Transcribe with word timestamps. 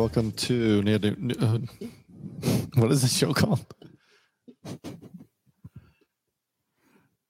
Welcome 0.00 0.32
to 0.32 0.80
New, 0.80 0.98
New, 0.98 1.34
uh, 1.38 1.58
what 2.76 2.90
is 2.90 3.02
the 3.02 3.08
show 3.08 3.34
called? 3.34 3.66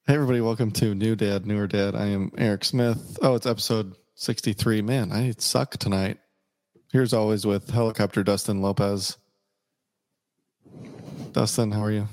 Hey 0.06 0.14
everybody, 0.14 0.40
welcome 0.40 0.70
to 0.74 0.94
New 0.94 1.16
Dad, 1.16 1.46
Newer 1.46 1.66
Dad. 1.66 1.96
I 1.96 2.06
am 2.06 2.30
Eric 2.38 2.64
Smith. 2.64 3.18
Oh, 3.22 3.34
it's 3.34 3.44
episode 3.44 3.96
63. 4.14 4.82
Man, 4.82 5.10
I 5.10 5.34
suck 5.36 5.78
tonight. 5.78 6.18
Here's 6.92 7.12
always 7.12 7.44
with 7.44 7.68
helicopter 7.70 8.22
Dustin 8.22 8.62
Lopez. 8.62 9.18
Dustin, 11.32 11.72
how 11.72 11.82
are 11.82 11.90
you? 11.90 12.06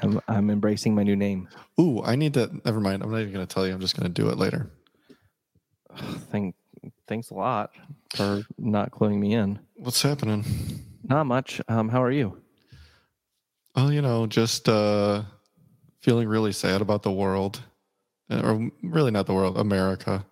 I'm, 0.00 0.18
I'm 0.26 0.48
embracing 0.48 0.94
my 0.94 1.02
new 1.02 1.14
name. 1.14 1.46
Ooh, 1.78 2.02
I 2.02 2.16
need 2.16 2.32
to. 2.34 2.50
Never 2.64 2.80
mind. 2.80 3.02
I'm 3.02 3.10
not 3.10 3.20
even 3.20 3.34
going 3.34 3.46
to 3.46 3.54
tell 3.54 3.66
you. 3.66 3.74
I'm 3.74 3.80
just 3.80 4.00
going 4.00 4.10
to 4.10 4.22
do 4.22 4.30
it 4.30 4.38
later. 4.38 4.70
Thank, 6.30 6.54
thanks 7.06 7.28
a 7.28 7.34
lot 7.34 7.70
for 8.16 8.44
not 8.56 8.90
cluing 8.90 9.18
me 9.18 9.34
in. 9.34 9.58
What's 9.84 10.00
happening? 10.00 10.44
Not 11.02 11.26
much. 11.26 11.60
Um, 11.68 11.90
how 11.90 12.02
are 12.02 12.10
you? 12.10 12.40
Well, 13.76 13.92
you 13.92 14.00
know, 14.00 14.26
just 14.26 14.66
uh, 14.66 15.24
feeling 16.00 16.26
really 16.26 16.52
sad 16.52 16.80
about 16.80 17.02
the 17.02 17.12
world, 17.12 17.60
Uh, 18.30 18.40
or 18.42 18.70
really 18.82 19.10
not 19.10 19.26
the 19.26 19.34
world, 19.34 19.58
America. 19.58 20.24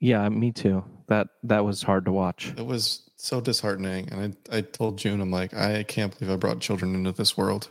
Yeah, 0.00 0.28
me 0.28 0.50
too. 0.50 0.84
That 1.06 1.28
that 1.44 1.64
was 1.64 1.84
hard 1.84 2.06
to 2.06 2.12
watch. 2.12 2.52
It 2.56 2.66
was 2.66 3.08
so 3.16 3.40
disheartening, 3.40 4.08
and 4.10 4.36
I 4.50 4.56
I 4.56 4.60
told 4.62 4.98
June, 4.98 5.20
I'm 5.20 5.30
like, 5.30 5.54
I 5.54 5.84
can't 5.84 6.18
believe 6.18 6.32
I 6.32 6.36
brought 6.36 6.58
children 6.58 6.96
into 6.96 7.12
this 7.12 7.36
world. 7.36 7.68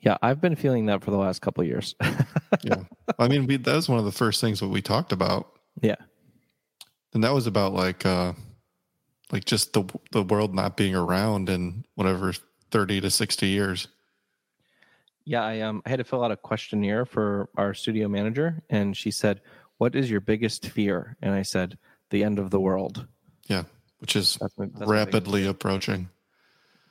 Yeah, 0.00 0.16
I've 0.22 0.40
been 0.40 0.56
feeling 0.56 0.86
that 0.86 1.04
for 1.04 1.10
the 1.10 1.18
last 1.18 1.42
couple 1.42 1.60
of 1.62 1.68
years. 1.68 1.94
Yeah, 2.62 2.84
I 3.18 3.28
mean, 3.28 3.46
we 3.46 3.58
that 3.58 3.74
was 3.76 3.90
one 3.90 3.98
of 3.98 4.06
the 4.06 4.12
first 4.12 4.40
things 4.40 4.60
that 4.60 4.68
we 4.68 4.80
talked 4.80 5.12
about. 5.12 5.48
Yeah. 5.82 5.96
and 7.12 7.22
that 7.24 7.34
was 7.34 7.46
about 7.46 7.74
like 7.74 8.06
uh, 8.06 8.32
like 9.34 9.44
just 9.44 9.72
the 9.72 9.84
the 10.12 10.22
world 10.22 10.54
not 10.54 10.76
being 10.76 10.94
around 10.94 11.50
in 11.50 11.84
whatever 11.96 12.32
thirty 12.70 13.00
to 13.00 13.10
sixty 13.10 13.48
years. 13.48 13.88
yeah, 15.24 15.42
I 15.42 15.60
um 15.60 15.82
I 15.84 15.90
had 15.90 15.98
to 15.98 16.04
fill 16.04 16.24
out 16.24 16.30
a 16.30 16.36
questionnaire 16.36 17.04
for 17.04 17.50
our 17.56 17.74
studio 17.74 18.08
manager, 18.08 18.62
and 18.70 18.96
she 18.96 19.10
said, 19.10 19.40
"What 19.78 19.96
is 19.96 20.08
your 20.08 20.20
biggest 20.20 20.66
fear?" 20.66 21.16
And 21.20 21.34
I 21.34 21.42
said, 21.42 21.76
"The 22.10 22.22
end 22.22 22.38
of 22.38 22.50
the 22.50 22.60
world." 22.60 23.08
Yeah, 23.48 23.64
which 23.98 24.14
is 24.14 24.38
That's 24.40 24.56
my, 24.56 24.66
that's 24.72 24.88
rapidly 24.88 25.46
approaching. 25.46 26.08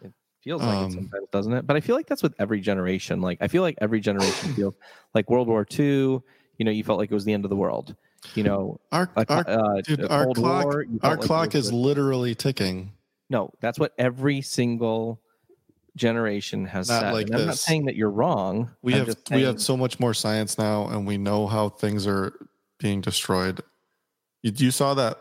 It 0.02 0.12
feels 0.44 0.62
like 0.62 0.78
Um, 0.78 0.92
it 0.92 0.94
sometimes, 0.94 1.28
doesn't 1.32 1.54
it? 1.54 1.66
But 1.66 1.78
I 1.78 1.80
feel 1.80 1.96
like 1.96 2.08
that's 2.08 2.24
with 2.24 2.36
every 2.40 2.60
generation. 2.60 3.22
Like 3.22 3.38
I 3.40 3.48
feel 3.48 3.62
like 3.62 3.78
every 3.80 4.02
generation 4.02 4.54
feels 4.56 4.76
like 5.16 5.30
World 5.30 5.48
War 5.48 5.66
II. 5.80 6.20
You 6.58 6.66
know, 6.66 6.72
you 6.72 6.84
felt 6.84 7.00
like 7.00 7.10
it 7.10 7.16
was 7.16 7.24
the 7.24 7.34
end 7.34 7.46
of 7.46 7.50
the 7.50 7.56
world. 7.56 7.96
You 8.36 8.44
know, 8.44 8.80
Our 8.92 9.10
a- 9.16 9.26
our 9.30 9.50
uh, 9.50 9.82
dude, 9.82 10.06
our 10.10 10.26
clock 10.34 10.64
War, 10.66 10.86
our 11.04 11.16
like 11.18 11.22
clock 11.22 11.56
is 11.56 11.72
literally 11.74 12.34
ticking. 12.36 12.92
no. 13.30 13.52
That's 13.60 13.78
what 13.80 13.94
every 13.98 14.42
single 14.42 15.20
generation 15.96 16.66
has 16.66 16.90
Not 16.90 17.02
said. 17.02 17.14
like 17.14 17.28
and 17.28 17.36
I'm 17.36 17.46
not 17.48 17.58
saying 17.58 17.86
that 17.86 17.96
you're 17.96 18.10
wrong. 18.10 18.72
We 18.82 18.94
I'm 18.96 19.06
have 19.06 19.18
we 19.32 19.44
have 19.44 19.62
so 19.62 19.78
much 19.78 20.00
more 20.00 20.14
science 20.14 20.58
now, 20.58 20.88
and 20.88 21.06
we 21.06 21.18
know 21.18 21.48
how 21.48 21.70
things 21.70 22.08
are 22.08 22.34
being 22.80 23.02
destroyed. 23.02 23.62
You, 24.42 24.52
you 24.56 24.72
saw 24.72 24.94
that 24.96 25.20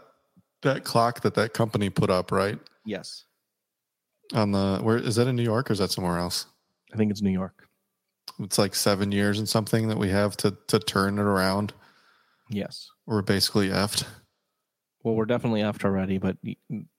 that 0.62 0.84
clock 0.84 1.20
that 1.22 1.34
that 1.34 1.52
company 1.54 1.90
put 1.90 2.08
up, 2.10 2.30
right? 2.32 2.58
yes. 2.86 3.24
On 4.34 4.50
the 4.52 4.78
where 4.80 4.96
is 4.96 5.16
that 5.16 5.26
in 5.28 5.36
New 5.36 5.42
York 5.42 5.68
or 5.68 5.74
is 5.74 5.78
that 5.80 5.90
somewhere 5.90 6.16
else? 6.18 6.46
I 6.94 6.96
think 6.96 7.10
it's 7.10 7.20
New 7.20 7.30
York. 7.32 7.68
It's 8.40 8.56
like 8.56 8.74
seven 8.74 9.12
years 9.12 9.38
and 9.38 9.46
something 9.48 9.88
that 9.88 9.98
we 9.98 10.08
have 10.08 10.36
to 10.38 10.56
to 10.68 10.78
turn 10.78 11.18
it 11.18 11.22
around. 11.22 11.74
Yes. 12.52 12.88
We're 13.06 13.22
basically 13.22 13.68
effed. 13.68 14.04
Well, 15.02 15.14
we're 15.14 15.24
definitely 15.24 15.62
after 15.62 15.88
already, 15.88 16.18
but 16.18 16.36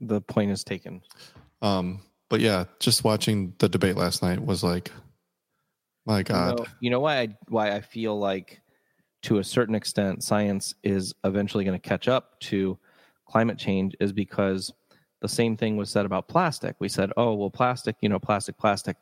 the 0.01 0.21
point 0.21 0.51
is 0.51 0.63
taken. 0.63 1.01
Um, 1.61 2.01
but 2.29 2.41
yeah, 2.41 2.65
just 2.79 3.03
watching 3.03 3.53
the 3.59 3.69
debate 3.69 3.95
last 3.95 4.21
night 4.21 4.43
was 4.43 4.63
like, 4.63 4.91
my 6.05 6.23
God, 6.23 6.59
You 6.59 6.65
know, 6.65 6.71
you 6.81 6.89
know 6.89 6.99
why 6.99 7.19
I 7.21 7.37
why 7.47 7.71
I 7.71 7.79
feel 7.79 8.19
like 8.19 8.59
to 9.23 9.37
a 9.37 9.43
certain 9.43 9.73
extent 9.75 10.21
science 10.21 10.75
is 10.83 11.13
eventually 11.23 11.63
going 11.63 11.79
to 11.79 11.87
catch 11.89 12.09
up 12.09 12.37
to 12.41 12.77
climate 13.25 13.57
change 13.57 13.95
is 14.01 14.11
because 14.11 14.73
the 15.21 15.29
same 15.29 15.55
thing 15.55 15.77
was 15.77 15.89
said 15.89 16.05
about 16.05 16.27
plastic. 16.27 16.75
We 16.79 16.89
said, 16.89 17.11
"Oh, 17.15 17.35
well 17.35 17.49
plastic, 17.49 17.95
you 18.01 18.09
know, 18.09 18.19
plastic, 18.19 18.57
plastic." 18.57 18.97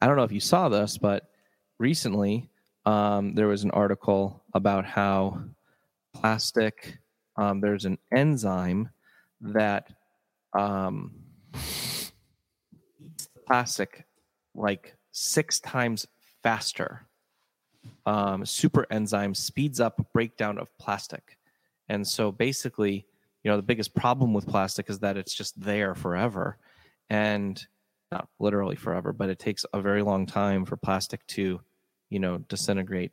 I 0.00 0.06
don't 0.06 0.16
know 0.16 0.24
if 0.24 0.32
you 0.32 0.40
saw 0.40 0.68
this, 0.68 0.98
but 0.98 1.30
recently 1.78 2.50
um, 2.84 3.34
there 3.34 3.46
was 3.46 3.62
an 3.62 3.70
article 3.70 4.42
about 4.54 4.84
how 4.84 5.40
plastic 6.14 6.98
um, 7.40 7.60
there's 7.60 7.86
an 7.86 7.96
enzyme 8.12 8.90
that 9.40 9.90
um, 10.52 11.12
plastic 13.46 14.04
like 14.54 14.94
six 15.12 15.58
times 15.58 16.06
faster. 16.42 17.06
Um, 18.04 18.44
super 18.44 18.86
enzyme 18.90 19.34
speeds 19.34 19.80
up 19.80 20.12
breakdown 20.12 20.58
of 20.58 20.68
plastic. 20.78 21.38
And 21.88 22.06
so 22.06 22.30
basically, 22.30 23.06
you 23.42 23.50
know, 23.50 23.56
the 23.56 23.62
biggest 23.62 23.94
problem 23.94 24.34
with 24.34 24.46
plastic 24.46 24.90
is 24.90 24.98
that 24.98 25.16
it's 25.16 25.34
just 25.34 25.58
there 25.58 25.94
forever. 25.94 26.58
And 27.08 27.64
not 28.12 28.28
literally 28.38 28.76
forever, 28.76 29.14
but 29.14 29.30
it 29.30 29.38
takes 29.38 29.64
a 29.72 29.80
very 29.80 30.02
long 30.02 30.26
time 30.26 30.66
for 30.66 30.76
plastic 30.76 31.26
to, 31.28 31.60
you 32.10 32.18
know, 32.18 32.38
disintegrate 32.48 33.12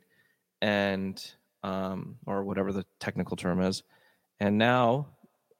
and, 0.60 1.32
um, 1.62 2.16
or 2.26 2.44
whatever 2.44 2.72
the 2.72 2.86
technical 3.00 3.36
term 3.36 3.60
is. 3.60 3.82
And 4.40 4.58
now 4.58 5.08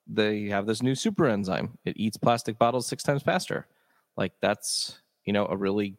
they 0.06 0.47
have 0.47 0.66
this 0.66 0.82
new 0.82 0.94
super 0.94 1.26
enzyme. 1.26 1.78
It 1.84 1.97
eats 1.97 2.16
plastic 2.16 2.59
bottles 2.59 2.86
six 2.86 3.03
times 3.03 3.22
faster. 3.22 3.66
Like 4.16 4.32
that's, 4.41 5.00
you 5.25 5.32
know, 5.32 5.47
a 5.47 5.56
really 5.56 5.97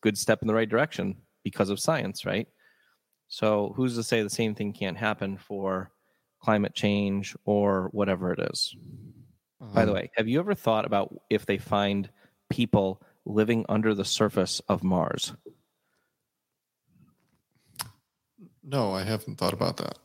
good 0.00 0.16
step 0.16 0.42
in 0.42 0.48
the 0.48 0.54
right 0.54 0.68
direction 0.68 1.16
because 1.44 1.70
of 1.70 1.80
science, 1.80 2.24
right? 2.24 2.48
So 3.28 3.72
who's 3.76 3.96
to 3.96 4.02
say 4.02 4.22
the 4.22 4.30
same 4.30 4.54
thing 4.54 4.72
can't 4.72 4.96
happen 4.96 5.38
for 5.38 5.90
climate 6.40 6.74
change 6.74 7.36
or 7.44 7.88
whatever 7.92 8.32
it 8.32 8.40
is? 8.52 8.74
By 9.72 9.84
the 9.84 9.92
Um, 9.92 9.96
way, 9.96 10.10
have 10.16 10.28
you 10.28 10.38
ever 10.40 10.54
thought 10.54 10.84
about 10.84 11.14
if 11.30 11.46
they 11.46 11.58
find 11.58 12.10
people 12.50 13.02
living 13.24 13.64
under 13.68 13.94
the 13.94 14.04
surface 14.04 14.60
of 14.68 14.82
Mars? 14.82 15.34
No, 18.62 18.92
I 18.92 19.02
haven't 19.02 19.36
thought 19.38 19.52
about 19.52 19.76
that. 19.78 19.98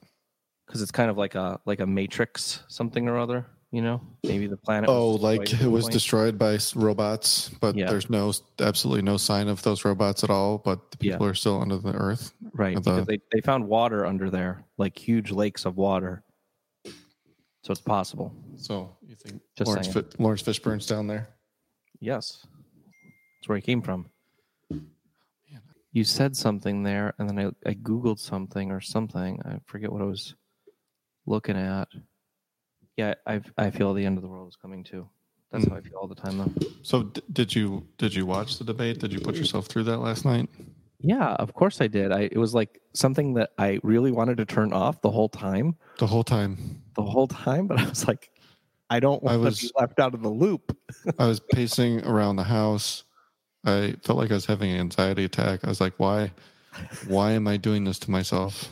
Because 0.66 0.81
it's 0.81 0.91
kind 0.91 1.09
of 1.09 1.18
like 1.18 1.35
a 1.35 1.59
like 1.66 1.79
a 1.79 1.85
matrix 1.85 2.62
something 2.68 3.07
or 3.07 3.18
other, 3.18 3.45
you 3.72 3.81
know? 3.81 4.01
Maybe 4.23 4.47
the 4.47 4.57
planet. 4.57 4.90
Oh, 4.90 5.12
like 5.12 5.53
it 5.53 5.68
was 5.68 5.85
point. 5.85 5.94
destroyed 5.94 6.38
by 6.38 6.57
robots, 6.75 7.50
but 7.62 7.75
Yeah. 7.75 7.90
there's 7.90 8.09
no 8.09 8.34
absolutely 8.59 9.03
no 9.03 9.16
sign 9.17 9.47
of 9.47 9.62
those 9.63 9.85
robots 9.85 10.23
at 10.25 10.29
all. 10.29 10.57
But 10.57 10.91
the 10.91 10.97
Yeah. 11.06 11.13
people 11.13 11.28
are 11.28 11.34
still 11.35 11.62
under 11.62 11.78
the 11.78 11.94
earth. 11.94 12.34
right? 12.53 12.75
the- 12.75 12.81
Because 12.81 13.06
they 13.06 13.19
they 13.31 13.41
found 13.41 13.67
water 13.67 14.06
under 14.06 14.29
there, 14.29 14.66
like 14.78 14.97
huge 14.97 15.31
lakes 15.31 15.66
of 15.66 15.78
water. 15.78 16.23
So 17.63 17.72
it's 17.72 17.81
possible. 17.81 18.34
So 18.57 18.97
you 19.06 19.16
think 19.16 19.41
Just 19.57 19.67
Laurence. 19.69 19.88
Fi- 19.88 20.03
Laurence 20.19 20.41
Fishburne's 20.44 20.85
down 20.85 21.07
there? 21.07 21.29
Yes. 22.00 22.46
That's 23.40 23.47
where 23.47 23.57
he 23.57 23.62
came 23.62 23.81
from. 23.81 24.09
You 25.97 26.03
said 26.03 26.38
something 26.38 26.84
there, 26.84 27.16
and 27.18 27.28
then 27.28 27.40
I, 27.66 27.69
I 27.72 27.74
Googled 27.74 28.19
something 28.19 28.69
or 28.72 28.80
something. 28.80 29.41
I 29.44 29.58
forget 29.66 29.91
what 29.91 30.03
I 30.03 30.06
was 30.06 30.35
looking 31.25 31.58
at. 31.58 31.88
Yeah, 32.97 33.16
I 33.25 33.41
I 33.58 33.72
feel 33.72 33.96
the 33.96 34.06
end 34.06 34.16
of 34.19 34.22
the 34.22 34.30
world 34.30 34.47
is 34.47 34.56
coming 34.56 34.84
too. 34.84 35.09
That's 35.52 35.64
Hmm. 35.64 35.72
how 35.72 35.78
I 35.78 35.82
feel 35.82 35.97
all 35.99 36.08
the 36.08 36.14
time, 36.14 36.38
though. 36.38 36.52
So 36.84 37.02
d- 37.02 37.23
did 37.34 37.55
you 37.55 37.84
did 37.97 38.14
you 38.14 38.28
watch 38.28 38.59
the 38.59 38.64
debate? 38.64 38.99
Did 38.99 39.11
you 39.11 39.20
put 39.20 39.38
yourself 39.38 39.66
through 39.66 39.85
that 39.85 39.97
last 39.97 40.23
night? 40.23 40.47
Yeah, 40.99 41.29
of 41.34 41.55
course 41.55 41.82
I 41.82 41.88
did. 41.88 42.11
I 42.11 42.29
it 42.32 42.38
was 42.38 42.53
like 42.53 42.79
something 42.93 43.34
that 43.34 43.50
I 43.58 43.79
really 43.82 44.11
wanted 44.11 44.38
to 44.38 44.46
turn 44.46 44.73
off 44.73 45.02
the 45.02 45.09
whole 45.09 45.29
time, 45.29 45.78
The 45.97 46.05
whole 46.05 46.23
time 46.23 46.84
the 46.96 47.02
whole 47.02 47.28
time. 47.28 47.66
But 47.66 47.79
I 47.79 47.90
was 47.90 48.08
like, 48.08 48.29
I 48.91 49.00
don't 49.00 49.23
want 49.23 49.34
I 49.34 49.38
was- 49.38 49.58
to 49.61 49.66
be 49.66 49.72
left 49.79 49.97
out 50.00 50.14
of 50.14 50.22
the 50.22 50.29
loop. 50.29 50.78
I 51.17 51.26
was 51.26 51.40
pacing 51.40 52.05
around 52.05 52.35
the 52.35 52.43
house. 52.43 53.03
I 53.67 53.96
felt 54.03 54.17
like 54.17 54.31
I 54.31 54.35
was 54.35 54.46
having 54.46 54.72
an 54.72 54.79
anxiety 54.79 55.25
attack. 55.25 55.64
I 55.64 55.69
was 55.69 55.81
like, 55.81 55.93
why 55.97 56.31
why 57.08 57.31
am 57.31 57.47
I 57.47 57.58
doing 57.58 57.84
this 57.84 57.99
to 57.99 58.11
myself? 58.11 58.69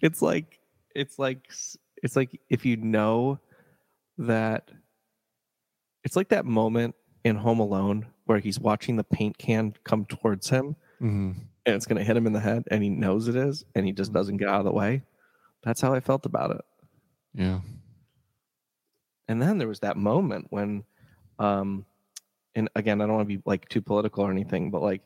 it's 0.00 0.22
like 0.22 0.58
it's 0.94 1.18
like 1.18 1.48
it's 2.02 2.14
like 2.16 2.40
if 2.48 2.64
you 2.64 2.76
know 2.76 3.38
that 4.16 4.70
it's 6.04 6.14
like 6.16 6.28
that 6.28 6.44
moment 6.44 6.94
in 7.24 7.36
home 7.36 7.58
alone 7.60 8.06
where 8.26 8.38
he's 8.38 8.60
watching 8.60 8.96
the 8.96 9.04
paint 9.04 9.36
can 9.38 9.74
come 9.84 10.04
towards 10.04 10.48
him 10.48 10.76
hmm 10.98 11.32
and 11.66 11.74
it's 11.76 11.84
going 11.84 11.98
to 11.98 12.04
hit 12.04 12.16
him 12.16 12.26
in 12.26 12.32
the 12.32 12.40
head 12.40 12.62
and 12.70 12.82
he 12.82 12.88
knows 12.88 13.28
it 13.28 13.36
is 13.36 13.62
and 13.74 13.84
he 13.84 13.92
just 13.92 14.10
doesn't 14.12 14.38
get 14.38 14.48
out 14.48 14.60
of 14.60 14.64
the 14.64 14.72
way 14.72 15.02
that's 15.62 15.80
how 15.82 15.92
i 15.92 16.00
felt 16.00 16.24
about 16.24 16.50
it 16.52 16.64
Yeah. 17.34 17.60
and 19.28 19.42
then 19.42 19.58
there 19.58 19.68
was 19.68 19.80
that 19.80 19.96
moment 19.96 20.46
when 20.50 20.84
um 21.38 21.84
and 22.58 22.68
again 22.74 23.00
i 23.00 23.06
don't 23.06 23.16
want 23.16 23.28
to 23.28 23.36
be 23.36 23.42
like 23.46 23.68
too 23.68 23.80
political 23.80 24.24
or 24.24 24.30
anything 24.30 24.70
but 24.70 24.82
like 24.82 25.02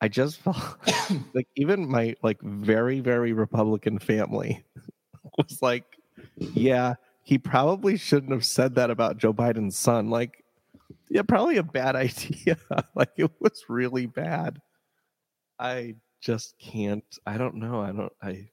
i 0.00 0.08
just 0.08 0.40
felt 0.40 0.56
like 1.34 1.48
even 1.56 1.88
my 1.88 2.14
like 2.22 2.40
very 2.42 3.00
very 3.00 3.32
republican 3.32 3.98
family 3.98 4.64
was 5.38 5.60
like 5.62 5.84
yeah 6.38 6.94
he 7.26 7.38
probably 7.38 7.96
shouldn't 7.96 8.30
have 8.30 8.44
said 8.44 8.76
that 8.76 8.88
about 8.88 9.18
Joe 9.18 9.32
Biden's 9.32 9.76
son. 9.76 10.10
Like, 10.10 10.44
yeah, 11.10 11.22
probably 11.22 11.56
a 11.56 11.64
bad 11.64 11.96
idea. 11.96 12.56
like, 12.94 13.10
it 13.16 13.32
was 13.40 13.64
really 13.68 14.06
bad. 14.06 14.60
I 15.58 15.96
just 16.20 16.54
can't. 16.60 17.04
I 17.26 17.36
don't 17.36 17.56
know. 17.56 17.80
I 17.80 17.90
don't. 17.90 18.12
I. 18.22 18.50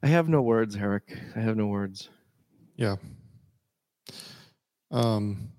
I 0.00 0.06
have 0.06 0.28
no 0.28 0.42
words, 0.42 0.76
Eric. 0.76 1.18
I 1.34 1.40
have 1.40 1.56
no 1.56 1.66
words. 1.66 2.08
Yeah. 2.76 2.96
Um. 4.92 5.50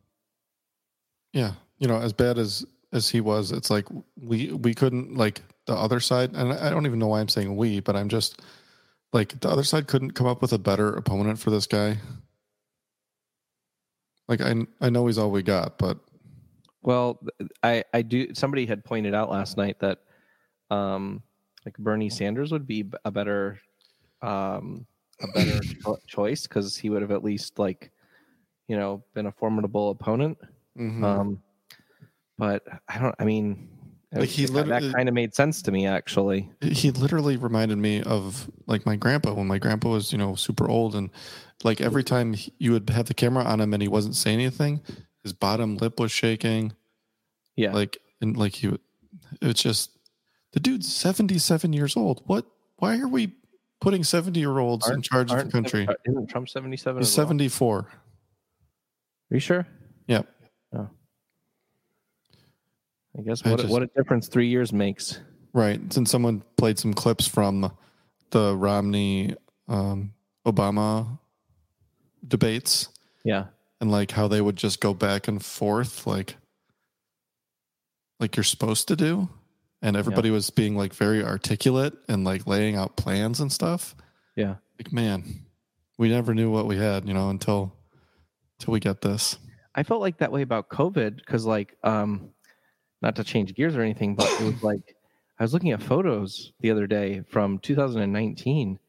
Yeah, 1.34 1.54
you 1.80 1.88
know, 1.88 1.98
as 1.98 2.14
bad 2.14 2.38
as 2.38 2.66
as 2.94 3.10
he 3.10 3.22
was, 3.22 3.52
it's 3.52 3.70
like 3.70 3.88
we 4.20 4.52
we 4.52 4.74
couldn't 4.74 5.16
like 5.16 5.42
the 5.66 5.74
other 5.74 6.00
side, 6.00 6.34
and 6.34 6.54
I 6.54 6.70
don't 6.70 6.86
even 6.86 7.00
know 7.00 7.08
why 7.08 7.20
I'm 7.22 7.30
saying 7.30 7.56
we, 7.56 7.80
but 7.80 7.96
I'm 7.96 8.10
just 8.10 8.42
like 9.14 9.40
the 9.40 9.50
other 9.50 9.64
side 9.64 9.88
couldn't 9.88 10.12
come 10.12 10.28
up 10.28 10.42
with 10.42 10.54
a 10.54 10.58
better 10.60 10.94
opponent 10.94 11.40
for 11.40 11.50
this 11.52 11.68
guy. 11.68 11.98
Like 14.28 14.42
I 14.42 14.56
I 14.80 14.90
know 14.90 15.08
he's 15.08 15.18
all 15.18 15.32
we 15.32 15.44
got, 15.44 15.78
but 15.78 15.98
Well, 16.82 17.20
I 17.64 17.84
I 17.94 18.02
do. 18.02 18.34
Somebody 18.34 18.66
had 18.66 18.84
pointed 18.84 19.14
out 19.14 19.30
last 19.30 19.58
night 19.58 19.80
that, 19.80 20.00
um, 20.70 21.22
like 21.66 21.78
Bernie 21.78 22.10
Sanders 22.10 22.52
would 22.52 22.66
be 22.68 22.90
a 23.06 23.12
better, 23.12 23.60
um, 24.22 24.86
a 25.22 25.28
better 25.28 25.60
cho- 25.84 26.00
choice 26.08 26.44
because 26.48 26.78
he 26.78 26.90
would 26.90 27.02
have 27.02 27.12
at 27.12 27.24
least 27.24 27.60
like, 27.60 27.92
you 28.68 28.78
know, 28.78 29.04
been 29.14 29.28
a 29.28 29.32
formidable 29.32 29.92
opponent. 29.92 30.38
Mhm. 30.78 31.04
Um, 31.04 31.42
but 32.38 32.64
I 32.88 32.98
don't. 33.00 33.16
I 33.20 33.26
mean, 33.26 33.70
Like, 34.14 34.30
he 34.30 34.46
that- 34.46 34.68
that 34.68 34.94
kind 34.94 35.08
of 35.08 35.14
made 35.16 35.34
sense 35.36 35.62
to 35.64 35.72
me 35.72 35.86
actually. 35.88 36.52
he 36.62 36.92
literally 36.92 37.38
reminded 37.38 37.78
me 37.78 38.02
of 38.04 38.50
like 38.68 38.86
my 38.86 38.96
grandpa 38.96 39.34
when 39.34 39.48
my 39.48 39.58
grandpa 39.60 39.90
was 39.90 40.12
you 40.12 40.18
know 40.18 40.36
super 40.36 40.68
old 40.70 40.96
and 40.96 41.10
like 41.64 41.80
every 41.82 42.04
time 42.04 42.34
he- 42.34 42.54
you 42.58 42.72
would 42.74 42.90
have 42.90 43.06
the 43.08 43.14
camera 43.14 43.44
on 43.44 43.62
him 43.62 43.74
and 43.74 43.82
he 43.82 43.88
wasn't 43.88 44.16
saying 44.16 44.40
anything 44.40 44.82
his 45.24 45.32
bottom 45.34 45.78
lip 45.78 46.00
was 46.00 46.12
shaking 46.12 46.74
Yeah. 47.56 47.72
like 47.74 48.00
and 48.22 48.36
like 48.36 48.56
he 48.56 48.78
it's 49.42 49.62
just 49.62 49.92
the 50.54 50.60
dude's 50.60 50.92
77 50.94 51.72
years 51.74 51.96
old 51.96 52.22
what 52.26 52.46
why 52.78 53.00
are 53.00 53.08
we 53.08 53.34
putting 53.80 54.04
70 54.04 54.40
year 54.40 54.58
olds 54.60 54.90
in 54.90 55.02
charge 55.02 55.32
of 55.32 55.46
the 55.46 55.52
country 55.52 55.88
Isn't 56.06 56.28
Trump 56.28 56.50
seventy 56.50 56.76
seven? 56.78 57.02
he's 57.02 57.12
74 57.14 57.78
Are 57.80 57.88
you 59.30 59.40
sure? 59.40 59.66
yeah 60.08 60.24
I 60.74 60.88
guess 63.24 63.44
what 63.44 63.54
a- 63.60 63.64
just- 63.64 63.70
what 63.72 63.84
a 63.84 63.88
difference 63.88 64.28
three 64.28 64.48
years 64.48 64.72
makes. 64.74 65.20
right 65.54 65.82
since 65.92 66.10
someone 66.10 66.42
played 66.56 66.80
some 66.80 66.94
clips 66.94 67.28
from 67.28 67.70
the 68.30 68.56
romney 68.56 69.36
um, 69.68 70.14
obama 70.46 71.20
debates 72.26 72.88
Yeah. 73.26 73.48
and 73.82 73.92
like 73.92 74.12
how 74.12 74.30
they 74.30 74.40
would 74.40 74.56
just 74.56 74.80
go 74.80 74.94
back 74.94 75.28
and 75.28 75.44
forth 75.44 76.08
like 76.08 76.38
like 78.22 78.38
you're 78.38 78.46
supposed 78.46 78.88
to 78.88 78.96
do 78.96 79.28
and 79.82 79.98
everybody 79.98 80.30
was 80.32 80.50
being 80.52 80.78
like 80.78 80.94
very 80.94 81.22
articulate 81.22 81.96
and 82.08 82.24
like 82.24 82.48
laying 82.48 82.78
out 82.78 82.96
plans 82.96 83.42
and 83.42 83.52
stuff 83.52 83.94
Yeah. 84.38 84.56
like 84.80 84.94
man 84.94 85.46
we 85.98 86.08
never 86.08 86.34
knew 86.34 86.50
what 86.50 86.66
we 86.66 86.78
had 86.78 87.06
you 87.10 87.14
know 87.14 87.30
until 87.30 87.74
until 88.58 88.72
we 88.72 88.80
get 88.80 89.02
this 89.02 89.38
I 89.76 89.84
felt 89.84 90.02
like 90.02 90.18
that 90.18 90.32
way 90.32 90.42
about 90.42 90.70
COVID 90.70 91.18
because, 91.18 91.46
like, 91.46 91.78
um, 91.84 92.30
not 93.02 93.16
to 93.16 93.24
change 93.24 93.54
gears 93.56 93.76
or 93.76 93.82
anything, 93.82 94.16
but 94.16 94.30
it 94.42 94.44
was 94.44 94.64
like 94.64 94.96
I 95.40 95.44
was 95.44 95.54
looking 95.54 95.72
at 95.72 95.82
photos 95.82 96.54
the 96.60 96.72
other 96.72 96.88
day 96.88 97.24
from 97.30 97.58
2019. 97.60 98.80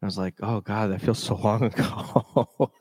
I 0.00 0.06
was 0.06 0.16
like, 0.18 0.34
oh 0.42 0.60
God, 0.60 0.90
that 0.92 1.00
feels 1.00 1.18
so 1.18 1.34
long 1.34 1.64
ago. 1.64 2.72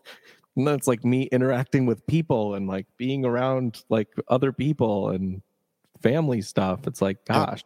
and 0.56 0.68
then 0.68 0.76
it's 0.76 0.88
like 0.88 1.04
me 1.04 1.24
interacting 1.32 1.86
with 1.86 2.06
people 2.06 2.56
and 2.56 2.68
like 2.68 2.86
being 2.98 3.26
around 3.26 3.84
like 3.90 4.10
other 4.28 4.52
people 4.52 5.10
and 5.10 5.42
family 6.02 6.42
stuff. 6.42 6.86
It's 6.86 7.02
like, 7.02 7.18
Yeah. 7.30 7.46
gosh, 7.46 7.64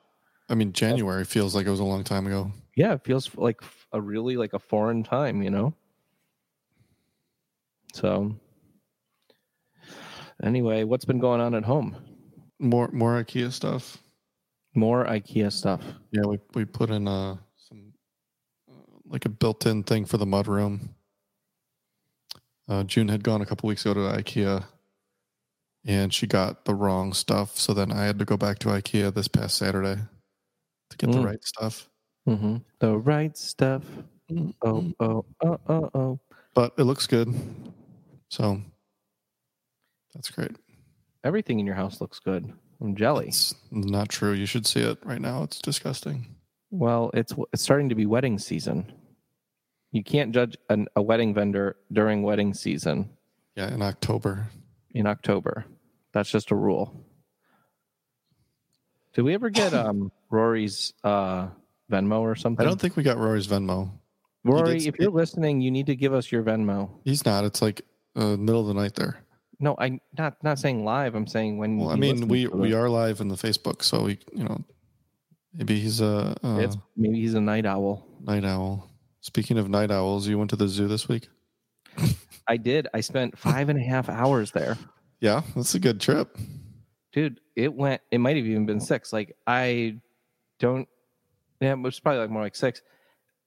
i 0.50 0.56
mean 0.56 0.74
january 0.74 1.24
feels 1.24 1.54
like 1.56 1.66
it 1.66 1.69
was 1.69 1.80
a 1.80 1.83
long 1.83 2.04
time 2.04 2.28
ago 2.28 2.51
yeah, 2.75 2.94
it 2.94 3.04
feels 3.04 3.30
like 3.36 3.62
a 3.92 4.01
really 4.01 4.38
like 4.38 4.54
a 4.54 4.60
foreign 4.60 5.04
time, 5.04 5.42
you 5.44 5.50
know? 5.50 5.74
So, 7.94 8.36
anyway, 10.44 10.84
what's 10.84 11.06
been 11.06 11.20
going 11.20 11.42
on 11.42 11.54
at 11.56 11.64
home? 11.66 11.96
more 12.60 12.90
more 12.94 13.24
ikea 13.24 13.52
stuff 13.52 13.98
More 14.76 15.04
IKEA 15.06 15.52
stuff. 15.52 15.82
yeah 16.12 16.22
we, 16.28 16.38
we 16.54 16.64
put 16.64 16.92
in 16.92 17.08
uh 17.08 17.38
some 17.58 17.94
uh, 18.72 18.76
like 19.08 19.26
a 19.26 19.30
built-in 19.30 19.82
thing 19.82 20.06
for 20.06 20.18
the 20.18 20.28
mud 20.28 20.48
room 20.48 20.94
uh, 22.70 22.84
june 22.84 23.08
had 23.08 23.24
gone 23.24 23.42
a 23.42 23.48
couple 23.48 23.68
weeks 23.68 23.84
ago 23.84 23.96
to 23.96 24.22
ikea 24.22 24.64
and 25.86 26.14
she 26.14 26.28
got 26.28 26.66
the 26.66 26.76
wrong 26.76 27.14
stuff 27.14 27.58
so 27.58 27.74
then 27.74 27.92
i 27.92 28.04
had 28.06 28.20
to 28.20 28.26
go 28.26 28.38
back 28.38 28.60
to 28.60 28.68
ikea 28.70 29.12
this 29.12 29.28
past 29.28 29.58
saturday 29.58 29.98
to 30.92 30.98
get 30.98 31.12
the 31.12 31.18
Mm. 31.18 31.26
right 31.26 31.44
stuff 31.44 31.90
Mm-hmm. 32.30 32.58
The 32.78 32.96
right 33.00 33.36
stuff. 33.36 33.84
Oh, 34.62 34.94
oh, 35.00 35.26
oh, 35.44 35.60
oh, 35.68 35.90
oh. 35.96 36.20
but 36.54 36.74
it 36.78 36.84
looks 36.84 37.08
good 37.08 37.34
so 38.30 38.62
that's 40.13 40.30
great 40.30 40.52
Everything 41.24 41.60
in 41.60 41.68
your 41.68 41.75
house 41.75 42.02
looks 42.02 42.18
good. 42.18 42.52
I'm 42.81 42.96
jelly. 42.96 43.28
it's 43.28 43.54
not 43.72 44.10
true 44.10 44.31
you 44.34 44.48
should 44.48 44.66
see 44.66 44.80
it 44.81 44.98
right 45.06 45.22
now 45.22 45.44
it's 45.44 45.60
disgusting 45.60 46.36
Well, 46.72 47.12
it's 47.13 47.34
it's 47.54 47.62
starting 47.62 47.90
to 47.90 47.96
be 47.96 48.06
wedding 48.08 48.40
season. 48.40 48.92
You 49.92 50.04
can't 50.04 50.34
judge 50.34 50.56
an, 50.69 50.88
a 50.96 51.02
wedding 51.02 51.34
vendor 51.34 51.75
during 51.92 52.24
wedding 52.24 52.54
season 52.54 53.10
yeah 53.56 53.72
in 53.74 53.81
october 53.81 54.48
in 54.94 55.06
October. 55.08 55.66
That's 56.14 56.30
just 56.30 56.52
a 56.52 56.56
rule. 56.56 57.06
Did 59.14 59.22
we 59.24 59.34
ever 59.34 59.50
get 59.50 59.74
um, 59.74 60.12
Rory's 60.30 60.94
uh, 61.04 61.48
Venmo 61.92 62.19
or 62.22 62.36
something? 62.36 62.66
i 62.66 62.69
don't 62.69 62.80
think 62.80 62.96
we 62.96 63.04
got 63.04 63.18
rory's 63.18 63.48
venmo 63.48 63.92
Rory, 64.44 64.88
if 64.88 64.98
you're 64.98 65.12
listening, 65.12 65.62
you 65.62 65.69
need 65.69 65.86
to 65.86 65.96
give 65.96 66.14
us 66.16 66.31
your 66.31 66.42
Venmo. 66.42 66.90
he's 67.06 67.25
not 67.25 67.44
it's 67.46 67.62
like 67.62 67.81
uh, 68.16 68.35
middle 68.38 68.62
of 68.62 68.68
the 68.68 68.74
night 68.74 68.95
there 68.95 69.24
No, 69.61 69.75
I 69.77 69.99
not 70.18 70.44
not 70.44 70.59
saying 70.59 70.83
live. 70.83 71.13
I'm 71.15 71.27
saying 71.27 71.57
when. 71.57 71.77
Well, 71.77 71.89
I 71.89 71.95
mean, 71.95 72.27
we 72.27 72.47
we 72.47 72.73
are 72.73 72.89
live 72.89 73.21
in 73.21 73.27
the 73.27 73.35
Facebook, 73.35 73.83
so 73.83 74.03
we 74.03 74.19
you 74.33 74.44
know 74.44 74.63
maybe 75.53 75.80
he's 75.80 76.01
a, 76.01 76.35
a 76.44 76.59
It's 76.59 76.77
maybe 76.97 77.21
he's 77.21 77.35
a 77.35 77.41
night 77.41 77.65
owl. 77.65 78.07
night 78.21 78.44
owl. 78.44 78.89
Speaking 79.21 79.59
of 79.59 79.69
night 79.69 79.91
owls, 79.91 80.27
you 80.27 80.37
went 80.37 80.49
to 80.49 80.56
the 80.56 80.68
zoo 80.68 80.87
this 80.87 81.07
week. 81.07 81.30
I 82.47 82.57
did. 82.57 82.87
I 82.94 83.01
spent 83.01 83.37
five 83.37 83.69
and 83.69 83.80
a 83.80 83.83
half 83.83 84.09
hours 84.09 84.51
there. 84.51 84.77
Yeah, 85.19 85.41
that's 85.56 85.75
a 85.75 85.80
good 85.80 86.01
trip. 86.01 86.35
Dude, 87.13 87.39
it 87.56 87.71
went 87.71 88.01
it 88.09 88.18
might 88.18 88.37
have 88.37 88.45
even 88.45 88.65
been 88.65 88.80
six. 88.80 89.13
Like 89.13 89.37
I 89.45 89.97
don't 90.59 90.87
yeah, 91.59 91.73
it 91.73 91.80
was 91.80 91.99
probably 91.99 92.21
like 92.21 92.31
more 92.31 92.41
like 92.41 92.56
six. 92.56 92.81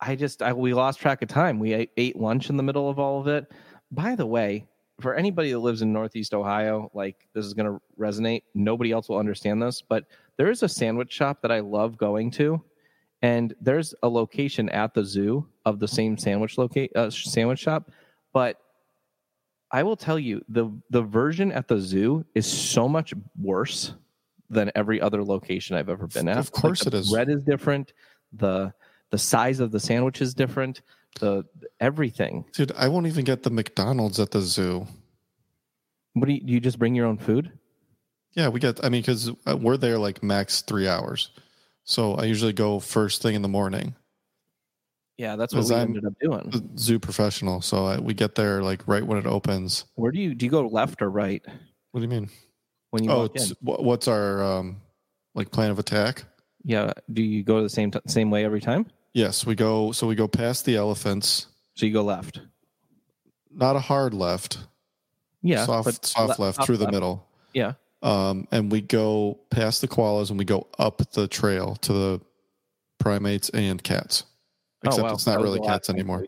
I 0.01 0.15
just 0.15 0.43
I, 0.43 0.53
we 0.53 0.75
lost 0.75 1.01
track 1.01 1.23
of 1.23 1.29
time. 1.29 1.59
We 1.59 1.73
ate, 1.73 1.91
ate 1.97 2.17
lunch 2.17 2.51
in 2.51 2.57
the 2.57 2.63
middle 2.63 2.89
of 2.89 3.01
all 3.01 3.21
of 3.21 3.27
it. 3.27 3.51
By 3.91 4.15
the 4.15 4.27
way, 4.27 4.67
for 5.01 5.15
anybody 5.15 5.51
that 5.53 5.59
lives 5.59 5.83
in 5.83 5.93
Northeast 5.93 6.35
Ohio, 6.35 6.91
like 6.95 7.27
this 7.35 7.45
is 7.45 7.55
going 7.55 7.67
to 7.67 7.81
resonate. 7.99 8.43
Nobody 8.55 8.93
else 8.93 9.09
will 9.09 9.19
understand 9.19 9.61
this, 9.63 9.83
but 9.83 10.05
there 10.37 10.51
is 10.51 10.63
a 10.63 10.69
sandwich 10.69 11.13
shop 11.13 11.43
that 11.43 11.51
I 11.51 11.61
love 11.61 11.97
going 11.97 12.31
to, 12.33 12.63
and 13.23 13.55
there's 13.61 13.95
a 14.03 14.09
location 14.09 14.69
at 14.69 14.95
the 14.95 15.05
zoo 15.05 15.47
of 15.65 15.81
the 15.81 15.89
same 15.89 16.17
sandwich 16.17 16.59
locate 16.59 16.95
uh, 16.97 17.11
sandwich 17.11 17.61
shop. 17.61 17.91
But 18.33 18.59
I 19.71 19.83
will 19.83 19.97
tell 19.97 20.19
you 20.19 20.43
the 20.49 20.71
the 20.91 21.03
version 21.03 21.51
at 21.51 21.67
the 21.67 21.81
zoo 21.81 22.25
is 22.35 22.47
so 22.47 22.89
much 22.89 23.15
worse 23.41 23.95
than 24.51 24.71
every 24.75 25.01
other 25.01 25.25
location 25.25 25.77
I've 25.77 25.89
ever 25.89 26.07
been 26.07 26.29
at. 26.29 26.39
Of 26.39 26.53
course 26.53 26.85
the 26.85 26.89
it 26.89 26.95
is. 26.95 27.11
Bread 27.11 27.29
is 27.29 27.43
different. 27.43 27.93
The 28.33 28.73
the 29.11 29.19
size 29.19 29.61
of 29.61 29.71
the 29.71 29.81
sandwich 29.81 30.21
is 30.23 30.35
different. 30.35 30.83
The 31.21 31.45
everything. 31.81 32.45
Dude, 32.53 32.73
I 32.77 32.89
won't 32.89 33.07
even 33.07 33.25
get 33.25 33.43
the 33.43 33.51
McDonald's 33.51 34.19
at 34.19 34.33
the 34.33 34.41
zoo. 34.41 34.87
What 36.15 36.27
do 36.27 36.33
you, 36.33 36.41
do 36.41 36.53
you 36.53 36.61
just 36.61 36.79
bring 36.79 36.95
your 36.95 37.07
own 37.07 37.19
food? 37.19 37.53
Yeah, 38.35 38.49
we 38.49 38.59
get. 38.61 38.85
I 38.85 38.89
mean, 38.89 39.03
because 39.03 39.31
we're 39.47 39.77
there 39.77 39.99
like 39.99 40.23
max 40.23 40.63
three 40.63 40.89
hours, 40.89 41.31
so 41.85 42.15
I 42.15 42.25
usually 42.25 42.53
go 42.53 42.81
first 42.81 43.23
thing 43.23 43.35
in 43.37 43.43
the 43.43 43.49
morning. 43.49 43.95
Yeah, 45.17 45.37
that's 45.37 45.55
what 45.55 45.65
we 45.69 45.75
I'm- 45.77 45.89
ended 45.89 46.05
up 46.05 46.15
doing. 46.21 46.71
Zoo 46.77 46.99
professional, 46.99 47.61
so 47.61 47.85
I, 47.87 48.01
we 48.01 48.15
get 48.15 48.35
there 48.35 48.63
like 48.63 48.83
right 48.89 49.07
when 49.07 49.19
it 49.19 49.27
opens. 49.27 49.85
Where 49.95 50.11
do 50.11 50.19
you 50.19 50.35
do 50.35 50.47
you 50.47 50.51
go 50.51 50.67
left 50.67 51.01
or 51.01 51.11
right 51.11 51.43
What 51.93 52.01
do 52.01 52.03
you 52.03 52.09
mean? 52.09 52.29
when 52.91 53.05
you 53.05 53.11
oh, 53.11 53.19
walk 53.23 53.33
it's, 53.35 53.51
in? 53.51 53.57
what's 53.61 54.09
our 54.09 54.43
um 54.43 54.81
like 55.37 55.53
plan 55.53 55.71
of 55.71 55.79
attack? 55.79 56.25
Yeah, 56.65 56.93
do 57.13 57.23
you 57.23 57.45
go 57.45 57.63
the 57.63 57.69
same 57.69 57.93
t- 57.93 58.01
same 58.09 58.31
way 58.31 58.45
every 58.45 58.61
time? 58.61 58.87
Yes, 59.15 59.47
we 59.47 59.55
go. 59.55 59.93
So 59.93 60.07
we 60.07 60.17
go 60.17 60.29
past 60.29 60.65
the 60.65 60.77
elephants. 60.77 61.47
So 61.75 61.87
you 61.87 61.93
go 61.93 62.03
left. 62.03 62.41
Not 63.51 63.77
a 63.77 63.81
hard 63.81 64.13
left. 64.13 64.59
Yeah, 65.41 65.65
soft 65.65 66.05
soft 66.05 66.39
le- 66.39 66.47
left 66.47 66.65
through 66.65 66.79
the 66.79 66.91
middle. 66.91 67.27
Yeah. 67.53 67.75
Um, 68.03 68.49
and 68.51 68.71
we 68.71 68.81
go 68.81 69.39
past 69.51 69.81
the 69.81 69.89
koalas 69.89 70.31
and 70.31 70.39
we 70.39 70.45
go 70.45 70.67
up 70.79 71.03
the 71.13 71.29
trail 71.29 71.77
to 71.77 71.93
the 71.93 72.21
primates 72.99 73.49
and 73.51 73.83
cats. 73.83 74.25
Oh, 74.85 74.89
Except 74.89 75.05
wow. 75.05 75.15
it's 75.15 75.27
not 75.27 75.41
really 75.41 75.61
cats 75.61 75.89
anymore. 75.89 76.27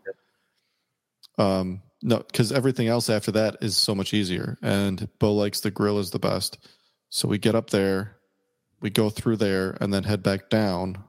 Um, 1.37 1.81
no, 2.01 2.17
because 2.17 2.51
everything 2.51 2.87
else 2.87 3.09
after 3.09 3.31
that 3.33 3.57
is 3.61 3.75
so 3.75 3.93
much 3.93 4.13
easier. 4.13 4.57
And 4.61 5.07
Bo 5.19 5.33
likes 5.33 5.59
the 5.59 5.71
grill 5.71 5.99
is 5.99 6.11
the 6.11 6.19
best. 6.19 6.57
So 7.09 7.27
we 7.27 7.37
get 7.37 7.55
up 7.55 7.69
there, 7.69 8.17
we 8.81 8.89
go 8.89 9.09
through 9.09 9.37
there, 9.37 9.77
and 9.81 9.93
then 9.93 10.03
head 10.03 10.23
back 10.23 10.49
down, 10.49 11.03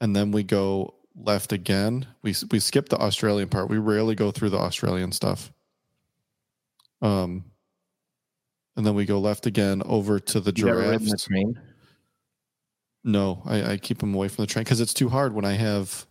and 0.00 0.14
then 0.14 0.30
we 0.32 0.42
go 0.42 0.94
left 1.16 1.52
again. 1.52 2.06
We 2.22 2.34
we 2.50 2.58
skip 2.60 2.88
the 2.88 2.98
Australian 2.98 3.48
part. 3.48 3.68
We 3.68 3.78
rarely 3.78 4.14
go 4.14 4.30
through 4.30 4.50
the 4.50 4.58
Australian 4.58 5.12
stuff. 5.12 5.52
Um, 7.00 7.44
and 8.76 8.86
then 8.86 8.94
we 8.94 9.04
go 9.04 9.18
left 9.20 9.46
again 9.46 9.82
over 9.84 10.18
to 10.20 10.40
the 10.40 10.52
You 10.54 10.68
ever 10.68 10.98
the 10.98 11.16
train? 11.16 11.60
No, 13.04 13.42
I, 13.46 13.72
I 13.72 13.76
keep 13.76 13.98
them 13.98 14.14
away 14.14 14.28
from 14.28 14.42
the 14.42 14.46
train 14.46 14.64
because 14.64 14.80
it's 14.80 14.94
too 14.94 15.08
hard 15.08 15.32
when 15.32 15.44
I 15.44 15.52
have, 15.52 16.06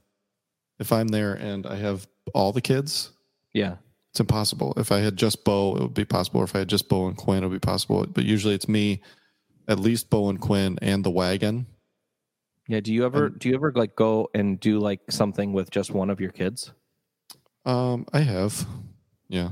if 0.79 0.91
I'm 0.91 1.09
there 1.09 1.33
and 1.33 1.65
I 1.65 1.75
have 1.75 2.07
all 2.33 2.51
the 2.53 2.61
kids, 2.61 3.11
Yeah. 3.53 3.75
it's 4.11 4.19
impossible. 4.19 4.73
If 4.77 4.91
I 4.91 4.99
had 4.99 5.17
just 5.17 5.43
Bo, 5.43 5.75
it 5.75 5.81
would 5.81 5.93
be 5.93 6.05
possible. 6.05 6.41
Or 6.41 6.45
if 6.45 6.55
I 6.55 6.59
had 6.59 6.69
just 6.69 6.87
Bo 6.89 7.07
and 7.07 7.17
Quinn, 7.17 7.43
it 7.43 7.47
would 7.47 7.61
be 7.61 7.65
possible. 7.65 8.05
But 8.07 8.23
usually 8.23 8.55
it's 8.55 8.69
me, 8.69 9.01
at 9.67 9.79
least 9.79 10.09
Bo 10.09 10.29
and 10.29 10.39
Quinn, 10.39 10.79
and 10.81 11.03
the 11.03 11.11
wagon. 11.11 11.67
Yeah. 12.67 12.79
Do 12.81 12.93
you 12.93 13.05
ever 13.05 13.29
do 13.29 13.49
you 13.49 13.55
ever 13.55 13.71
like 13.75 13.95
go 13.95 14.29
and 14.33 14.59
do 14.59 14.79
like 14.79 14.99
something 15.09 15.53
with 15.53 15.69
just 15.71 15.91
one 15.91 16.09
of 16.09 16.19
your 16.19 16.31
kids? 16.31 16.73
Um, 17.65 18.05
I 18.13 18.19
have, 18.21 18.65
yeah, 19.27 19.49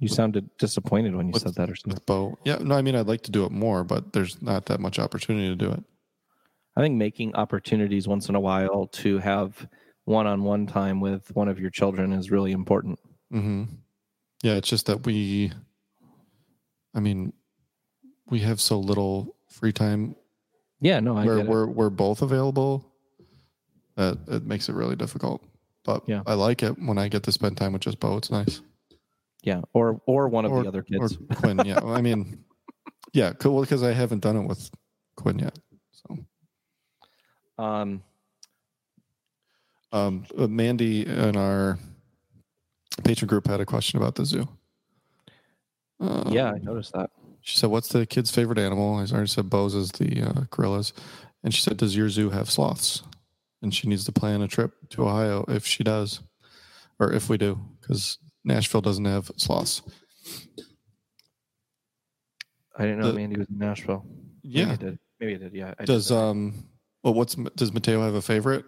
You 0.00 0.08
sounded 0.08 0.50
disappointed 0.58 1.14
when 1.14 1.28
you 1.28 1.32
With- 1.32 1.42
said 1.42 1.54
that 1.54 1.70
or 1.70 1.76
something. 1.76 1.94
with 1.94 2.04
Bo. 2.06 2.36
Yeah, 2.44 2.56
no, 2.56 2.74
I 2.74 2.82
mean 2.82 2.96
I'd 2.96 3.06
like 3.06 3.22
to 3.22 3.30
do 3.30 3.44
it 3.44 3.52
more, 3.52 3.84
but 3.84 4.12
there's 4.12 4.42
not 4.42 4.66
that 4.66 4.80
much 4.80 4.98
opportunity 4.98 5.48
to 5.48 5.54
do 5.56 5.70
it. 5.70 5.84
I 6.76 6.80
think 6.80 6.96
making 6.96 7.36
opportunities 7.36 8.08
once 8.08 8.28
in 8.28 8.34
a 8.34 8.40
while 8.40 8.88
to 8.88 9.18
have 9.18 9.68
one-on-one 10.06 10.66
time 10.66 11.00
with 11.00 11.34
one 11.36 11.46
of 11.48 11.60
your 11.60 11.70
children 11.70 12.12
is 12.12 12.30
really 12.32 12.50
important. 12.50 12.98
hmm 13.30 13.64
Yeah, 14.42 14.54
it's 14.54 14.68
just 14.68 14.86
that 14.86 15.06
we, 15.06 15.52
I 16.92 16.98
mean, 17.00 17.32
we 18.28 18.40
have 18.40 18.60
so 18.60 18.80
little 18.80 19.36
free 19.48 19.72
time 19.72 20.16
Yeah, 20.84 21.00
no, 21.00 21.16
I 21.16 21.24
it. 21.24 21.46
we're 21.46 21.66
we're 21.66 21.88
both 21.88 22.20
available 22.20 22.84
that 23.96 24.18
it 24.28 24.44
makes 24.44 24.68
it 24.68 24.74
really 24.74 24.96
difficult. 24.96 25.42
But 25.82 26.02
Yeah. 26.06 26.22
I 26.26 26.34
like 26.34 26.62
it 26.62 26.78
when 26.78 26.98
I 26.98 27.08
get 27.08 27.22
to 27.22 27.32
spend 27.32 27.56
time 27.56 27.72
with 27.72 27.80
just 27.82 27.98
Bo. 28.00 28.18
It's 28.18 28.30
nice. 28.30 28.60
Yeah, 29.42 29.62
or 29.72 30.00
or 30.06 30.28
one 30.28 30.44
of 30.44 30.52
Or- 30.52 30.62
the 30.62 30.68
other 30.68 30.84
Or 31.00 31.08
kids. 31.08 31.18
Quinn, 31.36 31.58
yeah. 31.64 31.80
I 31.84 32.02
mean, 32.02 32.44
yeah, 33.14 33.32
cool. 33.32 33.62
Because 33.62 33.82
I 33.82 33.92
haven't 33.92 34.20
done 34.20 34.36
it 34.36 34.46
with 34.46 34.70
Quinn 35.16 35.38
yet. 35.38 35.58
So, 35.92 36.18
Um, 37.62 38.02
um, 39.92 40.26
uh, 40.36 40.48
Mandy 40.48 41.06
in 41.06 41.36
our 41.36 41.78
patron 43.04 43.26
group 43.28 43.46
had 43.46 43.60
a 43.60 43.66
question 43.66 43.98
about 43.98 44.16
the 44.16 44.26
zoo. 44.26 44.46
Uh, 46.00 46.24
yeah, 46.28 46.52
I 46.52 46.58
noticed 46.58 46.92
that. 46.92 47.10
She 47.46 47.58
said, 47.58 47.68
"What's 47.68 47.88
the 47.90 48.06
kid's 48.06 48.30
favorite 48.30 48.58
animal?" 48.58 48.94
I 48.96 49.04
already 49.04 49.28
said 49.28 49.50
Bo's 49.50 49.74
is 49.74 49.92
the 49.92 50.22
uh, 50.22 50.44
gorillas, 50.50 50.94
and 51.42 51.52
she 51.54 51.60
said, 51.60 51.76
"Does 51.76 51.94
your 51.94 52.08
zoo 52.08 52.30
have 52.30 52.50
sloths?" 52.50 53.02
And 53.60 53.72
she 53.74 53.86
needs 53.86 54.04
to 54.06 54.12
plan 54.12 54.40
a 54.40 54.48
trip 54.48 54.72
to 54.90 55.04
Ohio 55.06 55.44
if 55.48 55.66
she 55.66 55.84
does, 55.84 56.20
or 56.98 57.12
if 57.12 57.28
we 57.28 57.36
do, 57.36 57.58
because 57.80 58.16
Nashville 58.44 58.80
doesn't 58.80 59.04
have 59.04 59.30
sloths. 59.36 59.82
I 62.76 62.84
didn't 62.84 63.00
know 63.00 63.08
The- 63.12 63.18
Mandy 63.18 63.38
was 63.38 63.48
in 63.48 63.58
Nashville. 63.58 64.04
Maybe 64.42 64.58
Yeah. 64.60 64.72
I 64.72 64.76
did. 64.76 64.98
Maybe 65.20 65.34
I 65.34 65.38
did. 65.38 65.52
Yeah. 65.54 65.74
I 65.78 65.84
Does 65.84 66.10
um, 66.10 66.64
well, 67.02 67.14
what's 67.14 67.34
does 67.34 67.72
Mateo 67.72 68.02
have 68.02 68.14
a 68.14 68.22
favorite? 68.22 68.64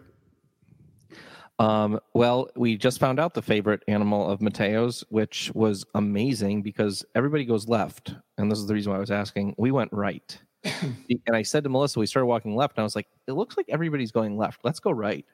Um, 1.58 2.00
well, 2.12 2.50
we 2.54 2.76
just 2.76 3.00
found 3.00 3.18
out 3.18 3.34
the 3.34 3.42
favorite 3.42 3.82
animal 3.88 4.28
of 4.30 4.42
Mateo's, 4.42 5.04
which 5.08 5.50
was 5.54 5.84
amazing 5.94 6.62
because 6.62 7.04
everybody 7.14 7.44
goes 7.44 7.66
left. 7.68 8.14
And 8.36 8.50
this 8.50 8.58
is 8.58 8.66
the 8.66 8.74
reason 8.74 8.92
why 8.92 8.98
I 8.98 9.00
was 9.00 9.10
asking. 9.10 9.54
We 9.56 9.70
went 9.70 9.92
right. 9.92 10.38
and 10.64 11.16
I 11.32 11.42
said 11.42 11.64
to 11.64 11.70
Melissa, 11.70 11.98
we 11.98 12.06
started 12.06 12.26
walking 12.26 12.56
left, 12.56 12.76
and 12.76 12.82
I 12.82 12.84
was 12.84 12.96
like, 12.96 13.06
it 13.26 13.32
looks 13.32 13.56
like 13.56 13.66
everybody's 13.68 14.12
going 14.12 14.36
left. 14.36 14.60
Let's 14.64 14.80
go 14.80 14.90
right. 14.90 15.24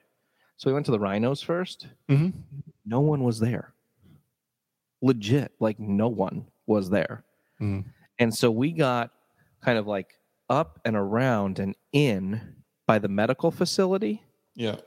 So 0.57 0.69
we 0.69 0.73
went 0.73 0.85
to 0.85 0.91
the 0.91 0.99
rhinos 0.99 1.41
first. 1.41 1.87
Mm-hmm. 2.09 2.37
No 2.85 2.99
one 2.99 3.23
was 3.23 3.39
there. 3.39 3.73
Legit, 5.01 5.51
like 5.59 5.79
no 5.79 6.07
one 6.07 6.45
was 6.67 6.89
there. 6.89 7.23
Mhm. 7.59 7.85
And 8.19 8.33
so 8.33 8.49
we 8.51 8.71
got 8.71 9.11
kind 9.61 9.77
of 9.77 9.87
like 9.87 10.19
up 10.49 10.79
and 10.85 10.95
around 10.95 11.59
and 11.59 11.75
in 11.91 12.39
by 12.85 12.99
the 12.99 13.07
medical 13.07 13.51
facility. 13.51 14.23
Yeah. 14.55 14.77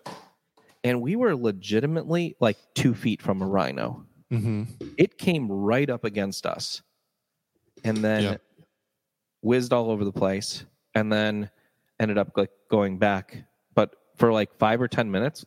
And 0.87 1.03
we 1.03 1.17
were 1.17 1.35
legitimately 1.35 2.37
like 2.39 2.57
two 2.75 2.95
feet 2.95 3.21
from 3.21 3.43
a 3.43 3.47
rhino. 3.47 4.07
Mm-hmm. 4.33 4.65
It 4.97 5.19
came 5.19 5.51
right 5.51 5.91
up 5.91 6.05
against 6.05 6.47
us 6.47 6.83
and 7.83 7.97
then 7.99 8.23
Yeah. 8.23 8.37
whizzed 9.43 9.73
all 9.73 9.91
over 9.91 10.05
the 10.05 10.13
place 10.13 10.65
and 10.95 11.13
then 11.13 11.51
ended 11.99 12.19
up 12.19 12.31
like 12.37 12.51
going 12.71 12.99
back. 12.99 13.37
But 13.75 13.97
for 14.17 14.33
like 14.33 14.57
five 14.59 14.81
or 14.81 14.87
10 14.87 15.11
minutes, 15.11 15.45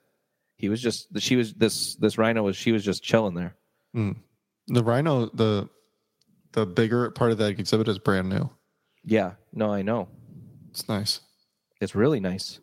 he 0.58 0.68
was 0.68 0.82
just, 0.82 1.08
she 1.22 1.38
was, 1.38 1.54
this, 1.54 1.96
this 1.96 2.18
rhino 2.18 2.44
was, 2.44 2.58
she 2.58 2.74
was 2.74 2.84
just 2.84 3.02
chilling 3.02 3.34
there. 3.34 3.56
The 3.94 4.84
rhino, 4.84 5.28
the 5.28 5.70
the 6.52 6.66
bigger 6.66 7.12
part 7.12 7.32
of 7.32 7.38
that 7.38 7.60
exhibit 7.60 7.88
is 7.88 7.98
brand 8.00 8.28
new. 8.30 8.50
Yeah. 9.06 9.34
No, 9.54 9.72
I 9.72 9.84
know. 9.84 10.10
It's 10.72 10.90
nice. 10.90 11.22
It's 11.80 11.94
really 11.96 12.20
nice. 12.20 12.60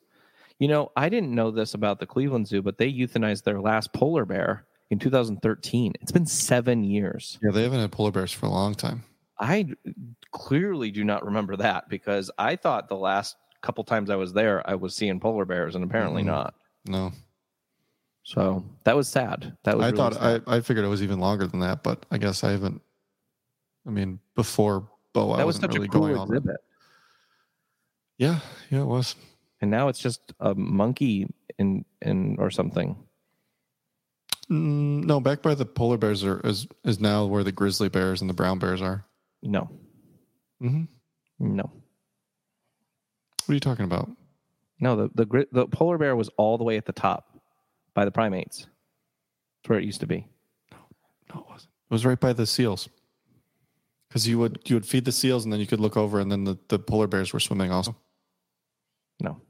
You 0.59 0.69
know, 0.69 0.91
I 0.97 1.09
didn't 1.09 1.35
know 1.35 1.51
this 1.51 1.75
about 1.75 2.01
the 2.01 2.07
Cleveland 2.07 2.49
Zoo, 2.49 2.63
but 2.63 2.79
they 2.79 2.91
euthanized 2.91 3.45
their 3.45 3.61
last 3.61 3.93
polar 3.93 4.25
bear 4.25 4.65
in 4.91 4.99
2013. 4.99 5.93
It's 6.01 6.13
been 6.13 6.27
seven 6.27 6.83
years. 6.83 7.39
Yeah, 7.43 7.51
they 7.51 7.63
haven't 7.63 7.81
had 7.81 7.93
polar 7.93 8.11
bears 8.11 8.33
for 8.33 8.47
a 8.47 8.51
long 8.51 8.75
time. 8.75 9.05
I 9.39 9.67
clearly 10.31 10.91
do 10.91 11.05
not 11.05 11.25
remember 11.27 11.57
that 11.57 11.91
because 11.91 12.31
I 12.39 12.57
thought 12.57 12.89
the 12.89 12.97
last 12.97 13.37
couple 13.61 13.85
times 13.85 14.09
I 14.09 14.17
was 14.17 14.33
there, 14.33 14.69
I 14.69 14.77
was 14.77 14.97
seeing 14.97 15.21
polar 15.21 15.45
bears, 15.45 15.75
and 15.75 15.85
apparently 15.85 16.23
Mhm. 16.23 16.27
not. 16.27 16.55
No, 16.87 17.13
So 18.23 18.65
that 18.85 18.97
was 18.97 19.09
sad. 19.09 19.57
That 19.65 19.77
was 19.77 19.85
I 19.85 19.89
really 19.89 19.97
thought 19.99 20.15
sad. 20.15 20.43
I, 20.47 20.57
I 20.57 20.61
figured 20.61 20.85
it 20.85 20.89
was 20.89 21.03
even 21.03 21.21
longer 21.21 21.47
than 21.47 21.61
that, 21.61 21.83
but 21.83 22.07
I 22.11 22.19
guess 22.19 22.43
I 22.45 22.53
haven't. 22.53 22.81
I 23.87 23.91
mean, 23.91 24.21
before 24.35 24.89
Bo, 25.13 25.33
I 25.33 25.39
that 25.39 25.47
was 25.47 25.57
such 25.57 25.75
really 25.75 25.87
a 25.87 25.91
cool 25.91 26.07
exhibit. 26.07 26.57
Yeah, 28.19 28.41
yeah, 28.71 28.81
it 28.81 28.87
was. 28.87 29.15
And 29.61 29.71
now 29.71 29.89
it's 29.89 29.99
just 29.99 30.21
a 30.41 30.55
monkey 30.55 31.27
in 31.59 31.85
in 32.03 32.37
or 32.39 32.51
something. 32.51 32.97
Mm, 34.51 35.05
no, 35.05 35.19
back 35.21 35.43
by 35.43 35.55
the 35.55 35.65
polar 35.65 35.97
bears 35.97 36.23
are 36.25 36.41
is 36.45 36.67
is 36.85 37.01
now 37.01 37.25
where 37.27 37.43
the 37.45 37.53
grizzly 37.53 37.89
bears 37.89 38.21
and 38.21 38.31
the 38.31 38.35
brown 38.35 38.59
bears 38.59 38.81
are. 38.83 39.05
No, 39.43 39.69
Mm-hmm. 40.63 40.85
no, 41.39 41.63
What 43.45 43.49
are 43.51 43.55
you 43.55 43.61
talking 43.61 43.85
about? 43.85 44.11
no. 44.81 44.97
The 44.97 45.11
the 45.27 45.47
the 45.53 45.67
polar 45.67 45.99
bear 45.99 46.17
was 46.17 46.29
all 46.37 46.59
the 46.59 46.65
way 46.65 46.77
at 46.77 46.85
the 46.87 46.93
top 46.93 47.39
by 47.95 48.05
the 48.05 48.11
primates. 48.11 48.61
That's 49.63 49.71
where 49.71 49.79
it 49.79 49.85
used 49.85 50.01
to 50.01 50.07
be. 50.07 50.27
No, 50.71 50.79
No, 51.35 51.41
it 51.41 51.47
wasn't. 51.49 51.71
It 51.91 51.95
was 51.95 52.05
right 52.07 52.19
by 52.21 52.33
the 52.33 52.47
seals. 52.47 52.89
Because 54.09 54.27
you 54.29 54.39
would 54.39 54.61
you 54.67 54.77
would 54.77 54.87
feed 54.87 55.05
the 55.05 55.13
seals 55.13 55.45
and 55.45 55.53
then 55.53 55.61
you 55.61 55.67
could 55.67 55.81
look 55.81 55.97
over 55.97 56.21
and 56.21 56.31
then 56.31 56.45
the, 56.45 56.57
the 56.69 56.79
polar 56.79 57.07
bears 57.07 57.33
were 57.33 57.41
swimming 57.41 57.71
also. 57.73 57.97
No, 59.21 59.41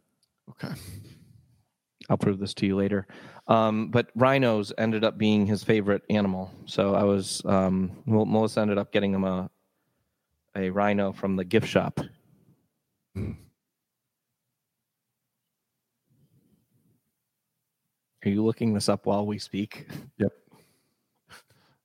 Okay. 0.50 0.74
I'll 2.08 2.18
prove 2.18 2.38
this 2.38 2.54
to 2.54 2.66
you 2.66 2.76
later. 2.76 3.06
Um, 3.48 3.90
but 3.90 4.10
rhinos 4.14 4.72
ended 4.78 5.04
up 5.04 5.18
being 5.18 5.46
his 5.46 5.62
favorite 5.62 6.02
animal. 6.10 6.52
So 6.66 6.94
I 6.94 7.04
was, 7.04 7.42
um, 7.44 7.90
well, 8.06 8.24
Melissa 8.26 8.60
ended 8.60 8.78
up 8.78 8.92
getting 8.92 9.12
him 9.12 9.24
a 9.24 9.50
a 10.56 10.70
rhino 10.70 11.12
from 11.12 11.36
the 11.36 11.44
gift 11.44 11.66
shop. 11.66 12.00
Hmm. 13.14 13.32
Are 18.24 18.28
you 18.28 18.42
looking 18.44 18.74
this 18.74 18.88
up 18.88 19.06
while 19.06 19.26
we 19.26 19.38
speak? 19.38 19.86
Yep. 20.18 20.32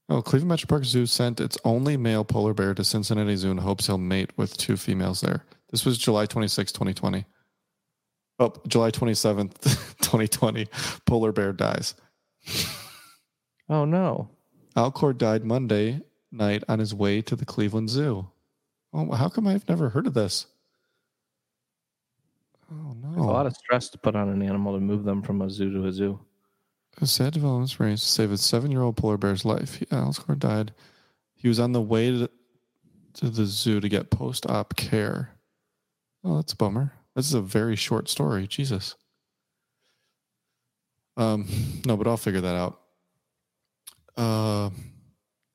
Oh, 0.10 0.22
Cleveland 0.22 0.60
Metroparks 0.60 0.86
Zoo 0.86 1.06
sent 1.06 1.40
its 1.40 1.58
only 1.64 1.96
male 1.96 2.26
polar 2.26 2.54
bear 2.54 2.74
to 2.74 2.84
Cincinnati 2.84 3.36
Zoo 3.38 3.52
in 3.52 3.58
hopes 3.58 3.88
he'll 3.88 3.98
mate 3.98 4.30
with 4.36 4.58
two 4.58 4.76
females 4.76 5.22
there. 5.22 5.46
This 5.70 5.86
was 5.86 5.98
July 5.98 6.26
26, 6.26 6.74
2020. 6.74 7.26
Oh, 8.42 8.52
July 8.68 8.90
27th, 8.90 9.62
2020. 10.02 10.68
Polar 11.06 11.32
bear 11.32 11.54
dies. 11.54 11.94
Oh 13.70 13.86
no! 13.86 14.30
Alcor 14.76 15.16
died 15.16 15.46
Monday 15.46 16.02
night 16.32 16.64
on 16.68 16.80
his 16.80 16.92
way 16.92 17.22
to 17.22 17.36
the 17.36 17.46
Cleveland 17.46 17.92
Zoo. 17.92 18.28
Oh, 18.94 19.12
how 19.12 19.30
come 19.30 19.46
I've 19.46 19.70
never 19.70 19.90
heard 19.90 20.08
of 20.08 20.16
this? 20.16 20.48
Oh 22.72 22.96
no! 23.00 23.12
There's 23.12 23.22
a 23.22 23.28
lot 23.28 23.46
of 23.46 23.56
stress 23.56 23.90
to 23.90 24.00
put 24.00 24.16
on 24.16 24.28
an 24.30 24.42
animal 24.42 24.74
to 24.74 24.80
move 24.80 25.04
them 25.04 25.22
from 25.22 25.44
a 25.44 25.50
zoo 25.50 25.72
to 25.74 25.86
a 25.86 25.92
zoo. 25.92 26.20
A 27.00 27.06
sad 27.06 27.34
development 27.34 27.70
to 27.70 27.98
save 27.98 28.32
a 28.32 28.40
seven-year-old 28.40 28.98
polar 28.98 29.18
bear's 29.18 29.46
life. 29.46 29.80
Alcor 29.92 30.40
died. 30.40 30.74
He 31.36 31.48
was 31.48 31.60
on 31.60 31.74
the 31.74 31.82
way 31.82 32.10
to, 32.10 32.30
to 33.14 33.30
the 33.30 33.46
zoo 33.46 33.80
to 33.80 33.88
get 33.88 34.10
post-op 34.10 34.76
care. 34.76 35.30
Oh, 36.24 36.38
that's 36.38 36.54
a 36.54 36.58
bummer. 36.58 36.94
This 37.16 37.28
is 37.28 37.34
a 37.34 37.42
very 37.42 37.76
short 37.76 38.10
story. 38.10 38.48
Jesus. 38.48 38.96
Um, 41.18 41.46
no, 41.86 41.98
but 41.98 42.08
I'll 42.08 42.18
figure 42.18 42.42
that 42.42 42.56
out. 42.56 42.80
uh, 44.18 44.70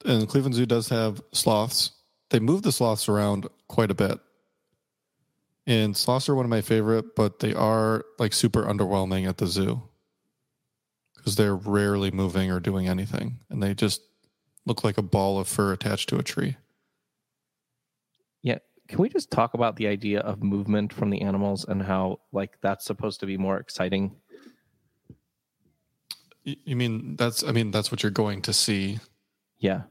and 0.04 0.28
Cleveland 0.28 0.54
Zoo 0.54 0.66
does 0.66 0.88
have 0.90 1.20
sloths. 1.32 1.92
They 2.30 2.38
move 2.40 2.62
the 2.62 2.72
sloths 2.72 3.08
around 3.08 3.46
quite 3.68 3.90
a 3.90 3.94
bit. 3.94 4.18
And 5.66 5.96
sloths 5.96 6.28
are 6.28 6.34
one 6.34 6.44
of 6.44 6.50
my 6.50 6.60
favorite, 6.60 7.16
but 7.16 7.40
they 7.40 7.52
are 7.52 8.04
like 8.18 8.32
super 8.32 8.62
underwhelming 8.64 9.28
at 9.28 9.38
the 9.38 9.46
zoo 9.48 9.82
because 11.16 11.34
they're 11.34 11.56
rarely 11.56 12.12
moving 12.12 12.52
or 12.52 12.60
doing 12.60 12.86
anything, 12.86 13.40
and 13.50 13.60
they 13.60 13.74
just 13.74 14.00
look 14.64 14.84
like 14.84 14.96
a 14.96 15.02
ball 15.02 15.40
of 15.40 15.48
fur 15.48 15.72
attached 15.72 16.08
to 16.10 16.18
a 16.18 16.22
tree. 16.22 16.56
Yeah. 18.42 18.58
Can 18.88 18.98
we 18.98 19.08
just 19.08 19.30
talk 19.30 19.54
about 19.54 19.76
the 19.76 19.86
idea 19.86 20.20
of 20.20 20.42
movement 20.42 20.92
from 20.92 21.10
the 21.10 21.20
animals 21.22 21.64
and 21.64 21.82
how 21.82 22.20
like 22.32 22.58
that's 22.60 22.84
supposed 22.84 23.20
to 23.20 23.26
be 23.26 23.36
more 23.36 23.58
exciting? 23.58 24.14
You 26.44 26.76
mean 26.76 27.16
that's? 27.16 27.42
I 27.42 27.50
mean 27.50 27.72
that's 27.72 27.90
what 27.90 28.02
you're 28.02 28.12
going 28.12 28.42
to 28.42 28.52
see. 28.52 29.00
Yeah. 29.58 29.82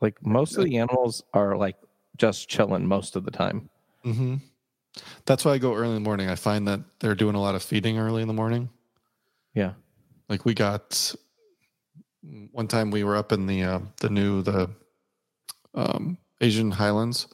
Like 0.00 0.24
most 0.24 0.56
of 0.56 0.64
the 0.64 0.78
animals 0.78 1.22
are 1.34 1.56
like 1.56 1.76
just 2.16 2.48
chilling 2.48 2.86
most 2.86 3.16
of 3.16 3.24
the 3.24 3.30
time. 3.30 3.68
hmm 4.02 4.36
That's 5.26 5.44
why 5.44 5.52
I 5.52 5.58
go 5.58 5.74
early 5.74 5.88
in 5.88 5.94
the 5.94 6.00
morning. 6.00 6.30
I 6.30 6.36
find 6.36 6.66
that 6.68 6.80
they're 7.00 7.14
doing 7.14 7.34
a 7.34 7.40
lot 7.40 7.54
of 7.54 7.62
feeding 7.62 7.98
early 7.98 8.22
in 8.22 8.28
the 8.28 8.34
morning. 8.34 8.70
Yeah. 9.54 9.72
Like 10.28 10.46
we 10.46 10.54
got 10.54 11.14
one 12.52 12.68
time 12.68 12.90
we 12.90 13.04
were 13.04 13.16
up 13.16 13.32
in 13.32 13.46
the 13.46 13.62
uh, 13.62 13.80
the 14.00 14.08
new 14.08 14.40
the 14.40 14.70
um, 15.74 16.16
Asian 16.40 16.70
Highlands 16.70 17.28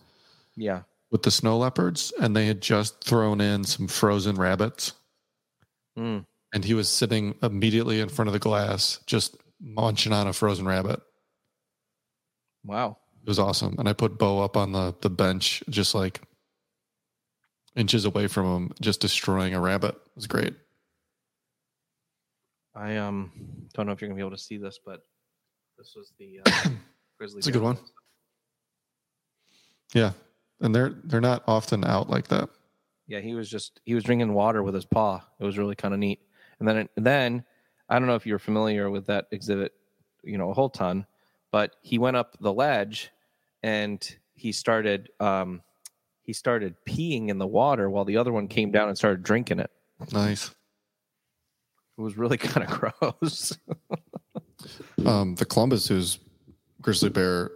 Yeah. 0.61 0.83
with 1.11 1.23
the 1.23 1.31
snow 1.31 1.57
leopards, 1.59 2.13
and 2.21 2.35
they 2.37 2.47
had 2.47 2.61
just 2.61 3.03
thrown 3.03 3.41
in 3.41 3.65
some 3.65 3.89
frozen 3.89 4.37
rabbits, 4.37 4.93
Mm. 5.97 6.27
and 6.53 6.65
he 6.65 6.75
was 6.75 6.89
sitting 6.89 7.35
immediately 7.43 8.01
in 8.01 8.09
front 8.09 8.29
of 8.29 8.33
the 8.33 8.39
glass, 8.39 9.01
just 9.07 9.37
munching 9.61 10.13
on 10.13 10.27
a 10.27 10.33
frozen 10.33 10.67
rabbit. 10.67 11.01
Wow. 12.65 12.99
It 13.23 13.29
was 13.29 13.39
awesome, 13.39 13.77
and 13.79 13.89
I 13.89 13.93
put 13.95 14.19
Bo 14.19 14.41
up 14.43 14.57
on 14.57 14.73
the 14.73 14.95
the 15.01 15.11
bench, 15.11 15.63
just 15.71 15.95
like 15.95 16.21
inches 17.77 18.05
away 18.05 18.27
from 18.27 18.47
him, 18.47 18.73
just 18.81 19.01
destroying 19.01 19.55
a 19.55 19.61
rabbit. 19.61 19.95
It 19.95 20.17
was 20.17 20.27
great. 20.27 20.55
I 22.75 22.97
um 22.97 23.33
don't 23.75 23.87
know 23.87 23.93
if 23.93 24.01
you're 24.01 24.09
gonna 24.09 24.17
be 24.17 24.23
able 24.23 24.37
to 24.37 24.43
see 24.43 24.57
this, 24.59 24.79
but 24.85 25.01
this 25.79 25.95
was 25.97 26.13
the 26.19 26.41
uh, 26.45 26.69
grizzly. 27.19 27.39
It's 27.39 27.47
a 27.49 27.53
good 27.53 27.63
one. 27.63 27.79
Yeah, 29.95 30.13
and 30.61 30.75
they're 30.75 30.95
they're 31.05 31.21
not 31.21 31.43
often 31.47 31.85
out 31.85 32.11
like 32.11 32.29
that. 32.29 32.49
Yeah, 33.07 33.21
he 33.21 33.35
was 33.35 33.51
just 33.51 33.81
he 33.85 33.95
was 33.95 34.05
drinking 34.05 34.33
water 34.35 34.63
with 34.63 34.75
his 34.75 34.85
paw. 34.85 35.23
It 35.41 35.45
was 35.45 35.59
really 35.59 35.75
kind 35.75 35.95
of 35.95 36.01
neat. 36.01 36.21
And 36.59 36.69
then 36.69 36.89
then 36.97 37.45
I 37.89 37.99
don't 37.99 38.09
know 38.09 38.15
if 38.15 38.27
you're 38.27 38.39
familiar 38.39 38.91
with 38.91 39.07
that 39.07 39.27
exhibit, 39.31 39.73
you 40.23 40.39
know, 40.39 40.51
a 40.51 40.55
whole 40.55 40.71
ton, 40.71 41.07
but 41.51 41.77
he 41.81 41.99
went 41.99 42.17
up 42.17 42.37
the 42.41 42.53
ledge 42.53 43.11
and 43.63 44.17
he 44.35 44.53
started 44.53 45.11
um 45.21 45.63
he 46.23 46.33
started 46.33 46.75
peeing 46.87 47.29
in 47.29 47.39
the 47.39 47.47
water 47.47 47.89
while 47.89 48.05
the 48.05 48.19
other 48.19 48.33
one 48.33 48.49
came 48.49 48.71
down 48.71 48.89
and 48.89 48.99
started 48.99 49.23
drinking 49.23 49.61
it. 49.61 49.71
Nice. 50.13 50.51
It 51.97 52.03
was 52.03 52.19
really 52.19 52.37
kind 52.39 52.69
of 52.69 52.79
gross. 52.79 53.57
Um, 55.07 55.37
the 55.37 55.47
Columbus 55.47 55.85
Zoo's 55.85 56.19
grizzly 56.83 57.09
bear 57.09 57.51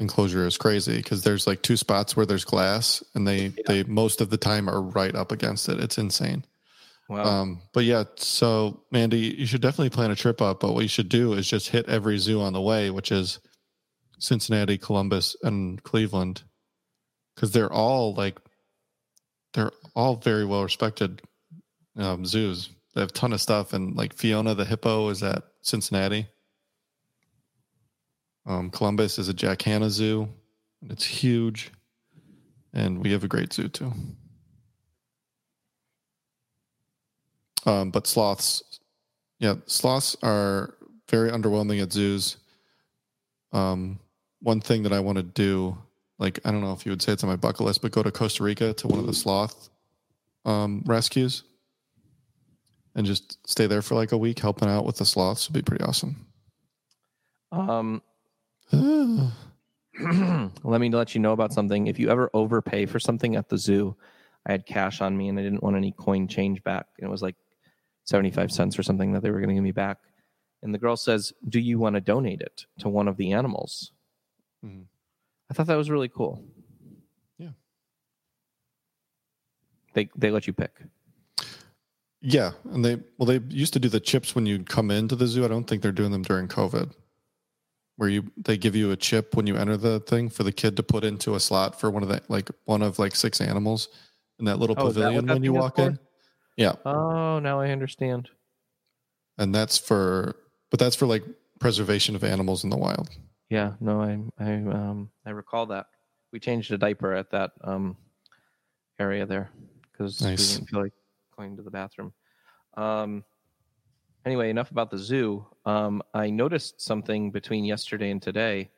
enclosure 0.00 0.46
is 0.46 0.56
crazy 0.56 0.96
because 0.96 1.22
there's 1.22 1.46
like 1.46 1.62
two 1.62 1.76
spots 1.76 2.16
where 2.16 2.26
there's 2.26 2.44
glass, 2.44 3.02
and 3.14 3.26
they 3.26 3.48
they 3.66 3.82
most 3.84 4.20
of 4.20 4.30
the 4.30 4.36
time 4.36 4.68
are 4.68 4.80
right 4.80 5.14
up 5.14 5.32
against 5.32 5.68
it. 5.68 5.80
It's 5.80 5.98
insane. 5.98 6.44
wow. 7.08 7.24
Um, 7.24 7.62
but 7.72 7.84
yeah, 7.84 8.04
so 8.16 8.82
Mandy, 8.90 9.34
you 9.38 9.46
should 9.46 9.62
definitely 9.62 9.90
plan 9.90 10.10
a 10.10 10.16
trip 10.16 10.40
up. 10.40 10.60
But 10.60 10.74
what 10.74 10.82
you 10.82 10.88
should 10.88 11.08
do 11.08 11.32
is 11.32 11.48
just 11.48 11.68
hit 11.68 11.88
every 11.88 12.18
zoo 12.18 12.40
on 12.40 12.52
the 12.52 12.60
way, 12.60 12.90
which 12.90 13.10
is 13.10 13.40
Cincinnati, 14.18 14.78
Columbus, 14.78 15.36
and 15.42 15.82
Cleveland, 15.82 16.42
because 17.34 17.52
they're 17.52 17.72
all 17.72 18.14
like 18.14 18.38
they're 19.54 19.72
all 19.94 20.16
very 20.16 20.44
well 20.44 20.62
respected 20.62 21.22
um, 21.96 22.24
zoos. 22.24 22.70
They 22.94 23.00
have 23.00 23.10
a 23.10 23.12
ton 23.12 23.32
of 23.32 23.40
stuff, 23.40 23.72
and 23.72 23.96
like 23.96 24.14
Fiona 24.14 24.54
the 24.54 24.64
hippo 24.64 25.08
is 25.08 25.22
at 25.22 25.42
Cincinnati. 25.62 26.28
Um, 28.48 28.70
Columbus 28.70 29.18
is 29.18 29.28
a 29.28 29.34
Jack 29.34 29.60
Hanna 29.60 29.90
Zoo, 29.90 30.26
and 30.80 30.90
it's 30.90 31.04
huge, 31.04 31.70
and 32.72 33.02
we 33.02 33.12
have 33.12 33.22
a 33.22 33.28
great 33.28 33.52
zoo 33.52 33.68
too. 33.68 33.92
Um, 37.66 37.90
but 37.90 38.06
sloths, 38.06 38.80
yeah, 39.38 39.56
sloths 39.66 40.16
are 40.22 40.74
very 41.10 41.30
underwhelming 41.30 41.82
at 41.82 41.92
zoos. 41.92 42.38
Um, 43.52 43.98
one 44.40 44.62
thing 44.62 44.82
that 44.84 44.94
I 44.94 45.00
want 45.00 45.16
to 45.18 45.22
do, 45.22 45.76
like 46.18 46.40
I 46.46 46.50
don't 46.50 46.62
know 46.62 46.72
if 46.72 46.86
you 46.86 46.92
would 46.92 47.02
say 47.02 47.12
it's 47.12 47.22
on 47.22 47.28
my 47.28 47.36
bucket 47.36 47.66
list, 47.66 47.82
but 47.82 47.92
go 47.92 48.02
to 48.02 48.10
Costa 48.10 48.42
Rica 48.44 48.72
to 48.72 48.88
one 48.88 48.98
of 48.98 49.06
the 49.06 49.12
sloth 49.12 49.68
um, 50.46 50.82
rescues 50.86 51.42
and 52.94 53.06
just 53.06 53.46
stay 53.46 53.66
there 53.66 53.82
for 53.82 53.94
like 53.94 54.12
a 54.12 54.18
week 54.18 54.38
helping 54.38 54.68
out 54.70 54.86
with 54.86 54.96
the 54.96 55.04
sloths 55.04 55.48
would 55.48 55.54
be 55.54 55.62
pretty 55.62 55.84
awesome. 55.84 56.26
um 57.52 58.00
let 58.72 59.30
me 60.80 60.90
let 60.90 61.14
you 61.14 61.20
know 61.20 61.32
about 61.32 61.52
something. 61.52 61.86
If 61.86 61.98
you 61.98 62.10
ever 62.10 62.30
overpay 62.34 62.86
for 62.86 62.98
something 62.98 63.36
at 63.36 63.48
the 63.48 63.58
zoo, 63.58 63.96
I 64.46 64.52
had 64.52 64.66
cash 64.66 65.00
on 65.00 65.16
me 65.16 65.28
and 65.28 65.38
I 65.38 65.42
didn't 65.42 65.62
want 65.62 65.76
any 65.76 65.92
coin 65.92 66.28
change 66.28 66.62
back. 66.62 66.86
And 66.98 67.08
it 67.08 67.10
was 67.10 67.22
like 67.22 67.36
75 68.04 68.52
cents 68.52 68.78
or 68.78 68.82
something 68.82 69.12
that 69.12 69.22
they 69.22 69.30
were 69.30 69.38
going 69.38 69.48
to 69.50 69.54
give 69.54 69.64
me 69.64 69.72
back. 69.72 69.98
And 70.62 70.74
the 70.74 70.78
girl 70.78 70.96
says, 70.96 71.32
Do 71.48 71.60
you 71.60 71.78
want 71.78 71.94
to 71.94 72.00
donate 72.00 72.40
it 72.40 72.66
to 72.80 72.88
one 72.88 73.08
of 73.08 73.16
the 73.16 73.32
animals? 73.32 73.92
Mhm. 74.64 74.84
I 75.50 75.54
thought 75.54 75.66
that 75.66 75.76
was 75.76 75.90
really 75.90 76.08
cool. 76.08 76.42
Yeah. 77.38 77.50
They, 79.94 80.10
they 80.16 80.30
let 80.30 80.46
you 80.46 80.52
pick. 80.52 80.72
Yeah, 82.20 82.52
and 82.72 82.84
they 82.84 82.96
well 83.16 83.26
they 83.26 83.38
used 83.48 83.72
to 83.74 83.78
do 83.78 83.88
the 83.88 84.00
chips 84.00 84.34
when 84.34 84.44
you 84.44 84.64
come 84.64 84.90
into 84.90 85.14
the 85.14 85.28
zoo. 85.28 85.44
I 85.44 85.48
don't 85.48 85.64
think 85.64 85.82
they're 85.82 85.92
doing 85.92 86.10
them 86.10 86.22
during 86.22 86.48
COVID. 86.48 86.90
Where 87.98 88.08
you 88.08 88.30
they 88.36 88.56
give 88.56 88.76
you 88.76 88.92
a 88.92 88.96
chip 88.96 89.34
when 89.34 89.48
you 89.48 89.56
enter 89.56 89.76
the 89.76 89.98
thing 89.98 90.28
for 90.28 90.44
the 90.44 90.52
kid 90.52 90.76
to 90.76 90.84
put 90.84 91.02
into 91.02 91.34
a 91.34 91.40
slot 91.40 91.80
for 91.80 91.90
one 91.90 92.04
of 92.04 92.08
the 92.08 92.22
like 92.28 92.48
one 92.64 92.80
of 92.80 93.00
like 93.00 93.16
six 93.16 93.40
animals 93.40 93.88
in 94.38 94.44
that 94.44 94.60
little 94.60 94.76
Oh, 94.78 94.86
is 94.86 94.94
that 94.94 95.00
pavilion 95.00 95.26
that 95.26 95.34
when 95.34 95.42
you 95.42 95.52
walk 95.52 95.80
in. 95.80 95.98
Yeah, 96.56 96.74
Oh, 96.86 97.40
now 97.40 97.58
I 97.60 97.70
understand. 97.70 98.30
and 99.36 99.52
that's 99.52 99.78
for 99.78 100.36
but 100.70 100.78
that's 100.78 100.94
for 100.94 101.06
like 101.06 101.24
preservation 101.58 102.14
of 102.14 102.22
animals 102.22 102.62
in 102.62 102.70
the 102.70 102.76
wild. 102.76 103.08
Yeah, 103.50 103.72
no, 103.80 104.00
I 104.00 104.20
I 104.38 104.52
um 104.54 105.10
I 105.26 105.30
recall 105.30 105.66
that 105.66 105.86
we 106.32 106.38
changed 106.38 106.70
a 106.70 106.78
diaper 106.78 107.14
at 107.14 107.32
that 107.32 107.50
um 107.64 107.96
area 109.00 109.26
there 109.26 109.50
because 109.90 110.20
Nice. 110.22 110.38
we 110.38 110.54
didn't 110.54 110.68
feel 110.68 110.82
like 110.82 110.92
going 111.36 111.56
to 111.56 111.62
the 111.64 111.70
bathroom. 111.72 112.12
Um. 112.76 113.24
Anyway, 114.28 114.50
enough 114.50 114.70
about 114.70 114.90
the 114.90 114.98
zoo. 114.98 115.42
Um, 115.64 116.02
I 116.12 116.28
noticed 116.28 116.82
something 116.82 117.30
between 117.30 117.64
yesterday 117.64 118.10
and 118.10 118.20
today 118.20 118.68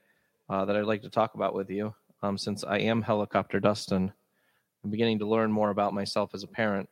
uh, 0.48 0.64
that 0.64 0.76
I'd 0.76 0.84
like 0.84 1.02
to 1.02 1.10
talk 1.10 1.34
about 1.34 1.54
with 1.54 1.68
you. 1.68 1.92
Um, 2.22 2.38
since 2.38 2.62
I 2.62 2.78
am 2.78 3.02
helicopter 3.02 3.58
Dustin, 3.58 4.12
I'm 4.84 4.90
beginning 4.92 5.18
to 5.18 5.26
learn 5.26 5.50
more 5.50 5.70
about 5.70 5.92
myself 5.92 6.34
as 6.34 6.44
a 6.44 6.46
parent. 6.46 6.88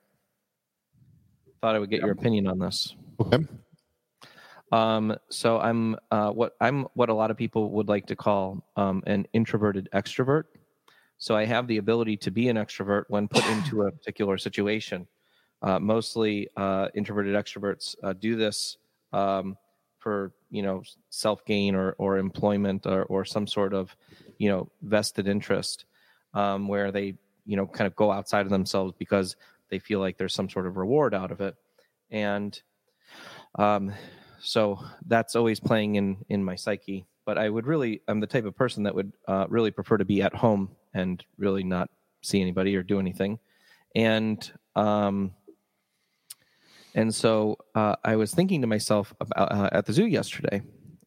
Thought 1.60 1.76
I 1.76 1.78
would 1.78 1.88
get 1.88 2.00
your 2.00 2.10
opinion 2.10 2.48
on 2.48 2.58
this. 2.58 2.96
Okay. 3.20 3.46
Um, 4.72 5.16
so 5.30 5.60
I'm 5.60 5.94
uh, 6.10 6.30
what 6.32 6.56
I'm 6.60 6.88
what 6.94 7.10
a 7.10 7.14
lot 7.14 7.30
of 7.30 7.36
people 7.36 7.70
would 7.70 7.86
like 7.86 8.06
to 8.06 8.16
call 8.16 8.66
um, 8.74 9.04
an 9.06 9.28
introverted 9.34 9.88
extrovert. 9.94 10.46
So 11.18 11.36
I 11.36 11.44
have 11.44 11.68
the 11.68 11.76
ability 11.76 12.16
to 12.16 12.32
be 12.32 12.48
an 12.48 12.56
extrovert 12.56 13.04
when 13.06 13.28
put 13.28 13.48
into 13.50 13.82
a 13.82 13.92
particular 13.92 14.36
situation. 14.36 15.06
Uh, 15.60 15.78
mostly 15.80 16.48
uh, 16.56 16.88
introverted 16.94 17.34
extroverts 17.34 17.96
uh, 18.04 18.12
do 18.12 18.36
this 18.36 18.76
um, 19.12 19.56
for 19.98 20.32
you 20.50 20.62
know 20.62 20.82
self 21.10 21.44
gain 21.44 21.74
or 21.74 21.96
or 21.98 22.18
employment 22.18 22.86
or 22.86 23.02
or 23.04 23.24
some 23.24 23.46
sort 23.46 23.74
of 23.74 23.94
you 24.38 24.48
know 24.48 24.70
vested 24.82 25.26
interest 25.26 25.84
um, 26.34 26.68
where 26.68 26.92
they 26.92 27.14
you 27.44 27.56
know 27.56 27.66
kind 27.66 27.86
of 27.88 27.96
go 27.96 28.12
outside 28.12 28.46
of 28.46 28.50
themselves 28.50 28.94
because 28.98 29.34
they 29.68 29.78
feel 29.78 30.00
like 30.00 30.16
there's 30.16 30.34
some 30.34 30.48
sort 30.48 30.66
of 30.66 30.76
reward 30.76 31.14
out 31.14 31.30
of 31.30 31.40
it. 31.40 31.56
And 32.10 32.60
um, 33.56 33.92
so 34.40 34.78
that's 35.06 35.34
always 35.34 35.60
playing 35.60 35.96
in 35.96 36.24
in 36.28 36.44
my 36.44 36.54
psyche. 36.54 37.06
But 37.24 37.36
i 37.36 37.48
would 37.48 37.66
really 37.66 38.00
i'm 38.08 38.20
the 38.20 38.26
type 38.26 38.46
of 38.46 38.56
person 38.56 38.84
that 38.84 38.94
would 38.94 39.12
uh, 39.26 39.46
really 39.48 39.70
prefer 39.70 39.98
to 39.98 40.04
be 40.04 40.22
at 40.22 40.34
home 40.34 40.70
and 40.94 41.22
really 41.36 41.64
not 41.64 41.90
see 42.22 42.40
anybody 42.40 42.76
or 42.76 42.82
do 42.82 43.00
anything. 43.00 43.38
And 43.94 44.50
um 44.76 45.32
and 46.98 47.14
so 47.14 47.56
uh, 47.74 47.94
i 48.04 48.14
was 48.16 48.30
thinking 48.34 48.60
to 48.60 48.66
myself 48.66 49.14
about 49.20 49.50
uh, 49.52 49.68
at 49.72 49.86
the 49.86 49.92
zoo 49.92 50.06
yesterday 50.06 50.60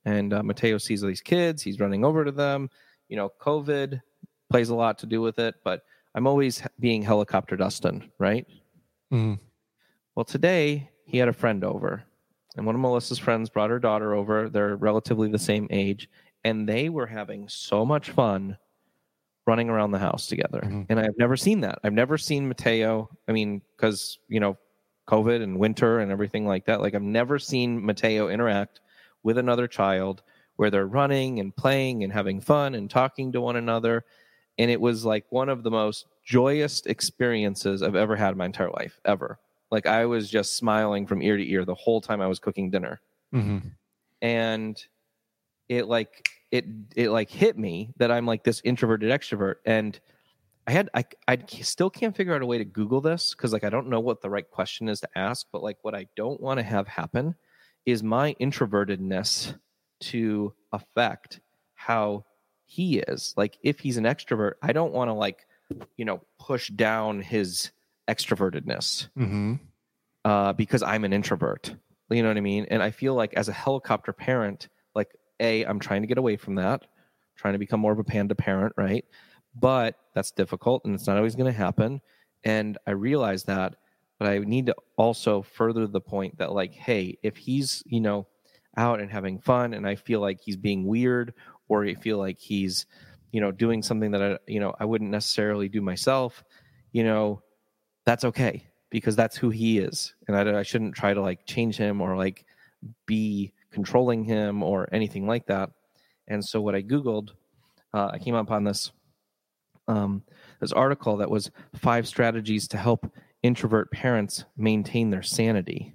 and 0.06 0.34
uh, 0.34 0.42
mateo 0.44 0.78
sees 0.78 1.04
all 1.04 1.08
these 1.14 1.22
kids 1.34 1.62
he's 1.62 1.80
running 1.80 2.04
over 2.04 2.24
to 2.26 2.32
them 2.32 2.70
you 3.10 3.18
know 3.18 3.30
covid 3.40 4.02
plays 4.50 4.70
a 4.70 4.76
lot 4.76 4.98
to 4.98 5.06
do 5.06 5.22
with 5.22 5.38
it 5.40 5.56
but 5.64 5.82
i'm 6.16 6.28
always 6.28 6.64
being 6.80 7.02
helicopter 7.02 7.56
dustin 7.56 8.10
right 8.20 8.46
Mhm. 9.14 9.40
well, 10.16 10.24
today 10.24 10.90
he 11.06 11.18
had 11.18 11.28
a 11.28 11.34
friend 11.34 11.66
over, 11.66 12.04
and 12.56 12.66
one 12.66 12.76
of 12.76 12.82
Melissa's 12.82 13.20
friends 13.20 13.50
brought 13.50 13.70
her 13.70 13.80
daughter 13.80 14.14
over. 14.14 14.48
They're 14.50 14.78
relatively 14.78 15.28
the 15.30 15.38
same 15.52 15.68
age, 15.70 16.08
and 16.46 16.68
they 16.68 16.88
were 16.88 17.08
having 17.08 17.50
so 17.50 17.86
much 17.86 18.12
fun 18.12 18.58
running 19.48 19.70
around 19.70 19.92
the 19.92 20.00
house 20.00 20.28
together. 20.28 20.62
Mhm. 20.64 20.86
And 20.90 20.98
I've 20.98 21.18
never 21.18 21.36
seen 21.36 21.60
that. 21.62 21.80
I've 21.84 21.92
never 21.92 22.18
seen 22.18 22.48
Mateo. 22.48 23.10
I 23.28 23.34
mean, 23.34 23.62
because 23.76 24.18
you 24.30 24.40
know, 24.40 24.58
COVID 25.08 25.42
and 25.42 25.58
winter 25.58 26.00
and 26.00 26.12
everything 26.12 26.46
like 26.46 26.66
that. 26.66 26.82
Like 26.82 26.96
I've 26.96 27.02
never 27.02 27.40
seen 27.40 27.84
Mateo 27.84 28.30
interact 28.30 28.82
with 29.24 29.38
another 29.38 29.68
child 29.68 30.24
where 30.56 30.70
they're 30.70 30.88
running 30.88 31.40
and 31.40 31.56
playing 31.56 32.04
and 32.04 32.14
having 32.14 32.42
fun 32.42 32.76
and 32.76 32.90
talking 32.90 33.32
to 33.32 33.42
one 33.42 33.56
another. 33.56 34.04
And 34.58 34.70
it 34.70 34.80
was 34.80 35.06
like 35.06 35.26
one 35.30 35.50
of 35.50 35.64
the 35.64 35.72
most 35.72 36.06
joyous 36.24 36.86
experiences 36.86 37.82
I've 37.82 37.96
ever 37.96 38.16
had 38.16 38.32
in 38.32 38.38
my 38.38 38.46
entire 38.46 38.70
life, 38.70 39.00
ever. 39.06 39.40
Like 39.72 39.86
I 39.86 40.06
was 40.06 40.30
just 40.30 40.58
smiling 40.58 41.08
from 41.08 41.22
ear 41.22 41.38
to 41.38 41.50
ear 41.50 41.66
the 41.66 41.76
whole 41.76 42.02
time 42.02 42.22
I 42.22 42.28
was 42.28 42.40
cooking 42.40 42.70
dinner 42.70 43.00
hmm 43.32 43.60
and 44.22 44.86
it 45.70 45.88
like 45.88 46.30
it 46.52 46.66
it 46.96 47.10
like 47.10 47.30
hit 47.30 47.58
me 47.58 47.94
that 47.98 48.12
I'm 48.12 48.26
like 48.26 48.44
this 48.44 48.62
introverted 48.64 49.10
extrovert 49.10 49.56
and 49.66 50.00
I 50.68 50.72
had 50.72 50.90
I 50.94 51.06
I 51.28 51.38
still 51.62 51.90
can't 51.90 52.16
figure 52.16 52.36
out 52.36 52.42
a 52.42 52.46
way 52.46 52.58
to 52.58 52.66
google 52.66 53.02
this 53.02 53.34
cuz 53.34 53.54
like 53.54 53.64
I 53.64 53.70
don't 53.70 53.88
know 53.88 54.00
what 54.00 54.22
the 54.22 54.30
right 54.30 54.50
question 54.50 54.90
is 54.90 55.00
to 55.02 55.10
ask 55.16 55.48
but 55.52 55.64
like 55.64 55.78
what 55.82 55.96
I 55.96 56.08
don't 56.16 56.40
want 56.40 56.60
to 56.60 56.64
have 56.64 56.88
happen 56.88 57.36
is 57.86 58.04
my 58.04 58.36
introvertedness 58.40 59.58
to 60.02 60.54
affect 60.72 61.42
how 61.74 62.26
he 62.66 63.00
is 63.00 63.34
like 63.36 63.58
if 63.64 63.80
he's 63.80 63.98
an 63.98 64.06
extrovert 64.06 64.54
I 64.62 64.72
don't 64.72 64.94
want 64.94 65.10
to 65.10 65.14
like 65.14 65.46
you 65.98 66.06
know 66.06 66.22
push 66.40 66.70
down 66.70 67.22
his 67.22 67.72
extrovertedness 68.08 69.10
hmm 69.16 69.56
uh, 70.26 70.54
because 70.54 70.84
I'm 70.84 71.04
an 71.04 71.14
introvert. 71.14 71.74
You 72.10 72.22
know 72.22 72.30
what 72.30 72.38
I 72.38 72.42
mean? 72.42 72.68
And 72.70 72.84
I 72.84 72.92
feel 72.92 73.16
like 73.16 73.34
as 73.34 73.48
a 73.48 73.54
helicopter 73.54 74.14
parent, 74.14 74.68
like 74.94 75.10
a, 75.40 75.64
I'm 75.64 75.80
trying 75.80 76.02
to 76.02 76.08
get 76.08 76.18
away 76.18 76.38
from 76.38 76.56
that, 76.56 76.86
trying 77.38 77.54
to 77.54 77.60
become 77.60 77.80
more 77.80 77.94
of 77.94 78.00
a 78.00 78.04
panda 78.04 78.36
parent, 78.36 78.74
right? 78.78 79.06
But 79.56 79.96
that's 80.14 80.32
difficult, 80.32 80.86
and 80.86 80.96
it's 80.96 81.08
not 81.08 81.18
always 81.18 81.36
going 81.36 81.52
to 81.52 81.58
happen. 81.58 82.02
And 82.44 82.78
I 82.88 82.92
realize 82.92 83.44
that, 83.46 83.76
but 84.18 84.28
I 84.28 84.40
need 84.40 84.68
to 84.68 84.76
also 84.98 85.42
further 85.42 85.88
the 85.88 86.02
point 86.02 86.38
that, 86.38 86.54
like, 86.54 86.74
hey, 86.74 87.18
if 87.24 87.38
he's 87.38 87.84
you 87.86 88.02
know 88.02 88.28
out 88.78 89.02
and 89.02 89.12
having 89.12 89.40
fun, 89.40 89.74
and 89.74 89.86
I 89.88 89.96
feel 89.96 90.22
like 90.22 90.40
he's 90.42 90.58
being 90.58 90.86
weird, 90.86 91.34
or 91.68 91.86
I 91.86 91.96
feel 91.96 92.18
like 92.18 92.40
he's 92.40 92.86
you 93.32 93.42
know 93.42 93.52
doing 93.52 93.84
something 93.84 94.12
that 94.12 94.24
I 94.24 94.38
you 94.48 94.60
know 94.60 94.74
I 94.80 94.86
wouldn't 94.86 95.12
necessarily 95.12 95.70
do 95.70 95.82
myself, 95.82 96.44
you 96.94 97.04
know, 97.04 97.42
that's 98.06 98.26
okay 98.26 98.68
because 98.90 99.16
that's 99.16 99.38
who 99.38 99.50
he 99.50 99.80
is 99.80 100.14
and 100.28 100.36
I, 100.36 100.60
I 100.60 100.64
shouldn't 100.64 100.96
try 100.96 101.14
to 101.14 101.22
like 101.22 101.46
change 101.46 101.78
him 101.78 102.02
or 102.02 102.16
like 102.16 102.46
be 103.06 103.54
controlling 103.72 104.24
him 104.24 104.64
or 104.64 104.88
anything 104.92 105.26
like 105.28 105.46
that 105.48 105.70
and 106.28 106.44
so 106.44 106.62
what 106.62 106.76
i 106.76 106.82
googled 106.82 107.30
uh, 107.94 108.10
i 108.14 108.20
came 108.20 108.36
up 108.36 108.52
on 108.52 108.64
this 108.64 108.92
um, 109.88 110.24
this 110.60 110.72
article 110.72 111.18
that 111.18 111.30
was 111.30 111.52
five 111.76 112.08
strategies 112.08 112.68
to 112.68 112.78
help 112.78 113.12
introvert 113.44 113.92
parents 113.92 114.46
maintain 114.56 115.10
their 115.10 115.24
sanity 115.24 115.94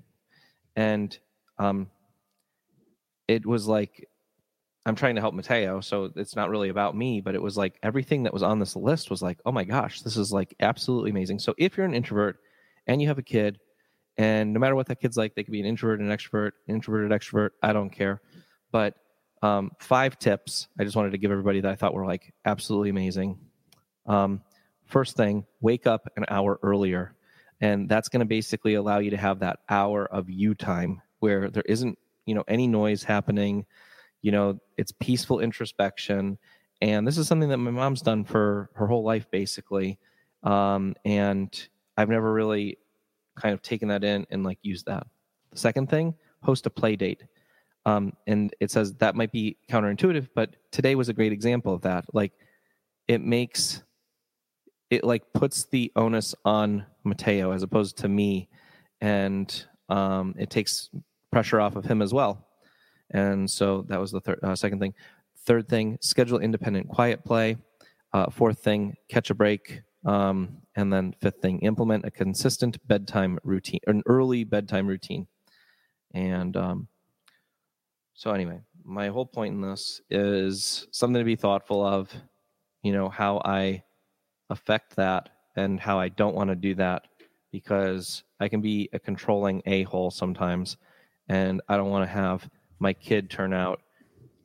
and 0.75 1.19
um, 1.59 1.89
it 3.29 3.47
was 3.47 3.67
like 3.67 4.09
i'm 4.85 4.95
trying 4.95 5.15
to 5.15 5.21
help 5.21 5.35
mateo 5.35 5.81
so 5.81 6.11
it's 6.17 6.37
not 6.37 6.51
really 6.51 6.69
about 6.69 6.97
me 6.97 7.21
but 7.21 7.35
it 7.35 7.43
was 7.43 7.57
like 7.57 7.79
everything 7.83 8.25
that 8.25 8.33
was 8.33 8.43
on 8.43 8.59
this 8.59 8.77
list 8.77 9.11
was 9.11 9.23
like 9.23 9.39
oh 9.47 9.53
my 9.53 9.65
gosh 9.65 10.01
this 10.03 10.17
is 10.17 10.33
like 10.33 10.55
absolutely 10.61 11.11
amazing 11.11 11.39
so 11.39 11.55
if 11.57 11.77
you're 11.77 11.87
an 11.87 11.95
introvert 11.95 12.39
and 12.87 13.03
you 13.03 13.09
have 13.09 13.19
a 13.19 13.23
kid, 13.23 13.59
and 14.17 14.53
no 14.53 14.61
matter 14.61 14.75
what 14.75 14.87
that 14.87 15.01
kid's 15.01 15.17
like, 15.17 15.35
they 15.35 15.45
could 15.45 15.53
be 15.53 15.61
an 15.61 15.67
introvert, 15.67 16.01
an 16.01 16.09
extrovert, 16.09 16.53
introverted 16.69 17.11
extrovert. 17.11 17.51
I 17.63 17.73
don't 17.73 17.91
care. 17.91 18.23
But 18.73 18.95
um, 19.43 19.73
five 19.79 20.19
tips 20.19 20.69
I 20.79 20.85
just 20.85 20.97
wanted 20.97 21.11
to 21.13 21.19
give 21.19 21.31
everybody 21.31 21.61
that 21.61 21.71
I 21.71 21.75
thought 21.75 21.95
were 21.95 22.07
like 22.07 22.33
absolutely 22.45 22.91
amazing. 22.91 23.39
Um, 24.07 24.43
first 24.87 25.17
thing, 25.17 25.47
wake 25.61 25.87
up 25.87 26.09
an 26.17 26.25
hour 26.29 26.59
earlier. 26.63 27.15
And 27.61 27.89
that's 27.89 28.09
going 28.09 28.21
to 28.21 28.27
basically 28.27 28.75
allow 28.75 28.99
you 28.99 29.11
to 29.11 29.17
have 29.17 29.41
that 29.41 29.61
hour 29.69 30.05
of 30.07 30.29
you 30.29 30.55
time 30.55 31.01
where 31.21 31.51
there 31.51 31.65
isn't, 31.67 31.99
you 32.27 32.35
know, 32.35 32.45
any 32.47 32.67
noise 32.67 33.03
happening. 33.03 33.65
You 34.23 34.33
know, 34.33 34.61
it's 34.77 34.93
peaceful 34.93 35.41
introspection. 35.41 36.39
And 36.83 37.07
this 37.07 37.17
is 37.17 37.27
something 37.27 37.49
that 37.49 37.57
my 37.59 37.71
mom's 37.71 38.03
done 38.03 38.25
for 38.25 38.71
her 38.75 38.87
whole 38.87 39.05
life, 39.05 39.31
basically. 39.31 39.99
Um, 40.43 40.95
and 41.05 41.69
I've 41.97 42.11
never 42.11 42.33
really 42.33 42.79
kind 43.37 43.55
of 43.55 43.63
taken 43.63 43.89
that 43.89 44.05
in 44.05 44.27
and 44.31 44.45
like 44.45 44.59
used 44.63 44.87
that. 44.87 45.07
The 45.53 45.59
second 45.59 45.89
thing, 45.89 46.15
host 46.43 46.67
a 46.67 46.71
play 46.71 46.97
date. 46.97 47.23
Um, 47.87 48.13
and 48.27 48.55
it 48.61 48.71
says 48.71 48.95
that 48.95 49.15
might 49.15 49.33
be 49.33 49.57
counterintuitive, 49.71 50.29
but 50.35 50.57
today 50.73 50.95
was 50.95 51.09
a 51.09 51.13
great 51.13 51.33
example 51.33 51.73
of 51.73 51.83
that. 51.83 52.05
Like 52.13 52.33
it 53.07 53.23
makes 53.23 53.83
it 54.91 55.05
like 55.05 55.33
puts 55.33 55.65
the 55.67 55.93
onus 55.97 56.35
on 56.45 56.87
Mateo 57.05 57.53
as 57.53 57.63
opposed 57.63 57.99
to 57.99 58.09
me, 58.09 58.49
and 59.01 59.65
um, 59.89 60.35
it 60.39 60.51
takes 60.51 60.91
pressure 61.31 61.61
off 61.61 61.77
of 61.77 61.85
him 61.85 62.03
as 62.03 62.13
well. 62.13 62.47
And 63.11 63.49
so 63.51 63.83
that 63.89 64.01
was 64.01 64.11
the 64.11 64.21
third, 64.21 64.41
uh, 64.43 64.57
second 64.57 64.81
thing. 64.81 64.95
Third 65.47 65.69
thing, 65.69 65.99
schedule 66.01 66.39
independent 66.39 66.89
quiet 66.89 67.25
play. 67.25 67.57
Uh, 68.13 68.31
fourth 68.31 68.59
thing, 68.61 68.95
catch 69.09 69.31
a 69.31 69.35
break. 69.35 69.83
Um, 70.05 70.59
and 70.77 70.93
then 70.93 71.15
fifth 71.21 71.41
thing, 71.43 71.59
implement 71.61 72.05
a 72.05 72.11
consistent 72.11 72.79
bedtime 72.87 73.39
routine, 73.43 73.81
an 73.87 74.03
early 74.07 74.45
bedtime 74.45 74.87
routine. 74.87 75.27
And 76.15 76.57
um, 76.57 76.89
so, 78.15 78.31
anyway, 78.31 78.61
my 78.85 79.09
whole 79.09 79.27
point 79.27 79.55
in 79.55 79.61
this 79.61 80.01
is 80.09 80.87
something 80.93 81.21
to 81.21 81.25
be 81.25 81.37
thoughtful 81.37 81.85
of, 81.85 82.11
you 82.83 82.93
know, 82.93 83.09
how 83.09 83.43
I 83.45 83.83
affect 84.51 84.97
that 84.97 85.31
and 85.57 85.81
how 85.81 85.99
I 85.99 86.09
don't 86.09 86.35
want 86.35 86.51
to 86.51 86.57
do 86.57 86.75
that 86.77 87.07
because 87.51 88.23
I 88.41 88.49
can 88.49 88.61
be 88.61 88.89
a 88.93 88.99
controlling 88.99 89.63
a 89.67 89.85
hole 89.85 90.11
sometimes. 90.11 90.77
And 91.29 91.61
I 91.69 91.77
don't 91.77 91.91
want 91.91 92.05
to 92.05 92.13
have 92.13 92.49
my 92.79 92.93
kid 92.93 93.31
turn 93.31 93.53
out, 93.53 93.81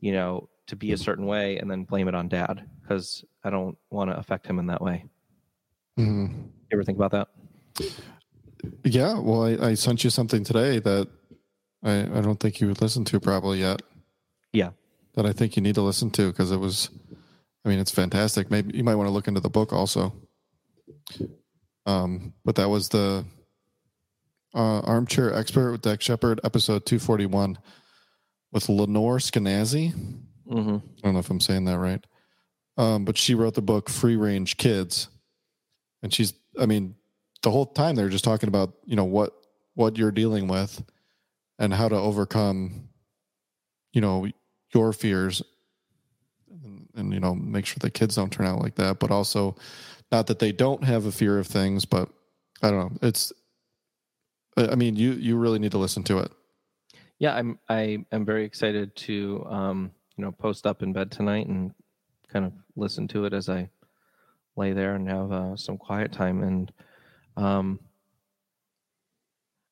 you 0.00 0.12
know, 0.12 0.48
to 0.66 0.76
be 0.76 0.92
a 0.92 0.96
certain 0.96 1.26
way 1.26 1.58
and 1.58 1.70
then 1.70 1.84
blame 1.84 2.08
it 2.08 2.14
on 2.14 2.28
dad 2.28 2.66
because 2.80 3.24
I 3.44 3.50
don't 3.50 3.76
want 3.90 4.10
to 4.10 4.16
affect 4.16 4.46
him 4.46 4.58
in 4.58 4.66
that 4.66 4.80
way. 4.80 5.04
hmm 5.96 6.26
You 6.26 6.72
ever 6.72 6.84
think 6.84 6.98
about 6.98 7.10
that? 7.12 7.28
Yeah. 8.84 9.18
Well, 9.18 9.44
I, 9.44 9.70
I 9.70 9.74
sent 9.74 10.04
you 10.04 10.10
something 10.10 10.44
today 10.44 10.78
that 10.78 11.08
I, 11.82 12.02
I 12.02 12.20
don't 12.20 12.40
think 12.40 12.60
you 12.60 12.68
would 12.68 12.80
listen 12.80 13.04
to 13.06 13.20
probably 13.20 13.60
yet. 13.60 13.82
Yeah. 14.52 14.70
That 15.14 15.26
I 15.26 15.32
think 15.32 15.56
you 15.56 15.62
need 15.62 15.74
to 15.74 15.82
listen 15.82 16.10
to 16.12 16.30
because 16.30 16.50
it 16.52 16.58
was, 16.58 16.90
I 17.64 17.68
mean, 17.68 17.78
it's 17.78 17.90
fantastic. 17.90 18.50
Maybe 18.50 18.76
you 18.76 18.84
might 18.84 18.96
want 18.96 19.06
to 19.06 19.12
look 19.12 19.28
into 19.28 19.40
the 19.40 19.48
book 19.48 19.72
also. 19.72 20.12
Um, 21.86 22.34
but 22.44 22.56
that 22.56 22.68
was 22.68 22.88
the 22.88 23.24
uh, 24.54 24.80
Armchair 24.80 25.32
Expert 25.32 25.72
with 25.72 25.82
Dax 25.82 26.04
Shepard, 26.04 26.40
episode 26.44 26.86
241 26.86 27.58
with 28.52 28.68
Lenore 28.68 29.18
Skenazy. 29.18 29.92
Mm-hmm. 30.48 30.76
I 30.76 31.00
don't 31.02 31.12
know 31.14 31.20
if 31.20 31.30
I'm 31.30 31.40
saying 31.40 31.64
that 31.66 31.78
right. 31.78 32.04
Um, 32.76 33.04
but 33.04 33.16
she 33.16 33.34
wrote 33.34 33.54
the 33.54 33.62
book 33.62 33.88
Free 33.88 34.16
Range 34.16 34.56
Kids. 34.56 35.08
And 36.02 36.12
she's, 36.12 36.34
I 36.58 36.66
mean, 36.66 36.96
the 37.42 37.50
whole 37.50 37.66
time 37.66 37.94
they're 37.94 38.08
just 38.08 38.24
talking 38.24 38.48
about, 38.48 38.74
you 38.84 38.96
know, 38.96 39.04
what 39.04 39.32
what 39.74 39.96
you're 39.96 40.12
dealing 40.12 40.48
with 40.48 40.82
and 41.58 41.72
how 41.72 41.88
to 41.88 41.96
overcome, 41.96 42.88
you 43.92 44.00
know, 44.00 44.26
your 44.74 44.92
fears 44.92 45.42
and, 46.94 47.12
you 47.12 47.20
know, 47.20 47.34
make 47.34 47.66
sure 47.66 47.78
the 47.80 47.90
kids 47.90 48.16
don't 48.16 48.32
turn 48.32 48.46
out 48.46 48.60
like 48.60 48.74
that. 48.76 48.98
But 48.98 49.10
also 49.10 49.56
not 50.10 50.26
that 50.26 50.38
they 50.38 50.52
don't 50.52 50.84
have 50.84 51.06
a 51.06 51.12
fear 51.12 51.38
of 51.38 51.46
things, 51.46 51.84
but 51.84 52.08
I 52.62 52.70
don't 52.70 52.78
know. 52.78 52.98
It's 53.08 53.32
I 54.56 54.68
I 54.68 54.74
mean, 54.74 54.96
you 54.96 55.12
you 55.12 55.36
really 55.36 55.58
need 55.58 55.72
to 55.72 55.78
listen 55.78 56.02
to 56.04 56.18
it. 56.18 56.32
Yeah, 57.18 57.34
I'm 57.34 57.58
I 57.68 58.04
am 58.12 58.24
very 58.24 58.44
excited 58.44 58.94
to 58.96 59.46
um, 59.48 59.90
you 60.16 60.24
know 60.24 60.32
post 60.32 60.66
up 60.66 60.82
in 60.82 60.92
bed 60.92 61.10
tonight 61.10 61.46
and 61.46 61.72
kind 62.32 62.44
of 62.44 62.52
listen 62.76 63.08
to 63.08 63.24
it 63.24 63.32
as 63.32 63.48
I 63.48 63.70
lay 64.56 64.72
there 64.72 64.94
and 64.94 65.08
have 65.08 65.32
uh, 65.32 65.56
some 65.56 65.78
quiet 65.78 66.12
time. 66.12 66.42
And 66.42 66.72
um, 67.36 67.80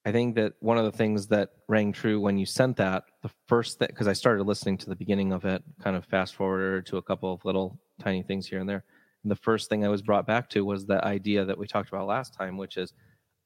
I 0.05 0.13
think 0.13 0.35
that 0.37 0.55
one 0.61 0.79
of 0.79 0.85
the 0.85 0.97
things 0.97 1.27
that 1.29 1.51
rang 1.69 1.93
true 1.93 2.21
when 2.21 2.39
you 2.39 2.47
sent 2.47 2.77
that, 2.79 3.05
the 3.23 3.31
first 3.47 3.79
thing, 3.79 3.89
because 3.91 4.09
I 4.09 4.15
started 4.15 4.45
listening 4.45 4.79
to 4.79 4.89
the 4.89 4.97
beginning 4.97 5.33
of 5.33 5.45
it, 5.45 5.63
kind 5.83 5.95
of 5.95 6.07
fast 6.07 6.35
forwarded 6.35 6.87
to 6.87 6.97
a 6.97 7.03
couple 7.03 7.33
of 7.33 7.45
little 7.45 7.79
tiny 8.01 8.23
things 8.23 8.47
here 8.47 8.61
and 8.61 8.69
there. 8.69 8.85
And 9.23 9.31
the 9.31 9.37
first 9.37 9.69
thing 9.69 9.85
I 9.85 9.89
was 9.89 10.01
brought 10.01 10.27
back 10.27 10.49
to 10.51 10.65
was 10.65 10.87
the 10.87 11.05
idea 11.05 11.45
that 11.45 11.59
we 11.59 11.67
talked 11.67 11.91
about 11.91 12.07
last 12.07 12.33
time, 12.33 12.57
which 12.57 12.79
is 12.79 12.95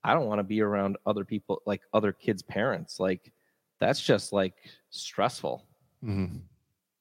I 0.05 0.15
don't 0.15 0.27
want 0.27 0.39
to 0.39 0.45
be 0.45 0.61
around 0.61 0.97
other 1.07 1.25
people, 1.25 1.61
like 1.67 1.81
other 1.93 2.13
kids' 2.13 2.43
parents. 2.43 3.01
Like 3.01 3.33
that's 3.81 4.01
just 4.01 4.33
like 4.33 4.55
stressful. 4.91 5.67
Mm-hmm. 6.05 6.37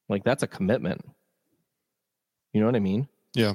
Like 0.10 0.24
that's 0.24 0.42
a 0.42 0.48
commitment. 0.48 1.06
You 2.54 2.62
know 2.62 2.66
what 2.66 2.76
I 2.76 2.80
mean? 2.80 3.08
Yeah. 3.36 3.54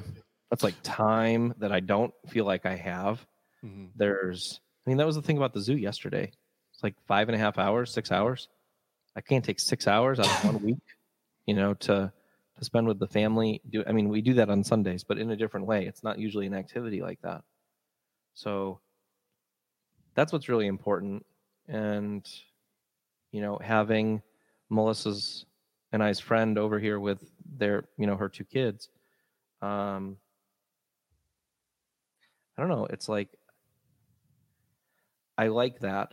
That's 0.49 0.63
like 0.63 0.75
time 0.83 1.53
that 1.57 1.73
I 1.73 1.81
don't 1.81 2.13
feel 2.27 2.45
like 2.45 2.65
I 2.65 2.75
have. 2.75 3.25
Mm-hmm. 3.65 3.87
There's, 3.97 4.61
I 4.85 4.89
mean, 4.89 4.97
that 4.97 5.05
was 5.05 5.15
the 5.15 5.21
thing 5.21 5.37
about 5.37 5.53
the 5.53 5.61
zoo 5.61 5.75
yesterday. 5.75 6.31
It's 6.73 6.83
like 6.83 6.95
five 7.07 7.29
and 7.29 7.35
a 7.35 7.39
half 7.39 7.57
hours, 7.57 7.91
six 7.91 8.11
hours. 8.11 8.47
I 9.15 9.21
can't 9.21 9.43
take 9.43 9.59
six 9.59 9.87
hours 9.87 10.19
out 10.19 10.27
of 10.27 10.45
one 10.45 10.63
week, 10.63 10.83
you 11.45 11.53
know, 11.53 11.73
to 11.75 12.11
to 12.57 12.65
spend 12.65 12.87
with 12.87 12.99
the 12.99 13.07
family. 13.07 13.61
Do 13.69 13.83
I 13.87 13.91
mean 13.91 14.09
we 14.09 14.21
do 14.21 14.33
that 14.35 14.49
on 14.49 14.63
Sundays, 14.63 15.03
but 15.03 15.17
in 15.17 15.31
a 15.31 15.35
different 15.35 15.65
way. 15.65 15.85
It's 15.85 16.03
not 16.03 16.19
usually 16.19 16.47
an 16.47 16.53
activity 16.53 17.01
like 17.01 17.21
that. 17.21 17.43
So 18.33 18.79
that's 20.15 20.31
what's 20.31 20.49
really 20.49 20.67
important. 20.67 21.25
And 21.67 22.27
you 23.31 23.41
know, 23.41 23.59
having 23.61 24.21
Melissa's 24.69 25.45
and 25.91 26.03
I's 26.03 26.19
friend 26.19 26.57
over 26.57 26.79
here 26.79 26.99
with 26.99 27.23
their, 27.57 27.85
you 27.97 28.07
know, 28.07 28.15
her 28.15 28.29
two 28.29 28.43
kids. 28.43 28.89
Um, 29.61 30.17
I 32.57 32.61
don't 32.61 32.69
know. 32.69 32.85
It's 32.85 33.09
like 33.09 33.29
I 35.39 35.47
like 35.47 35.79
that. 35.79 36.11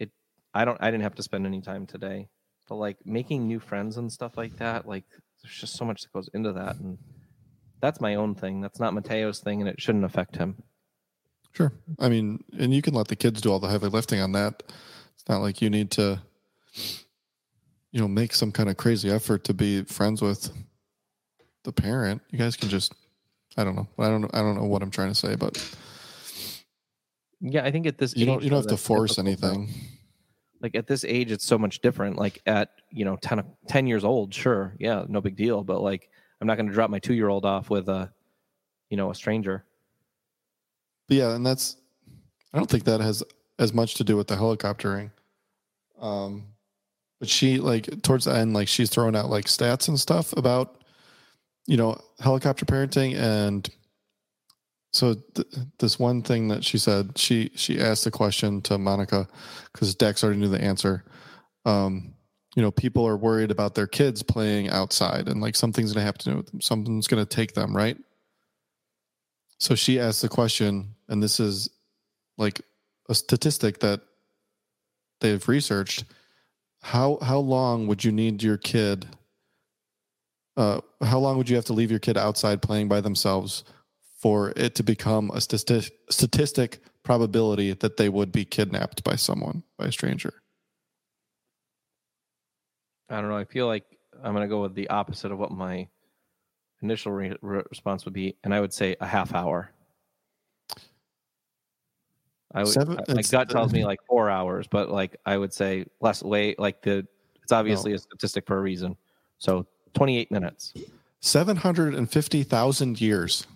It. 0.00 0.10
I 0.52 0.64
don't. 0.64 0.76
I 0.80 0.90
didn't 0.90 1.04
have 1.04 1.14
to 1.14 1.22
spend 1.22 1.46
any 1.46 1.60
time 1.60 1.86
today, 1.86 2.28
but 2.68 2.74
like 2.74 2.96
making 3.06 3.46
new 3.46 3.60
friends 3.60 3.96
and 3.96 4.10
stuff 4.10 4.36
like 4.36 4.56
that. 4.56 4.88
Like 4.88 5.04
there's 5.40 5.54
just 5.54 5.76
so 5.76 5.84
much 5.84 6.02
that 6.02 6.12
goes 6.12 6.28
into 6.34 6.52
that, 6.54 6.74
and 6.80 6.98
that's 7.80 8.00
my 8.00 8.16
own 8.16 8.34
thing. 8.34 8.60
That's 8.60 8.80
not 8.80 8.92
Mateo's 8.92 9.38
thing, 9.38 9.60
and 9.60 9.68
it 9.68 9.80
shouldn't 9.80 10.04
affect 10.04 10.34
him. 10.34 10.56
Sure. 11.52 11.72
I 12.00 12.08
mean, 12.08 12.42
and 12.58 12.74
you 12.74 12.82
can 12.82 12.92
let 12.92 13.06
the 13.06 13.14
kids 13.14 13.40
do 13.40 13.52
all 13.52 13.60
the 13.60 13.68
heavy 13.68 13.86
lifting 13.86 14.20
on 14.20 14.32
that. 14.32 14.64
It's 15.14 15.28
not 15.28 15.42
like 15.42 15.62
you 15.62 15.70
need 15.70 15.92
to, 15.92 16.20
you 17.92 18.00
know, 18.00 18.08
make 18.08 18.34
some 18.34 18.50
kind 18.50 18.68
of 18.68 18.76
crazy 18.76 19.10
effort 19.10 19.44
to 19.44 19.54
be 19.54 19.84
friends 19.84 20.20
with 20.20 20.50
the 21.62 21.72
parent. 21.72 22.20
You 22.30 22.38
guys 22.38 22.56
can 22.56 22.68
just, 22.68 22.94
I 23.56 23.62
don't 23.62 23.76
know. 23.76 23.86
I 23.96 24.08
don't. 24.08 24.24
I 24.34 24.38
don't 24.38 24.56
know 24.56 24.64
what 24.64 24.82
I'm 24.82 24.90
trying 24.90 25.10
to 25.10 25.14
say, 25.14 25.36
but 25.36 25.56
Yeah, 27.40 27.64
I 27.64 27.70
think 27.70 27.86
at 27.86 27.98
this 27.98 28.16
you 28.16 28.26
don't 28.26 28.42
you 28.42 28.50
don't 28.50 28.58
have 28.58 28.66
to 28.66 28.76
force 28.76 29.16
though. 29.16 29.22
anything. 29.22 29.68
like 30.60 30.74
at 30.74 30.86
this 30.86 31.04
age 31.04 31.32
it's 31.32 31.44
so 31.46 31.56
much 31.56 31.80
different 31.80 32.16
like 32.16 32.40
at 32.46 32.70
you 32.90 33.04
know 33.04 33.16
10, 33.16 33.42
10 33.66 33.86
years 33.86 34.04
old 34.04 34.34
sure 34.34 34.74
yeah 34.78 35.04
no 35.08 35.20
big 35.22 35.34
deal 35.34 35.64
but 35.64 35.80
like 35.80 36.10
i'm 36.40 36.46
not 36.46 36.56
going 36.56 36.66
to 36.66 36.72
drop 36.72 36.90
my 36.90 36.98
two 36.98 37.14
year 37.14 37.28
old 37.28 37.46
off 37.46 37.70
with 37.70 37.88
a 37.88 38.12
you 38.90 38.96
know 38.98 39.10
a 39.10 39.14
stranger 39.14 39.64
But 41.08 41.16
yeah, 41.16 41.34
and 41.34 41.46
that's 41.46 41.76
I 42.52 42.58
don't 42.58 42.68
think 42.68 42.84
that 42.84 43.00
has 43.00 43.22
as 43.58 43.72
much 43.72 43.94
to 43.94 44.04
do 44.04 44.16
with 44.16 44.26
the 44.26 44.36
helicoptering. 44.36 45.10
Um 46.00 46.44
but 47.20 47.28
she 47.28 47.58
like 47.58 48.02
towards 48.02 48.24
the 48.26 48.34
end, 48.34 48.52
like 48.54 48.68
she's 48.68 48.90
throwing 48.90 49.16
out 49.16 49.30
like 49.30 49.46
stats 49.46 49.88
and 49.88 49.98
stuff 49.98 50.32
about 50.36 50.84
you 51.66 51.76
know 51.78 51.98
helicopter 52.18 52.66
parenting 52.66 53.14
and 53.16 53.68
so 54.92 55.14
th- 55.34 55.46
this 55.78 55.98
one 55.98 56.22
thing 56.22 56.48
that 56.48 56.64
she 56.64 56.78
said 56.78 57.16
she 57.16 57.50
she 57.54 57.80
asked 57.80 58.04
the 58.04 58.10
question 58.10 58.60
to 58.60 58.78
monica 58.78 59.28
because 59.72 59.94
dax 59.94 60.24
already 60.24 60.38
knew 60.38 60.48
the 60.48 60.62
answer 60.62 61.04
um 61.64 62.14
you 62.56 62.62
know 62.62 62.70
people 62.70 63.06
are 63.06 63.16
worried 63.16 63.50
about 63.50 63.74
their 63.74 63.86
kids 63.86 64.22
playing 64.22 64.68
outside 64.70 65.28
and 65.28 65.40
like 65.40 65.54
something's 65.54 65.92
gonna 65.92 66.04
happen 66.04 66.20
to 66.20 66.30
them 66.42 66.60
something's 66.60 67.06
gonna 67.06 67.24
take 67.24 67.54
them 67.54 67.76
right 67.76 67.96
so 69.60 69.74
she 69.74 70.00
asked 70.00 70.22
the 70.22 70.28
question, 70.28 70.94
and 71.08 71.22
this 71.22 71.38
is 71.38 71.68
like 72.38 72.62
a 73.10 73.14
statistic 73.14 73.80
that 73.80 74.00
they've 75.20 75.46
researched. 75.46 76.04
How 76.82 77.18
how 77.20 77.38
long 77.38 77.86
would 77.86 78.02
you 78.02 78.10
need 78.10 78.42
your 78.42 78.56
kid? 78.56 79.06
Uh, 80.56 80.80
how 81.02 81.18
long 81.18 81.36
would 81.36 81.48
you 81.48 81.56
have 81.56 81.66
to 81.66 81.74
leave 81.74 81.90
your 81.90 82.00
kid 82.00 82.16
outside 82.16 82.62
playing 82.62 82.88
by 82.88 83.02
themselves 83.02 83.64
for 84.20 84.52
it 84.56 84.74
to 84.76 84.82
become 84.82 85.30
a 85.32 85.40
statistic, 85.40 85.92
statistic 86.10 86.80
probability 87.02 87.72
that 87.72 87.96
they 87.96 88.08
would 88.08 88.30
be 88.30 88.44
kidnapped 88.44 89.02
by 89.02 89.16
someone, 89.16 89.62
by 89.78 89.86
a 89.86 89.92
stranger? 89.92 90.34
i 93.10 93.20
don't 93.20 93.28
know 93.28 93.36
i 93.36 93.44
feel 93.44 93.66
like 93.66 93.84
i'm 94.22 94.32
going 94.32 94.46
to 94.46 94.48
go 94.48 94.62
with 94.62 94.74
the 94.74 94.88
opposite 94.88 95.32
of 95.32 95.38
what 95.38 95.50
my 95.50 95.86
initial 96.80 97.12
re- 97.12 97.36
re- 97.42 97.62
response 97.68 98.04
would 98.04 98.14
be 98.14 98.36
and 98.44 98.54
i 98.54 98.60
would 98.60 98.72
say 98.72 98.96
a 99.00 99.06
half 99.06 99.34
hour 99.34 99.70
I 102.52 102.60
would, 102.64 102.72
Seven- 102.72 102.98
my 103.08 103.22
gut 103.22 103.48
tells 103.48 103.72
me 103.72 103.84
like 103.84 104.00
four 104.08 104.28
hours, 104.28 104.66
but 104.66 104.90
like 104.90 105.16
I 105.24 105.36
would 105.36 105.52
say 105.52 105.84
less. 106.00 106.20
Way 106.20 106.56
like 106.58 106.82
the 106.82 107.06
it's 107.44 107.52
obviously 107.52 107.92
oh. 107.92 107.94
a 107.94 107.98
statistic 107.98 108.44
for 108.44 108.58
a 108.58 108.60
reason. 108.60 108.96
So 109.38 109.66
twenty 109.94 110.18
eight 110.18 110.32
minutes. 110.32 110.74
Seven 111.20 111.56
hundred 111.56 111.94
and 111.94 112.10
fifty 112.10 112.42
thousand 112.42 113.00
years. 113.00 113.46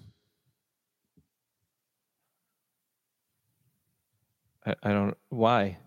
I, 4.66 4.74
I 4.83 4.90
don't 4.90 5.16
why. 5.29 5.79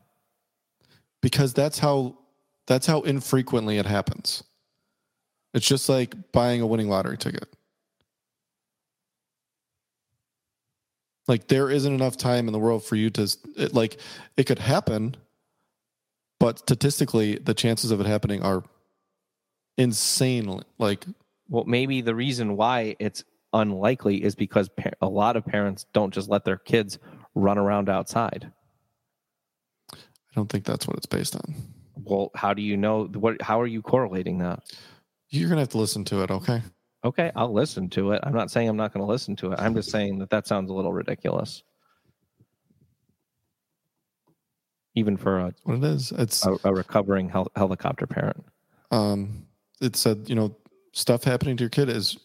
because 1.22 1.54
that's 1.54 1.80
how 1.80 2.18
that's 2.68 2.86
how 2.86 3.02
infrequently 3.02 3.78
it 3.78 3.86
happens. 3.86 4.44
It's 5.54 5.68
just 5.68 5.90
like 5.90 6.32
buying 6.32 6.62
a 6.62 6.68
winning 6.68 6.90
lottery 6.90 7.18
ticket. 7.18 7.48
Like 11.28 11.48
there 11.48 11.70
isn't 11.70 11.94
enough 11.94 12.18
time 12.18 12.48
in 12.48 12.54
the 12.54 12.60
world 12.60 12.84
for 12.86 12.96
you 12.96 13.10
to 13.12 13.24
it, 13.58 13.74
like 13.74 14.00
it 14.38 14.46
could 14.46 14.60
happen, 14.60 15.16
but 16.40 16.60
statistically 16.60 17.36
the 17.38 17.54
chances 17.54 17.92
of 17.92 18.00
it 18.00 18.06
happening 18.06 18.42
are 18.44 18.63
insane 19.78 20.62
like 20.78 21.06
Well, 21.50 21.66
maybe 21.66 22.02
the 22.02 22.16
reason 22.16 22.58
why 22.58 22.96
it's 23.00 23.24
unlikely 23.54 24.24
is 24.24 24.36
because 24.36 24.70
a 25.02 25.08
lot 25.08 25.36
of 25.36 25.46
parents 25.46 25.86
don't 25.94 26.13
just 26.13 26.30
let 26.30 26.46
their 26.46 26.58
kids 26.58 27.00
run 27.36 27.58
around 27.58 27.90
outside. 27.90 28.52
I 30.38 30.39
don't 30.39 30.52
think 30.52 30.65
that's 30.65 30.88
what 30.88 30.95
it's 30.97 31.08
based 31.08 31.36
on. 31.36 31.56
Well, 31.95 32.30
how 32.36 32.54
do 32.54 32.62
you 32.62 32.78
know 32.78 33.06
what? 33.06 33.41
How 33.41 33.60
are 33.60 33.65
you 33.65 33.82
correlating 33.82 34.38
that? 34.38 34.60
You're 35.32 35.50
going 35.50 35.56
to 35.56 35.62
have 35.62 35.69
to 35.69 35.80
listen 35.80 36.06
to 36.06 36.21
it, 36.21 36.30
okay? 36.30 36.62
Okay, 37.04 37.32
I'll 37.36 37.52
listen 37.52 37.89
to 37.89 38.12
it. 38.12 38.19
I'm 38.21 38.36
not 38.36 38.52
saying 38.52 38.69
I'm 38.69 38.78
not 38.78 38.93
going 38.93 39.04
to 39.04 39.12
listen 39.12 39.36
to 39.38 39.52
it. 39.54 39.60
I'm 39.60 39.73
just 39.73 39.89
saying 39.89 40.19
that 40.19 40.30
that 40.30 40.45
sounds 40.45 40.69
a 40.69 40.76
little 40.76 40.93
ridiculous, 40.93 41.63
even 44.93 45.17
for 45.17 45.39
a, 45.39 45.54
What 45.63 45.78
it 45.78 45.84
is. 45.86 46.12
It's 46.12 46.45
a, 46.45 46.56
a 46.65 46.71
recovering 46.71 47.30
hel- 47.30 47.52
helicopter 47.56 48.06
parent. 48.06 48.45
um 48.91 49.47
it 49.82 49.95
said 49.95 50.30
you 50.30 50.36
know 50.36 50.56
stuff 50.91 51.23
happening 51.23 51.58
to 51.58 51.63
your 51.63 51.69
kid 51.71 51.89
is 51.89 52.15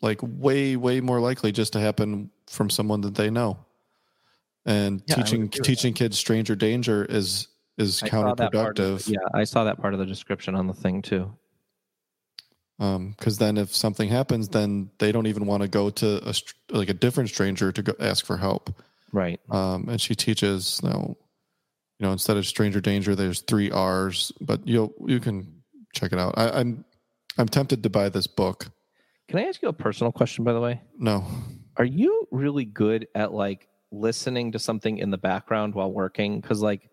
like 0.00 0.20
way 0.22 0.74
way 0.76 1.02
more 1.02 1.20
likely 1.20 1.52
just 1.52 1.74
to 1.74 1.80
happen 1.80 2.30
from 2.46 2.70
someone 2.70 3.02
that 3.02 3.14
they 3.14 3.28
know 3.28 3.58
and 4.66 5.02
Yeah, 5.06 5.16
teaching 5.16 5.48
teaching 5.50 5.92
kids 5.94 6.18
stranger 6.18 6.54
danger 6.56 7.04
is 7.04 7.48
is 7.78 8.02
I 8.02 8.08
counterproductive 8.08 9.04
the- 9.06 9.12
yeah, 9.12 9.18
I 9.34 9.44
saw 9.44 9.64
that 9.64 9.80
part 9.80 9.94
of 9.94 10.00
the 10.00 10.06
description 10.06 10.54
on 10.54 10.66
the 10.66 10.74
thing 10.74 11.00
too. 11.02 11.32
um 12.80 13.10
because 13.18 13.38
then 13.38 13.56
if 13.56 13.74
something 13.74 14.08
happens 14.08 14.48
then 14.48 14.90
they 14.98 15.10
don't 15.10 15.26
even 15.26 15.46
want 15.46 15.62
to 15.62 15.68
go 15.68 15.90
to 15.90 16.20
a 16.28 16.34
like 16.70 16.88
a 16.88 16.94
different 16.94 17.28
stranger 17.28 17.72
to 17.72 17.82
go 17.82 17.92
ask 18.00 18.24
for 18.24 18.36
help 18.36 18.70
Right. 19.12 19.40
um 19.50 19.88
and 19.88 20.00
she 20.00 20.14
teaches 20.14 20.80
you 20.82 20.88
know 20.90 21.16
you 21.98 22.06
know 22.06 22.12
instead 22.12 22.36
of 22.36 22.46
stranger 22.46 22.80
danger 22.80 23.16
there's 23.16 23.40
three 23.40 23.70
r's 23.70 24.30
but 24.40 24.66
you 24.66 24.94
you 25.06 25.18
can 25.18 25.62
check 25.92 26.12
it 26.12 26.18
out 26.20 26.34
I, 26.38 26.50
i'm 26.60 26.84
i'm 27.38 27.48
tempted 27.48 27.82
to 27.82 27.90
buy 27.90 28.08
this 28.10 28.26
book 28.28 28.66
Can 29.28 29.38
I 29.40 29.48
ask 29.48 29.60
you 29.60 29.68
a 29.68 29.72
personal 29.72 30.12
question, 30.12 30.44
by 30.44 30.52
the 30.52 30.60
way? 30.60 30.80
no 30.96 31.24
Are 31.76 31.84
you 31.84 32.28
really 32.30 32.64
good 32.64 33.08
at 33.14 33.32
like 33.32 33.66
listening 33.90 34.52
to 34.52 34.58
something 34.58 34.98
in 34.98 35.10
the 35.10 35.18
background 35.18 35.74
while 35.74 35.92
working? 35.92 36.40
Because 36.40 36.60
like 36.62 36.88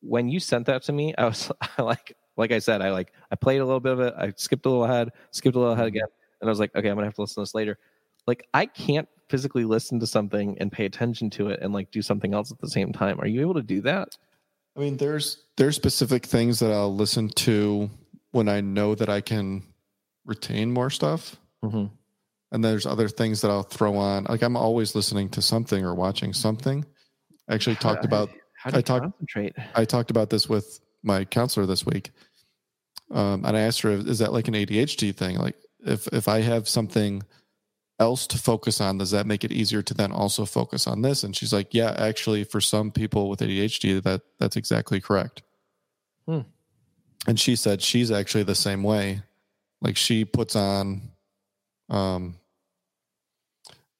when 0.00 0.28
you 0.28 0.40
sent 0.40 0.66
that 0.66 0.82
to 0.84 0.92
me, 0.92 1.14
I 1.16 1.26
was 1.26 1.50
I 1.78 1.82
like 1.82 2.16
like 2.36 2.52
I 2.52 2.58
said, 2.58 2.80
I 2.82 2.90
like 2.90 3.12
I 3.30 3.36
played 3.36 3.60
a 3.60 3.64
little 3.64 3.80
bit 3.80 3.92
of 3.92 4.00
it. 4.00 4.14
I 4.16 4.32
skipped 4.36 4.66
a 4.66 4.68
little 4.70 4.84
ahead, 4.84 5.10
skipped 5.30 5.56
a 5.56 5.58
little 5.58 5.74
ahead 5.74 5.86
again, 5.86 6.06
and 6.40 6.48
I 6.48 6.50
was 6.50 6.58
like, 6.60 6.74
okay, 6.74 6.88
I'm 6.88 6.96
gonna 6.96 7.06
have 7.06 7.14
to 7.14 7.20
listen 7.22 7.36
to 7.36 7.40
this 7.42 7.54
later. 7.54 7.78
Like 8.26 8.46
I 8.54 8.66
can't 8.66 9.08
physically 9.28 9.64
listen 9.64 10.00
to 10.00 10.06
something 10.06 10.56
and 10.58 10.72
pay 10.72 10.84
attention 10.86 11.30
to 11.30 11.48
it 11.48 11.60
and 11.62 11.72
like 11.72 11.90
do 11.90 12.02
something 12.02 12.34
else 12.34 12.50
at 12.50 12.58
the 12.58 12.68
same 12.68 12.92
time. 12.92 13.20
Are 13.20 13.26
you 13.26 13.40
able 13.42 13.54
to 13.54 13.62
do 13.62 13.80
that? 13.82 14.16
I 14.76 14.80
mean, 14.80 14.96
there's 14.96 15.44
there's 15.56 15.76
specific 15.76 16.26
things 16.26 16.58
that 16.60 16.72
I'll 16.72 16.94
listen 16.94 17.28
to 17.28 17.90
when 18.32 18.48
I 18.48 18.60
know 18.60 18.94
that 18.94 19.08
I 19.08 19.20
can 19.20 19.64
retain 20.24 20.70
more 20.72 20.90
stuff, 20.90 21.36
Mm-hmm. 21.64 21.86
and 22.52 22.64
there's 22.64 22.86
other 22.86 23.08
things 23.08 23.40
that 23.42 23.50
I'll 23.50 23.62
throw 23.64 23.96
on. 23.96 24.24
Like 24.28 24.42
I'm 24.42 24.56
always 24.56 24.94
listening 24.94 25.28
to 25.30 25.42
something 25.42 25.84
or 25.84 25.94
watching 25.94 26.32
something. 26.32 26.84
I 27.48 27.54
actually 27.54 27.76
talked 27.76 28.04
about 28.04 28.30
How 28.62 28.70
do 28.70 28.76
you 28.76 28.78
I 28.78 28.82
talked- 28.82 29.04
concentrate? 29.04 29.54
I 29.74 29.84
talked 29.86 30.10
about 30.10 30.28
this 30.30 30.48
with 30.48 30.80
my 31.02 31.24
counselor 31.24 31.64
this 31.64 31.86
week, 31.86 32.10
um, 33.10 33.44
and 33.46 33.56
I 33.56 33.60
asked 33.60 33.80
her, 33.80 33.90
"Is 33.90 34.18
that 34.18 34.32
like 34.34 34.48
an 34.48 34.54
ADHD 34.54 35.12
thing? 35.12 35.38
Like 35.38 35.56
if 35.84 36.06
if 36.08 36.28
I 36.28 36.40
have 36.42 36.68
something 36.68 37.22
else 37.98 38.26
to 38.26 38.38
focus 38.38 38.80
on, 38.80 38.98
does 38.98 39.10
that 39.12 39.26
make 39.26 39.44
it 39.44 39.52
easier 39.52 39.82
to 39.82 39.94
then 39.94 40.12
also 40.12 40.44
focus 40.44 40.86
on 40.86 41.00
this?" 41.00 41.24
And 41.24 41.34
she's 41.34 41.54
like, 41.54 41.72
"Yeah, 41.72 41.94
actually, 41.96 42.44
for 42.44 42.60
some 42.60 42.90
people 42.90 43.30
with 43.30 43.40
ADHD, 43.40 43.98
that 44.00 44.20
that's 44.38 44.56
exactly 44.56 45.00
correct." 45.00 45.42
Hmm. 46.26 46.40
And 47.26 47.40
she 47.40 47.56
said 47.56 47.80
she's 47.80 48.10
actually 48.10 48.42
the 48.44 48.54
same 48.54 48.82
way. 48.82 49.22
Like 49.80 49.96
she 49.96 50.26
puts 50.26 50.54
on, 50.54 51.12
um, 51.88 52.36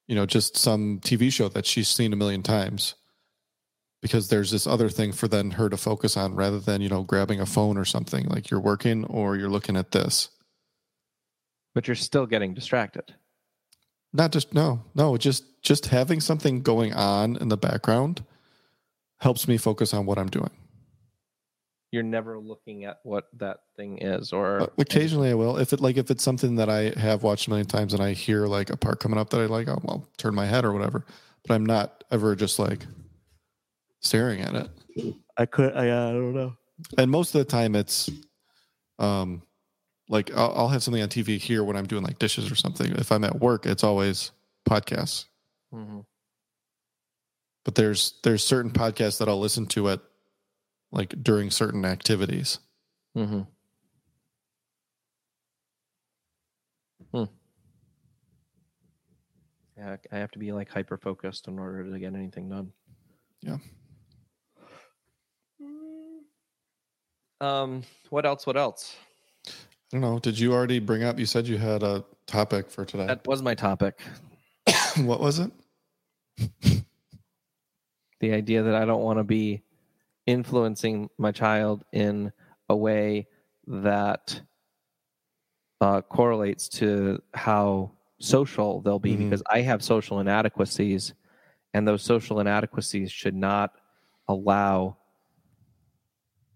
you 0.07 0.13
know, 0.13 0.27
just 0.27 0.55
some 0.55 0.99
TV 1.03 1.31
show 1.31 1.49
that 1.49 1.65
she's 1.65 1.87
seen 1.87 2.13
a 2.13 2.15
million 2.15 2.43
times, 2.43 2.93
because 4.01 4.29
there's 4.29 4.51
this 4.51 4.65
other 4.65 4.89
thing 4.89 5.11
for 5.11 5.27
then 5.27 5.51
her 5.51 5.69
to 5.69 5.77
focus 5.77 6.17
on 6.17 6.35
rather 6.35 6.59
than 6.59 6.81
you 6.81 6.89
know 6.89 7.03
grabbing 7.03 7.39
a 7.39 7.45
phone 7.45 7.77
or 7.77 7.85
something 7.85 8.25
like 8.27 8.49
you're 8.49 8.59
working 8.59 9.05
or 9.05 9.35
you're 9.35 9.49
looking 9.49 9.77
at 9.77 9.91
this. 9.91 10.29
But 11.73 11.87
you're 11.87 11.95
still 11.95 12.25
getting 12.25 12.53
distracted. 12.53 13.13
Not 14.13 14.31
just 14.31 14.53
no 14.53 14.83
no 14.95 15.17
just 15.17 15.45
just 15.61 15.87
having 15.87 16.19
something 16.19 16.61
going 16.61 16.93
on 16.93 17.37
in 17.37 17.47
the 17.49 17.57
background 17.57 18.23
helps 19.19 19.47
me 19.47 19.55
focus 19.57 19.93
on 19.93 20.05
what 20.05 20.17
i'm 20.17 20.29
doing. 20.29 20.49
You're 21.91 22.03
never 22.03 22.39
looking 22.39 22.85
at 22.85 22.99
what 23.03 23.27
that 23.37 23.59
thing 23.77 23.99
is 23.99 24.33
or 24.33 24.61
Uh, 24.61 24.67
occasionally 24.79 25.29
i 25.29 25.33
will. 25.33 25.57
If 25.57 25.71
it 25.71 25.79
like 25.79 25.97
if 25.97 26.09
it's 26.11 26.23
something 26.23 26.55
that 26.55 26.69
i 26.69 26.89
have 26.99 27.23
watched 27.23 27.47
a 27.47 27.51
million 27.51 27.67
times 27.67 27.93
and 27.93 28.01
i 28.03 28.13
hear 28.13 28.47
like 28.47 28.69
a 28.69 28.75
part 28.77 28.99
coming 28.99 29.19
up 29.19 29.29
that 29.29 29.39
i 29.39 29.45
like 29.45 29.67
i'll, 29.69 29.81
I'll 29.87 30.07
turn 30.17 30.33
my 30.35 30.45
head 30.45 30.65
or 30.65 30.73
whatever 30.73 31.05
but 31.47 31.53
i'm 31.53 31.65
not 31.65 32.03
ever 32.11 32.35
just 32.35 32.59
like 32.59 32.85
staring 34.01 34.41
at 34.41 34.55
it 34.55 35.15
i 35.37 35.45
could 35.45 35.73
i, 35.73 35.85
I 35.85 36.11
don't 36.11 36.33
know 36.33 36.53
and 36.97 37.09
most 37.09 37.33
of 37.33 37.39
the 37.39 37.45
time 37.45 37.75
it's 37.75 38.09
um 38.99 39.41
like 40.09 40.35
I'll, 40.35 40.53
I'll 40.55 40.67
have 40.69 40.83
something 40.83 41.01
on 41.01 41.09
tv 41.09 41.37
here 41.37 41.63
when 41.63 41.75
i'm 41.75 41.87
doing 41.87 42.03
like 42.03 42.19
dishes 42.19 42.51
or 42.51 42.55
something 42.55 42.91
if 42.93 43.11
i'm 43.11 43.23
at 43.23 43.39
work 43.39 43.65
it's 43.65 43.83
always 43.83 44.31
podcasts 44.69 45.25
mm-hmm. 45.73 45.99
but 47.63 47.75
there's 47.75 48.19
there's 48.23 48.43
certain 48.43 48.71
podcasts 48.71 49.19
that 49.19 49.29
i'll 49.29 49.39
listen 49.39 49.65
to 49.67 49.89
at 49.89 50.01
like 50.91 51.23
during 51.23 51.49
certain 51.49 51.85
activities 51.85 52.59
Mm-hmm. 53.17 53.41
Hmm. 57.13 57.23
Yeah, 59.77 59.97
I 60.11 60.17
have 60.17 60.31
to 60.31 60.39
be 60.39 60.51
like 60.53 60.69
hyper 60.69 60.97
focused 60.97 61.47
in 61.47 61.59
order 61.59 61.83
to 61.83 61.99
get 61.99 62.13
anything 62.13 62.47
done. 62.49 62.71
Yeah. 63.41 63.57
Um. 67.41 67.83
What 68.09 68.25
else? 68.25 68.45
What 68.47 68.55
else? 68.57 68.95
i 69.47 69.51
don't 69.99 70.01
know 70.01 70.19
did 70.19 70.39
you 70.39 70.53
already 70.53 70.79
bring 70.79 71.03
up 71.03 71.19
you 71.19 71.25
said 71.25 71.45
you 71.45 71.57
had 71.57 71.83
a 71.83 72.01
topic 72.25 72.71
for 72.71 72.85
today 72.85 73.07
That 73.07 73.27
was 73.27 73.41
my 73.41 73.55
topic. 73.55 73.99
what 74.99 75.19
was 75.19 75.39
it 75.39 75.51
The 78.21 78.31
idea 78.33 78.63
that 78.63 78.75
I 78.75 78.85
don't 78.85 79.01
want 79.01 79.19
to 79.19 79.23
be 79.25 79.63
influencing 80.27 81.09
my 81.17 81.31
child 81.33 81.83
in 81.91 82.31
a 82.69 82.75
way 82.75 83.27
that 83.67 84.39
uh, 85.81 86.01
correlates 86.03 86.69
to 86.69 87.19
how 87.33 87.91
social 88.19 88.79
they'll 88.81 88.99
be 88.99 89.15
Mhm. 89.15 89.23
because 89.29 89.43
I 89.51 89.59
have 89.61 89.83
social 89.83 90.19
inadequacies, 90.21 91.15
and 91.73 91.85
those 91.87 92.03
social 92.03 92.39
inadequacies 92.39 93.11
should 93.11 93.35
not 93.35 93.71
allow 94.29 94.97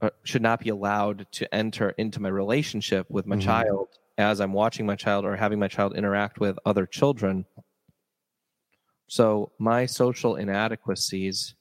uh, 0.02 0.10
should 0.24 0.42
not 0.42 0.60
be 0.60 0.70
allowed 0.70 1.26
to 1.32 1.54
enter 1.56 1.90
into 1.92 2.20
my 2.22 2.30
relationship 2.30 3.10
with 3.10 3.26
my 3.26 3.36
Mhm. 3.38 3.42
child 3.42 3.88
as 4.18 4.40
I'm 4.40 4.54
watching 4.54 4.86
my 4.86 4.96
child 4.96 5.26
or 5.26 5.36
having 5.36 5.60
my 5.60 5.68
child 5.68 5.96
interact 5.96 6.40
with 6.40 6.58
other 6.66 6.86
children. 6.86 7.46
So 9.08 9.52
my 9.60 9.86
social 9.86 10.36
inadequacies 10.36 11.56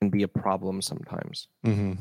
can 0.00 0.10
be 0.10 0.22
a 0.22 0.28
problem 0.28 0.80
sometimes. 0.82 1.48
mm-hmm. 1.64 1.94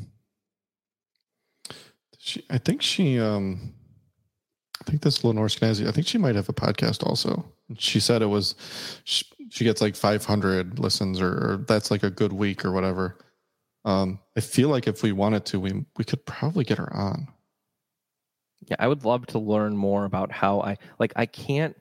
she 2.17 2.43
i 2.49 2.57
think 2.57 2.81
she 2.81 3.17
um 3.19 3.73
i 4.81 4.83
think 4.89 5.01
this 5.01 5.23
lenore 5.23 5.47
Skenazy, 5.47 5.87
i 5.87 5.91
think 5.91 6.05
she 6.05 6.17
might 6.17 6.35
have 6.35 6.49
a 6.49 6.53
podcast 6.53 7.01
also 7.05 7.45
she 7.77 7.99
said 7.99 8.21
it 8.21 8.25
was 8.25 8.55
she, 9.05 9.25
she 9.49 9.63
gets 9.63 9.81
like 9.81 9.95
500 9.95 10.79
listens 10.79 11.21
or, 11.21 11.29
or 11.31 11.65
that's 11.67 11.91
like 11.91 12.03
a 12.03 12.09
good 12.09 12.33
week 12.33 12.65
or 12.65 12.71
whatever 12.71 13.17
um 13.85 14.19
i 14.35 14.39
feel 14.39 14.69
like 14.69 14.87
if 14.87 15.03
we 15.03 15.11
wanted 15.11 15.45
to 15.45 15.59
we 15.59 15.85
we 15.97 16.03
could 16.03 16.25
probably 16.25 16.63
get 16.63 16.77
her 16.77 16.93
on 16.93 17.27
Yeah, 18.67 18.75
I 18.79 18.87
would 18.87 19.05
love 19.05 19.25
to 19.27 19.39
learn 19.39 19.75
more 19.77 20.05
about 20.05 20.31
how 20.31 20.61
I 20.61 20.77
like 20.99 21.13
I 21.15 21.25
can't 21.25 21.75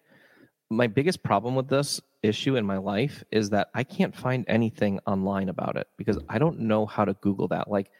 my 0.70 0.86
biggest 0.86 1.22
problem 1.22 1.54
with 1.54 1.68
this 1.68 2.00
issue 2.22 2.56
in 2.56 2.66
my 2.66 2.76
life 2.78 3.24
is 3.30 3.50
that 3.50 3.68
I 3.74 3.84
can't 3.84 4.14
find 4.14 4.44
anything 4.48 5.00
online 5.06 5.48
about 5.48 5.76
it 5.76 5.88
because 5.96 6.18
I 6.28 6.38
don't 6.38 6.60
know 6.60 6.86
how 6.86 7.04
to 7.04 7.14
google 7.14 7.48
that. 7.48 7.70
Like 7.70 7.90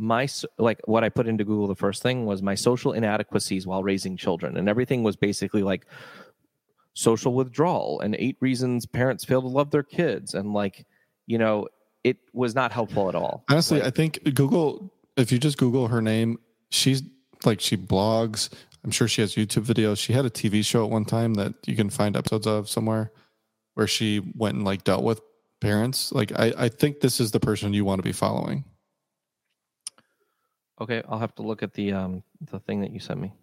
my 0.00 0.26
like 0.58 0.80
what 0.86 1.04
I 1.04 1.10
put 1.10 1.28
into 1.28 1.44
Google 1.44 1.68
the 1.68 1.74
first 1.74 2.02
thing 2.02 2.24
was 2.24 2.42
my 2.42 2.54
social 2.54 2.92
inadequacies 2.92 3.66
while 3.66 3.82
raising 3.82 4.16
children 4.16 4.56
and 4.56 4.68
everything 4.68 5.02
was 5.02 5.14
basically 5.16 5.62
like 5.62 5.86
social 6.94 7.34
withdrawal 7.34 8.00
and 8.00 8.16
eight 8.18 8.36
reasons 8.40 8.86
parents 8.86 9.24
fail 9.24 9.42
to 9.42 9.48
love 9.48 9.70
their 9.70 9.82
kids 9.82 10.32
and 10.34 10.54
like 10.54 10.86
you 11.26 11.36
know 11.36 11.68
it 12.04 12.16
was 12.32 12.54
not 12.54 12.72
helpful 12.72 13.08
at 13.08 13.14
all. 13.14 13.44
honestly 13.50 13.78
Like- 13.78 13.86
i 13.88 13.90
think 13.90 14.22
google 14.34 14.92
if 15.16 15.30
you 15.32 15.38
just 15.38 15.58
google 15.58 15.88
her 15.88 16.00
name 16.02 16.38
she's 16.70 17.02
like 17.44 17.60
she 17.60 17.76
blogs 17.76 18.48
i'm 18.84 18.90
sure 18.90 19.06
she 19.08 19.20
has 19.20 19.34
youtube 19.34 19.64
videos 19.64 19.98
she 19.98 20.12
had 20.12 20.24
a 20.24 20.30
tv 20.30 20.64
show 20.64 20.84
at 20.84 20.90
one 20.90 21.04
time 21.04 21.34
that 21.34 21.54
you 21.66 21.76
can 21.76 21.90
find 21.90 22.16
episodes 22.16 22.46
of 22.46 22.68
somewhere 22.68 23.10
where 23.74 23.86
she 23.86 24.20
went 24.34 24.56
and 24.56 24.64
like 24.64 24.84
dealt 24.84 25.04
with 25.04 25.20
parents 25.60 26.10
like 26.12 26.32
i 26.38 26.52
i 26.56 26.68
think 26.68 27.00
this 27.00 27.20
is 27.20 27.30
the 27.32 27.40
person 27.40 27.72
you 27.74 27.84
want 27.84 27.98
to 27.98 28.02
be 28.02 28.12
following 28.12 28.64
Okay, 30.82 31.02
I'll 31.10 31.18
have 31.18 31.34
to 31.34 31.42
look 31.42 31.62
at 31.62 31.74
the 31.74 31.92
um 31.92 32.22
the 32.40 32.58
thing 32.58 32.80
that 32.80 32.90
you 32.90 33.00
sent 33.00 33.20
me. 33.20 33.34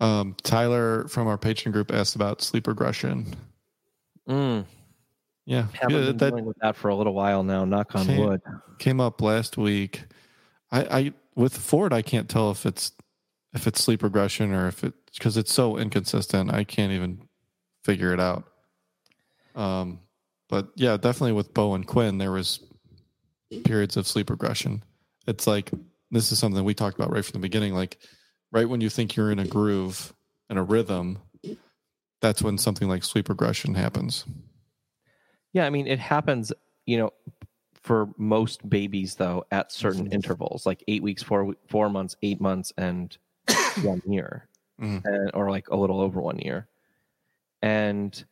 um 0.00 0.34
tyler 0.42 1.06
from 1.08 1.26
our 1.26 1.36
patron 1.36 1.72
group 1.72 1.92
asked 1.92 2.14
about 2.16 2.40
sleep 2.42 2.66
regression 2.66 3.34
Mm. 4.28 4.64
Yeah, 5.48 5.66
haven't 5.72 5.96
yeah 5.96 6.06
been 6.08 6.16
that 6.18 6.30
dealing 6.30 6.44
with 6.44 6.58
that 6.60 6.76
for 6.76 6.88
a 6.88 6.94
little 6.94 7.14
while 7.14 7.42
now. 7.42 7.64
Knock 7.64 7.94
on 7.94 8.02
Okay. 8.02 8.18
wood. 8.18 8.40
came 8.78 9.00
up 9.00 9.20
last 9.22 9.56
week 9.56 10.02
i 10.70 10.82
i 10.98 11.12
with 11.34 11.56
ford 11.56 11.92
i 11.92 12.02
can't 12.02 12.28
tell 12.28 12.50
if 12.50 12.64
it's 12.66 12.92
if 13.54 13.66
it's 13.66 13.82
sleep 13.82 14.02
regression 14.02 14.52
or 14.52 14.68
if 14.68 14.84
it 14.84 14.92
because 15.14 15.36
it's 15.38 15.52
so 15.52 15.78
inconsistent 15.78 16.52
i 16.52 16.62
can't 16.62 16.92
even 16.92 17.20
figure 17.82 18.12
it 18.12 18.20
out 18.20 18.44
um 19.56 19.98
but 20.48 20.68
yeah 20.76 20.96
definitely 20.96 21.32
with 21.32 21.52
bo 21.54 21.74
and 21.74 21.86
quinn 21.86 22.18
there 22.18 22.30
was 22.30 22.60
periods 23.64 23.96
of 23.96 24.06
sleep 24.06 24.28
regression 24.30 24.82
it's 25.26 25.46
like 25.46 25.70
this 26.10 26.30
is 26.30 26.38
something 26.38 26.62
we 26.64 26.74
talked 26.74 26.98
about 26.98 27.10
right 27.10 27.24
from 27.24 27.32
the 27.40 27.48
beginning 27.48 27.74
like 27.74 27.96
right 28.52 28.68
when 28.68 28.80
you 28.82 28.90
think 28.90 29.16
you're 29.16 29.32
in 29.32 29.38
a 29.38 29.46
groove 29.46 30.12
and 30.50 30.58
a 30.58 30.62
rhythm 30.62 31.18
that's 32.20 32.42
when 32.42 32.58
something 32.58 32.88
like 32.88 33.02
sleep 33.02 33.28
regression 33.28 33.74
happens 33.74 34.24
Yeah, 35.58 35.66
I 35.66 35.70
mean 35.70 35.88
it 35.88 35.98
happens. 35.98 36.52
You 36.86 36.98
know, 36.98 37.10
for 37.74 38.10
most 38.16 38.68
babies 38.70 39.16
though, 39.16 39.44
at 39.50 39.72
certain 39.72 40.06
intervals, 40.12 40.64
like 40.66 40.84
eight 40.86 41.02
weeks, 41.02 41.20
four 41.20 41.52
four 41.68 41.90
months, 41.90 42.14
eight 42.22 42.40
months, 42.40 42.72
and 42.78 43.18
one 43.82 44.00
year, 44.06 44.46
Mhm. 44.80 45.02
and, 45.04 45.30
or 45.34 45.50
like 45.50 45.68
a 45.70 45.76
little 45.76 46.00
over 46.00 46.20
one 46.20 46.38
year. 46.38 46.68
And 47.62 48.24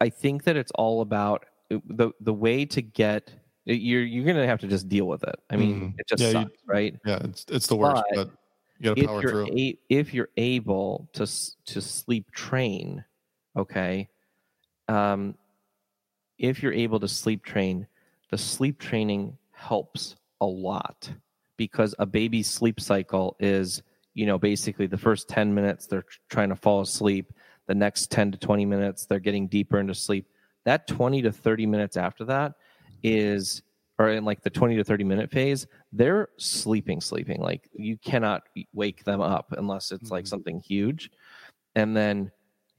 I 0.00 0.10
think 0.10 0.44
that 0.44 0.56
it's 0.56 0.72
all 0.72 1.00
about 1.00 1.46
the 1.70 2.12
the 2.20 2.34
way 2.34 2.64
to 2.66 2.82
get. 2.82 3.32
You're 3.64 4.04
you're 4.04 4.26
gonna 4.26 4.46
have 4.46 4.60
to 4.60 4.68
just 4.68 4.88
deal 4.88 5.06
with 5.08 5.22
it. 5.24 5.36
I 5.50 5.56
mean, 5.56 5.90
Mhm. 5.90 5.94
it 5.98 6.06
just 6.08 6.22
Yeah, 6.22 6.30
you- 6.30 6.34
sucks, 6.44 6.62
right? 6.66 6.94
yeah 7.06 7.18
it's 7.24 7.44
it's 7.48 7.66
the 7.66 7.76
worst 7.76 8.04
But 8.14 8.26
but 8.28 8.38
you 8.78 8.94
gotta 8.94 9.06
power 9.06 9.22
through 9.22 9.46
a, 9.58 9.78
if 9.88 10.12
you're 10.14 10.30
able 10.36 11.08
to 11.14 11.26
to 11.66 11.80
sleep 11.82 12.30
train, 12.32 13.04
okay, 13.56 14.08
um, 14.88 15.36
if 16.38 16.62
you're 16.62 16.72
able 16.72 17.00
to 17.00 17.08
sleep 17.08 17.44
train, 17.44 17.86
the 18.30 18.38
sleep 18.38 18.78
training 18.78 19.36
helps 19.52 20.16
a 20.40 20.46
lot 20.46 21.10
because 21.56 21.94
a 21.98 22.06
baby's 22.06 22.48
sleep 22.48 22.80
cycle 22.80 23.36
is 23.40 23.82
you 24.14 24.24
know 24.26 24.38
basically 24.38 24.86
the 24.86 24.96
first 24.96 25.28
10 25.28 25.52
minutes 25.52 25.86
they're 25.86 26.04
trying 26.28 26.48
to 26.48 26.56
fall 26.56 26.80
asleep 26.80 27.32
the 27.66 27.74
next 27.74 28.10
10 28.10 28.32
to 28.32 28.38
20 28.38 28.64
minutes 28.64 29.04
they're 29.04 29.18
getting 29.18 29.46
deeper 29.48 29.78
into 29.78 29.94
sleep. 29.94 30.26
That 30.64 30.86
20 30.86 31.22
to 31.22 31.32
30 31.32 31.66
minutes 31.66 31.96
after 31.96 32.24
that 32.26 32.54
is 33.02 33.62
or 33.98 34.10
in 34.10 34.24
like 34.24 34.42
the 34.42 34.50
20 34.50 34.76
to 34.76 34.84
30 34.84 35.04
minute 35.04 35.30
phase 35.30 35.66
they're 35.92 36.28
sleeping 36.38 37.00
sleeping. 37.00 37.40
Like 37.40 37.68
you 37.72 37.98
cannot 37.98 38.44
wake 38.72 39.04
them 39.04 39.20
up 39.20 39.52
unless 39.56 39.90
it's 39.90 40.10
like 40.10 40.24
Mhm. 40.24 40.28
something 40.28 40.60
huge. 40.60 41.10
And 41.74 41.96
then 41.96 42.30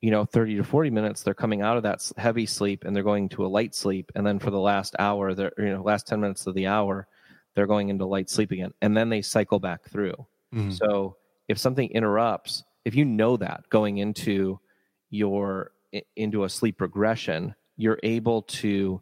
you 0.02 0.12
know 0.12 0.26
30 0.26 0.56
to 0.56 0.64
40 0.64 0.90
minutes 0.90 1.24
they're 1.24 1.34
coming 1.34 1.62
out 1.62 1.78
of 1.78 1.84
that 1.84 2.10
heavy 2.18 2.46
sleep 2.46 2.84
and 2.86 2.96
they're 2.96 3.04
going 3.04 3.30
to 3.30 3.46
a 3.46 3.48
light 3.48 3.76
sleep 3.76 4.12
and 4.16 4.26
then 4.26 4.40
for 4.40 4.52
the 4.52 4.60
last 4.60 4.96
hour 5.00 5.34
they're 5.34 5.54
you 5.58 5.66
know 5.70 5.82
last 5.84 6.08
10 6.08 6.22
minutes 6.22 6.48
of 6.48 6.56
the 6.56 6.68
hour 6.68 7.08
they're 7.56 7.68
going 7.68 7.90
into 7.90 8.06
light 8.06 8.30
sleep 8.30 8.52
again 8.52 8.74
and 8.82 8.96
then 8.96 9.10
they 9.10 9.22
cycle 9.22 9.60
back 9.60 9.84
through 9.90 10.16
Mhm. 10.52 10.80
so 10.80 11.18
if 11.48 11.58
something 11.58 11.90
interrupts, 11.92 12.64
if 12.86 12.94
you 12.94 13.04
know 13.04 13.36
that 13.38 13.68
going 13.70 13.98
into 13.98 14.60
your 15.10 15.72
into 16.16 16.44
a 16.44 16.50
sleep 16.50 16.80
regression, 16.80 17.56
you're 17.76 18.00
able 18.04 18.44
to 18.44 19.02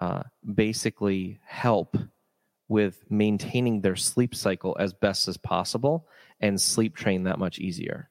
uh, 0.00 0.24
basically 0.54 1.40
help 1.44 1.96
with 2.68 3.04
maintaining 3.10 3.82
their 3.82 3.96
sleep 3.96 4.34
cycle 4.34 4.76
as 4.80 4.94
best 4.94 5.28
as 5.28 5.38
possible 5.38 6.08
and 6.40 6.60
sleep 6.60 6.96
train 6.96 7.24
that 7.24 7.40
much 7.40 7.60
easier. 7.60 8.10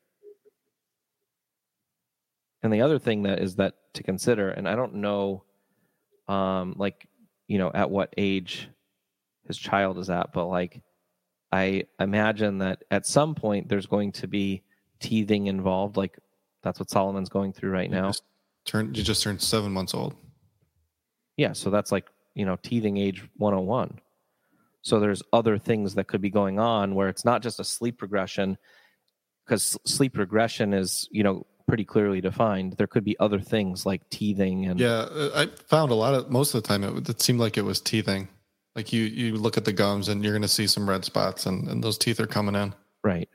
And 2.63 2.71
the 2.71 2.81
other 2.81 2.99
thing 2.99 3.23
that 3.23 3.39
is 3.39 3.55
that 3.55 3.75
to 3.95 4.03
consider, 4.03 4.49
and 4.49 4.67
I 4.67 4.75
don't 4.75 4.95
know, 4.95 5.43
um, 6.27 6.75
like 6.77 7.07
you 7.47 7.57
know, 7.57 7.71
at 7.73 7.89
what 7.89 8.13
age 8.17 8.69
his 9.47 9.57
child 9.57 9.97
is 9.97 10.09
at, 10.09 10.31
but 10.31 10.45
like 10.45 10.81
I 11.51 11.83
imagine 11.99 12.59
that 12.59 12.83
at 12.91 13.05
some 13.05 13.35
point 13.35 13.67
there's 13.67 13.87
going 13.87 14.13
to 14.13 14.27
be 14.27 14.63
teething 14.99 15.47
involved. 15.47 15.97
Like 15.97 16.17
that's 16.63 16.79
what 16.79 16.89
Solomon's 16.89 17.29
going 17.29 17.53
through 17.53 17.71
right 17.71 17.89
You 17.89 17.95
now. 17.95 18.11
Turn 18.65 18.93
you 18.93 19.03
just 19.03 19.23
turned 19.23 19.41
seven 19.41 19.71
months 19.71 19.93
old. 19.93 20.15
Yeah, 21.37 21.53
so 21.53 21.69
that's 21.69 21.91
like, 21.91 22.05
you 22.35 22.45
know, 22.45 22.57
teething 22.61 22.97
age 22.97 23.27
101. 23.37 23.99
So 24.83 24.99
there's 24.99 25.23
other 25.33 25.57
things 25.57 25.95
that 25.95 26.07
could 26.07 26.21
be 26.21 26.29
going 26.29 26.59
on 26.59 26.95
where 26.95 27.09
it's 27.09 27.25
not 27.25 27.41
just 27.41 27.59
a 27.59 27.63
sleep 27.63 28.01
regression 28.01 28.57
because 29.45 29.77
sleep 29.85 30.17
regression 30.17 30.73
is, 30.73 31.07
you 31.11 31.23
know, 31.23 31.45
pretty 31.71 31.85
clearly 31.85 32.21
defined. 32.21 32.73
There 32.73 32.87
could 32.87 33.03
be 33.03 33.17
other 33.19 33.39
things 33.39 33.85
like 33.85 34.07
teething 34.09 34.65
and 34.65 34.79
Yeah, 34.79 35.07
uh, 35.09 35.29
I 35.35 35.45
found 35.67 35.91
a 35.91 35.95
lot 35.95 36.13
of 36.13 36.29
most 36.29 36.53
of 36.53 36.61
the 36.61 36.67
time 36.67 36.83
it, 36.83 37.07
it 37.09 37.21
seemed 37.21 37.39
like 37.39 37.57
it 37.57 37.61
was 37.63 37.79
teething. 37.81 38.27
Like 38.75 38.93
you 38.93 39.03
you 39.03 39.35
look 39.35 39.57
at 39.57 39.65
the 39.65 39.73
gums 39.73 40.07
and 40.09 40.23
you're 40.23 40.33
going 40.33 40.41
to 40.41 40.47
see 40.47 40.67
some 40.67 40.89
red 40.89 41.03
spots 41.05 41.45
and, 41.45 41.67
and 41.67 41.83
those 41.83 41.97
teeth 41.97 42.19
are 42.19 42.27
coming 42.27 42.55
in. 42.55 42.73
right. 43.03 43.29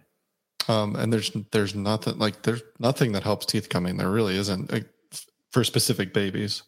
Um, 0.68 0.97
and 0.97 1.12
there's 1.12 1.30
there's 1.53 1.74
nothing 1.74 2.18
like 2.18 2.43
there's 2.43 2.62
nothing 2.78 3.12
that 3.12 3.22
helps 3.22 3.47
teeth 3.47 3.68
coming. 3.68 3.97
There 3.99 4.11
really 4.11 4.37
isn't 4.37 4.72
like, 4.72 4.89
for 5.53 5.62
specific 5.64 6.12
babies. 6.12 6.62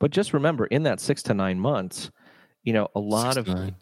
But 0.00 0.10
just 0.10 0.32
remember 0.34 0.66
in 0.66 0.82
that 0.82 0.98
6 1.00 1.22
to 1.24 1.34
9 1.34 1.60
months, 1.60 2.10
you 2.64 2.72
know, 2.72 2.88
a 2.96 3.00
lot 3.00 3.34
Six 3.34 3.48
of 3.48 3.54
nine. 3.54 3.76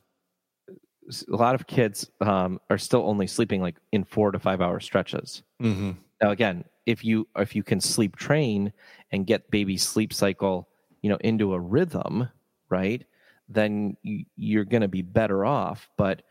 a 1.32 1.36
lot 1.36 1.54
of 1.54 1.66
kids 1.66 2.10
um, 2.20 2.60
are 2.70 2.76
still 2.78 3.08
only 3.08 3.26
sleeping 3.26 3.60
like 3.62 3.76
in 3.92 4.04
4 4.04 4.32
to 4.32 4.38
5 4.38 4.60
hour 4.60 4.78
stretches. 4.80 5.42
Mhm. 5.62 5.96
Now 6.22 6.30
again, 6.30 6.64
if 6.86 7.04
you 7.04 7.28
if 7.36 7.56
you 7.56 7.62
can 7.62 7.80
sleep 7.80 8.16
train 8.16 8.72
and 9.10 9.26
get 9.26 9.50
baby 9.50 9.76
sleep 9.76 10.12
cycle, 10.12 10.68
you 11.02 11.10
know, 11.10 11.18
into 11.20 11.54
a 11.54 11.60
rhythm, 11.60 12.28
right? 12.70 13.04
Then 13.48 13.96
you, 14.02 14.24
you're 14.36 14.64
going 14.64 14.82
to 14.82 14.88
be 14.88 15.02
better 15.02 15.44
off. 15.44 15.88
But 15.98 16.22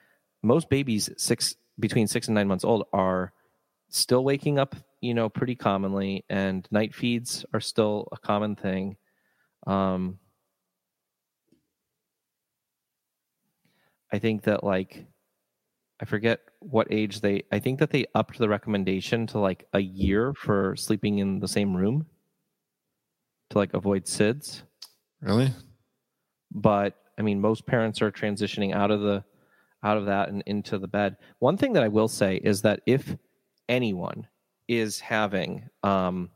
most 0.43 0.69
babies 0.69 1.09
six 1.17 1.55
between 1.79 2.07
six 2.07 2.27
and 2.27 2.35
nine 2.35 2.47
months 2.47 2.63
old 2.63 2.85
are 2.93 3.33
still 3.89 4.23
waking 4.23 4.59
up, 4.59 4.75
you 5.01 5.13
know, 5.13 5.29
pretty 5.29 5.55
commonly, 5.55 6.25
and 6.29 6.67
night 6.71 6.95
feeds 6.95 7.45
are 7.53 7.59
still 7.61 8.07
a 8.13 8.17
common 8.17 8.55
thing. 8.55 8.97
Um, 9.67 10.19
I 14.11 14.19
think 14.19 14.43
that 14.43 14.63
like 14.63 15.05
I 16.01 16.05
forget 16.05 16.39
what 16.59 16.87
age 16.89 17.21
they 17.21 17.43
I 17.51 17.59
think 17.59 17.79
that 17.79 17.91
they 17.91 18.05
upped 18.15 18.39
the 18.39 18.49
recommendation 18.49 19.27
to 19.27 19.39
like 19.39 19.67
a 19.73 19.79
year 19.79 20.33
for 20.33 20.75
sleeping 20.75 21.19
in 21.19 21.39
the 21.39 21.47
same 21.47 21.77
room 21.77 22.07
to 23.51 23.57
like 23.59 23.73
avoid 23.73 24.05
SIDS. 24.05 24.63
Really? 25.21 25.51
But 26.51 26.95
I 27.19 27.21
mean 27.21 27.39
most 27.39 27.67
parents 27.67 28.01
are 28.01 28.11
transitioning 28.11 28.73
out 28.73 28.89
of 28.89 29.01
the 29.01 29.23
out 29.83 29.97
of 29.97 30.05
that 30.07 30.29
and 30.29 30.41
into 30.47 30.79
the 30.79 30.87
bed. 30.87 31.17
One 31.39 31.57
thing 31.57 31.73
that 31.73 31.83
I 31.83 31.87
will 31.87 32.07
say 32.07 32.37
is 32.37 32.63
that 32.63 32.81
if 32.87 33.15
anyone 33.69 34.27
is 34.67 34.99
having 34.99 35.69
um 35.83 36.31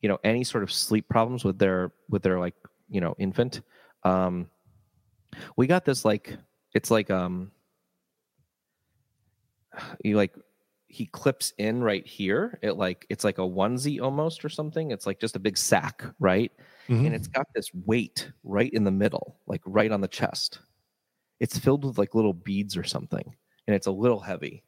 you 0.00 0.08
know 0.08 0.18
any 0.22 0.44
sort 0.44 0.62
of 0.62 0.72
sleep 0.72 1.08
problems 1.08 1.44
with 1.44 1.58
their 1.58 1.92
with 2.08 2.22
their 2.22 2.38
like 2.38 2.54
you 2.88 3.00
know 3.00 3.14
infant 3.18 3.62
um 4.04 4.48
we 5.56 5.66
got 5.66 5.84
this 5.84 6.04
like 6.04 6.36
it's 6.74 6.90
like 6.90 7.10
um 7.10 7.50
you 10.04 10.16
like 10.16 10.34
he 10.88 11.06
clips 11.06 11.52
in 11.56 11.82
right 11.84 12.04
here. 12.06 12.58
It 12.62 12.72
like 12.72 13.06
it's 13.08 13.22
like 13.24 13.38
a 13.38 13.42
onesie 13.42 14.00
almost 14.02 14.44
or 14.44 14.48
something. 14.48 14.90
It's 14.90 15.06
like 15.06 15.20
just 15.20 15.36
a 15.36 15.40
big 15.40 15.56
sack 15.56 16.02
right? 16.18 16.52
Mhm. 16.88 17.06
and 17.06 17.14
it's 17.14 17.28
got 17.28 17.46
this 17.54 17.70
weight 17.86 18.32
right 18.42 18.72
in 18.72 18.82
the 18.82 18.90
middle 18.90 19.36
like 19.46 19.60
right 19.64 19.92
on 19.92 20.00
the 20.00 20.08
chest. 20.08 20.58
It's 21.38 21.56
filled 21.58 21.84
with 21.84 21.98
like 21.98 22.14
little 22.16 22.32
beads 22.34 22.76
or 22.76 22.82
something 22.82 23.36
and 23.68 23.76
it's 23.76 23.86
a 23.86 23.92
little 23.92 24.20
heavy 24.20 24.64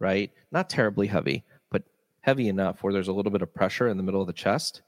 right? 0.00 0.30
Not 0.52 0.70
terribly 0.70 1.06
heavy 1.08 1.44
but 1.70 1.82
heavy 2.22 2.48
enough 2.48 2.82
where 2.82 2.92
there's 2.92 3.08
a 3.08 3.12
little 3.12 3.32
bit 3.32 3.42
of 3.42 3.52
pressure 3.54 3.88
in 3.88 3.96
the 3.98 4.02
middle 4.02 4.20
of 4.22 4.26
the 4.26 4.32
chest. 4.32 4.80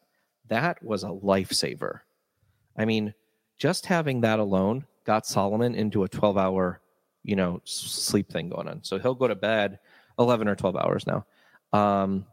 That 0.48 0.82
was 0.82 1.04
a 1.04 1.08
lifesaver. 1.08 2.00
I 2.76 2.86
mean 2.86 3.12
just 3.58 3.84
having 3.86 4.22
that 4.22 4.38
alone 4.38 4.86
got 5.04 5.26
solomon 5.26 5.74
into 5.74 6.04
a 6.04 6.08
12 6.08 6.38
hour 6.38 6.80
you 7.22 7.36
know 7.36 7.60
sleep 7.64 8.30
thing 8.30 8.48
going 8.48 8.68
on 8.68 8.82
so 8.82 8.98
he'll 8.98 9.14
go 9.14 9.28
to 9.28 9.34
bed 9.34 9.78
11 10.18 10.48
or 10.48 10.56
12 10.56 10.76
hours 10.76 11.06
now 11.06 11.24
um 11.72 12.24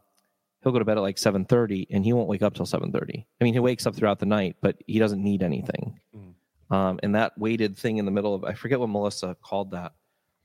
he'll 0.62 0.72
go 0.72 0.78
to 0.78 0.84
bed 0.84 0.96
at 0.96 1.02
like 1.02 1.16
7.30 1.16 1.86
and 1.90 2.04
he 2.04 2.12
won't 2.12 2.28
wake 2.28 2.42
up 2.42 2.54
till 2.54 2.66
7.30 2.66 3.24
i 3.40 3.44
mean 3.44 3.52
he 3.54 3.60
wakes 3.60 3.86
up 3.86 3.94
throughout 3.94 4.18
the 4.18 4.26
night 4.26 4.56
but 4.60 4.76
he 4.86 4.98
doesn't 4.98 5.22
need 5.22 5.42
anything 5.42 5.98
Mm. 6.16 6.34
um, 6.74 7.00
and 7.02 7.14
that 7.14 7.36
weighted 7.36 7.76
thing 7.76 7.98
in 7.98 8.04
the 8.06 8.10
middle 8.10 8.34
of 8.34 8.44
i 8.44 8.54
forget 8.54 8.80
what 8.80 8.88
melissa 8.88 9.36
called 9.42 9.70
that 9.72 9.92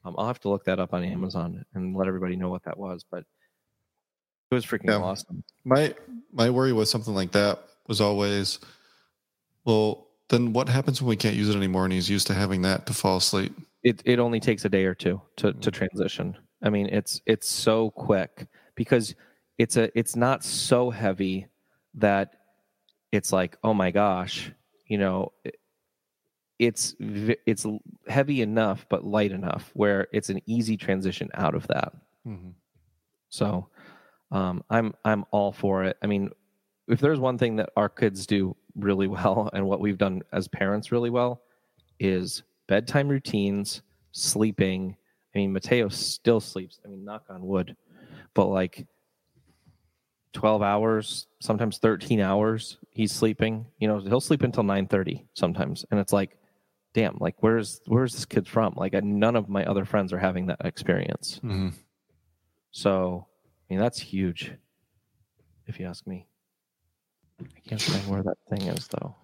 um, 0.03 0.13
i'll 0.17 0.27
have 0.27 0.41
to 0.41 0.49
look 0.49 0.65
that 0.65 0.79
up 0.79 0.93
on 0.93 1.03
amazon 1.03 1.65
and 1.73 1.95
let 1.95 2.07
everybody 2.07 2.35
know 2.35 2.49
what 2.49 2.63
that 2.63 2.77
was 2.77 3.05
but 3.09 3.23
it 4.51 4.55
was 4.55 4.65
freaking 4.65 4.89
Yeah. 4.89 4.97
awesome 4.97 5.43
My 5.63 5.95
my 6.33 6.49
worry 6.49 6.73
with 6.73 6.89
something 6.89 7.15
like 7.15 7.31
that 7.31 7.59
was 7.87 8.01
always, 8.01 8.59
well, 9.65 10.07
then 10.29 10.53
what 10.53 10.69
happens 10.69 11.01
when 11.01 11.09
we 11.09 11.15
can't 11.15 11.35
use 11.35 11.49
it 11.49 11.55
anymore 11.55 11.83
and 11.85 11.93
he's 11.93 12.09
used 12.09 12.27
to 12.27 12.33
having 12.33 12.61
that 12.63 12.85
to 12.87 12.93
fall 12.93 13.17
asleep? 13.17 13.53
It, 13.83 14.01
it 14.05 14.19
only 14.19 14.39
takes 14.39 14.65
a 14.65 14.69
day 14.69 14.85
or 14.85 14.95
two 14.95 15.21
to, 15.37 15.53
to 15.53 15.69
Mhm. 15.71 15.73
transition 15.73 16.37
i 16.61 16.69
mean 16.69 16.87
it's 16.87 17.21
it's 17.25 17.47
so 17.49 17.91
quick 17.91 18.47
because 18.75 19.15
it's 19.57 19.77
a 19.77 19.97
it's 19.97 20.15
not 20.15 20.43
so 20.43 20.89
heavy 20.89 21.47
that 21.95 22.33
it's 23.11 23.31
like 23.33 23.57
oh 23.63 23.73
my 23.73 23.91
gosh 23.91 24.51
you 24.87 24.97
know 24.97 25.31
it's 26.59 26.95
it's 26.99 27.65
heavy 28.07 28.41
enough 28.41 28.85
but 28.89 29.03
light 29.05 29.31
enough 29.31 29.71
where 29.73 30.07
it's 30.13 30.29
an 30.29 30.39
easy 30.45 30.77
transition 30.77 31.29
out 31.33 31.55
of 31.55 31.67
that 31.67 31.93
so 33.29 33.67
um, 34.31 34.63
I'm 34.69 34.93
I'm 35.05 35.25
all 35.31 35.51
for 35.51 35.83
it. 35.83 35.97
I 36.01 36.07
mean, 36.07 36.29
if 36.87 36.99
there's 36.99 37.19
one 37.19 37.37
thing 37.37 37.55
that 37.57 37.69
our 37.77 37.89
kids 37.89 38.25
do 38.25 38.55
really 38.75 39.07
well, 39.17 39.49
and 39.53 39.65
what 39.67 39.79
we've 39.79 39.97
done 39.97 40.21
as 40.31 40.47
parents 40.47 40.91
really 40.91 41.09
well, 41.09 41.41
is 41.99 42.43
bedtime 42.73 43.07
routines, 43.07 43.83
sleeping. 44.13 44.97
I 45.35 45.37
mean, 45.37 45.53
Mateo 45.53 45.89
still 45.89 46.39
sleeps. 46.39 46.79
I 46.83 46.87
mean, 46.87 47.05
knock 47.05 47.25
on 47.29 47.45
wood, 47.45 47.75
but 48.33 48.47
like 48.47 48.87
twelve 50.31 50.63
hours, 50.63 51.27
sometimes 51.39 51.77
thirteen 51.77 52.19
hours, 52.19 52.79
he's 52.89 53.11
sleeping. 53.11 53.67
You 53.77 53.87
know, 53.87 53.99
he'll 53.99 54.19
sleep 54.19 54.41
until 54.41 54.63
nine 54.63 54.87
thirty 54.87 55.27
sometimes, 55.35 55.85
and 55.91 55.99
it's 55.99 56.11
like, 56.11 56.35
damn, 56.95 57.17
like 57.19 57.35
where's 57.41 57.79
where's 57.85 58.13
this 58.13 58.25
kid 58.25 58.47
from? 58.47 58.73
Like, 58.75 58.93
none 59.03 59.35
of 59.35 59.49
my 59.49 59.63
other 59.65 59.85
friends 59.85 60.11
are 60.11 60.17
having 60.17 60.47
that 60.47 60.65
experience. 60.65 61.39
hmm 61.43 61.69
So, 62.71 63.27
I 63.69 63.73
mean, 63.73 63.79
that's 63.79 63.99
huge, 63.99 64.51
if 65.67 65.79
you 65.79 65.85
ask 65.85 66.07
me. 66.07 66.25
I 67.39 67.59
can't 67.69 67.81
find 67.81 68.07
where 68.09 68.23
that 68.23 68.37
thing 68.49 68.67
is, 68.67 68.87
though. 68.87 69.15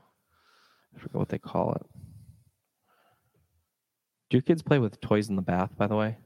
I 0.96 1.00
forget 1.00 1.16
what 1.16 1.30
they 1.30 1.40
call 1.40 1.74
it. 1.74 1.82
Do 4.30 4.38
your 4.38 4.42
kids 4.42 4.62
play 4.62 4.80
with 4.80 5.02
toys 5.02 5.30
in 5.30 5.36
the 5.36 5.42
bath, 5.42 5.72
by 5.78 5.88
the 5.88 5.96
way? 5.96 6.18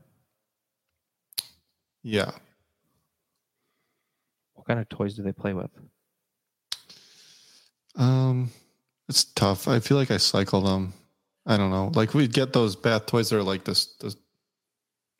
Yeah. 2.03 2.31
What 4.53 4.67
kind 4.67 4.79
of 4.79 4.89
toys 4.89 5.15
do 5.15 5.23
they 5.23 5.31
play 5.31 5.53
with? 5.53 5.71
Um, 7.95 8.51
it's 9.07 9.23
tough. 9.23 9.67
I 9.67 9.79
feel 9.79 9.97
like 9.97 10.11
I 10.11 10.17
cycle 10.17 10.61
them. 10.61 10.93
I 11.45 11.57
don't 11.57 11.71
know. 11.71 11.91
Like 11.93 12.13
we 12.13 12.27
get 12.27 12.53
those 12.53 12.75
bath 12.75 13.05
toys 13.05 13.29
that 13.29 13.37
are 13.37 13.43
like 13.43 13.63
this, 13.63 13.95
this, 13.99 14.15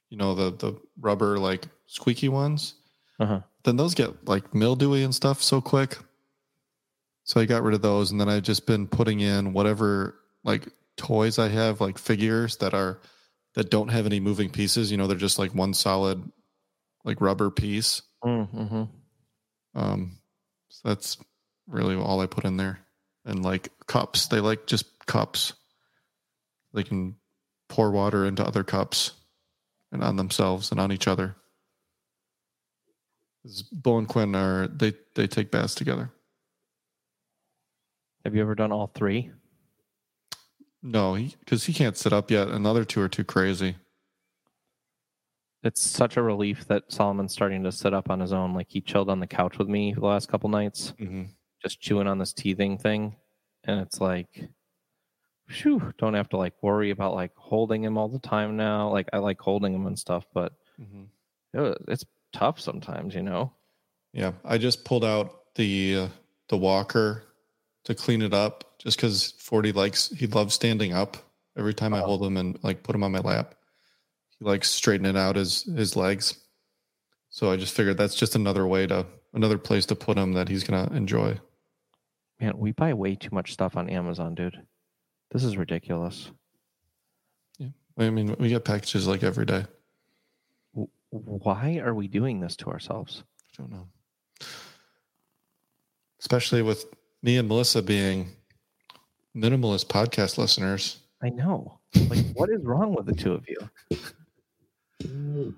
you 0.10 0.18
know, 0.18 0.34
the 0.36 0.52
the 0.52 0.80
rubber 1.00 1.38
like 1.38 1.68
squeaky 1.88 2.30
ones. 2.30 2.76
Uh-huh. 3.20 3.42
Then 3.64 3.78
those 3.78 3.94
get 3.94 4.28
like 4.28 4.54
mildewy 4.54 5.04
and 5.04 5.14
stuff 5.14 5.42
so 5.42 5.62
quick. 5.62 5.98
So 7.26 7.40
I 7.40 7.46
got 7.46 7.64
rid 7.64 7.74
of 7.74 7.82
those, 7.82 8.12
and 8.12 8.20
then 8.20 8.30
I've 8.30 8.44
just 8.44 8.66
been 8.66 8.88
putting 8.88 9.22
in 9.22 9.54
whatever 9.54 10.16
like 10.44 10.68
toys 10.98 11.39
I 11.39 11.50
have, 11.50 11.82
like 11.82 11.98
figures 11.98 12.58
that 12.58 12.74
are 12.74 13.00
that 13.56 13.70
don't 13.70 13.89
have 13.89 14.06
any 14.06 14.20
moving 14.20 14.50
pieces. 14.50 14.91
You 14.91 14.98
know, 14.98 15.08
they're 15.08 15.18
just 15.18 15.39
like 15.39 15.54
one 15.54 15.74
solid 15.74 16.24
like 17.04 17.22
rubber 17.22 17.50
piece. 17.50 18.02
Mm-hmm. 18.24 18.84
Um, 19.76 20.18
so 20.70 20.89
that's 20.89 21.18
really 21.68 21.96
all 21.96 22.22
I 22.22 22.28
put 22.28 22.46
in 22.46 22.58
there. 22.58 22.80
And 23.26 23.44
like 23.44 23.70
cups, 23.88 24.28
they 24.28 24.39
like 24.39 24.68
just 24.68 24.86
cups. 25.06 25.54
They 26.74 26.84
can 26.84 27.16
pour 27.70 27.91
water 27.91 28.26
into 28.26 28.46
other 28.46 28.64
cups 28.64 29.12
and 29.91 30.04
on 30.04 30.16
themselves 30.16 30.72
and 30.72 30.80
on 30.80 30.91
each 30.91 31.08
other. 31.08 31.36
Bo 33.72 33.98
and 33.98 34.08
Quinn 34.08 34.36
are 34.36 34.68
they 34.68 34.94
they 35.16 35.28
take 35.28 35.52
baths 35.52 35.76
together. 35.76 36.12
Have 38.24 38.36
you 38.36 38.41
ever 38.41 38.56
done 38.56 38.72
all 38.72 38.88
three? 38.88 39.32
No, 40.84 41.16
because 41.40 41.64
he, 41.64 41.74
can't 41.74 41.96
sit 41.98 42.12
up 42.12 42.30
yet. 42.30 42.50
Another 42.50 42.84
two 42.84 43.00
are 43.02 43.08
too 43.10 43.24
crazy. 43.24 43.78
it's 45.64 45.82
such 45.82 46.18
a 46.18 46.22
relief 46.22 46.68
that 46.68 46.92
Solomon's 46.92 47.32
starting 47.32 47.64
to 47.64 47.72
sit 47.72 47.94
up 47.94 48.10
on 48.10 48.20
his 48.20 48.34
own. 48.34 48.54
Like 48.54 48.68
he 48.70 48.82
chilled 48.82 49.10
on 49.10 49.22
the 49.22 49.28
couch 49.28 49.58
with 49.58 49.70
me 49.70 49.94
the 49.94 50.06
last 50.06 50.28
couple 50.28 50.50
nights, 50.50 50.94
Mm-hmm. 51.00 51.24
just 51.62 51.80
chewing 51.80 52.08
on 52.08 52.18
this 52.20 52.34
teething 52.34 52.78
thing, 52.78 53.16
and 53.64 53.80
it's 53.80 54.02
like, 54.02 54.50
phew, 55.48 55.94
don't 55.98 56.16
have 56.16 56.28
to 56.30 56.38
like 56.38 56.54
worry 56.62 56.90
about 56.90 57.16
like 57.16 57.32
holding 57.36 57.84
him 57.84 57.98
all 57.98 58.10
the 58.10 58.20
time 58.20 58.58
now. 58.58 58.90
Like 58.90 59.08
I 59.14 59.20
like 59.20 59.40
holding 59.40 59.74
him 59.74 59.88
and 59.88 59.98
stuff, 59.98 60.26
but 60.34 60.52
Mm-hmm. 60.82 61.04
it, 61.66 61.78
it's 61.88 62.04
tough 62.34 62.60
sometimes, 62.60 63.14
you 63.16 63.22
know. 63.22 63.54
Yeah, 64.12 64.32
I 64.44 64.58
just 64.58 64.84
pulled 64.84 65.06
out 65.06 65.54
the 65.56 65.96
uh, 65.98 66.08
the 66.50 66.58
walker 66.58 67.24
to 67.86 67.96
clean 67.96 68.22
it 68.22 68.34
up, 68.34 68.78
just 68.80 68.98
because 68.98 69.32
Forty 69.40 69.72
likes 69.72 70.10
he 70.10 70.28
loves 70.28 70.54
standing 70.54 70.94
up. 70.94 71.18
Every 71.58 71.74
time 71.74 71.94
I 71.94 72.02
Oh. 72.02 72.06
hold 72.06 72.24
him 72.24 72.38
and 72.38 72.58
like 72.64 72.84
put 72.84 72.96
him 72.96 73.04
on 73.04 73.12
my 73.12 73.20
lap, 73.20 73.56
he 74.40 74.46
likes 74.46 74.70
straightening 74.70 75.18
out 75.18 75.36
his 75.36 75.64
his 75.64 75.96
legs. 75.96 76.38
So 77.30 77.52
I 77.52 77.58
just 77.58 77.76
figured 77.76 77.98
that's 77.98 78.16
just 78.16 78.36
another 78.36 78.66
way 78.68 78.88
to 78.88 79.06
another 79.34 79.58
place 79.58 79.86
to 79.88 79.96
put 79.96 80.18
him 80.18 80.34
that 80.34 80.50
he's 80.50 80.64
gonna 80.64 80.92
enjoy. 80.96 81.40
Man, 82.40 82.58
we 82.58 82.72
buy 82.72 82.94
way 82.94 83.16
too 83.16 83.30
much 83.32 83.54
stuff 83.54 83.78
on 83.78 83.90
Amazon, 83.90 84.36
dude. 84.36 84.62
This 85.32 85.44
is 85.44 85.58
ridiculous. 85.58 86.32
Yeah. 87.58 87.70
I 87.98 88.10
mean, 88.10 88.36
we 88.40 88.50
get 88.50 88.66
packages 88.66 89.08
like 89.08 89.24
every 89.24 89.46
day. 89.46 89.66
Why 91.10 91.78
are 91.78 91.94
we 91.94 92.08
doing 92.08 92.40
this 92.40 92.56
to 92.58 92.70
ourselves? 92.72 93.24
I 93.54 93.62
don't 93.62 93.72
know. 93.72 93.88
Especially 96.20 96.62
with 96.64 96.86
me 97.24 97.38
and 97.38 97.48
Melissa 97.48 97.82
being 97.82 98.30
minimalist 99.36 99.88
podcast 99.88 100.38
listeners. 100.38 101.00
I 101.24 101.30
know. 101.30 101.80
Like, 102.10 102.26
what 102.34 102.50
is 102.50 102.62
wrong 102.64 102.94
with 102.94 103.06
the 103.06 103.14
two 103.14 103.34
of 103.34 103.48
you? 103.48 105.56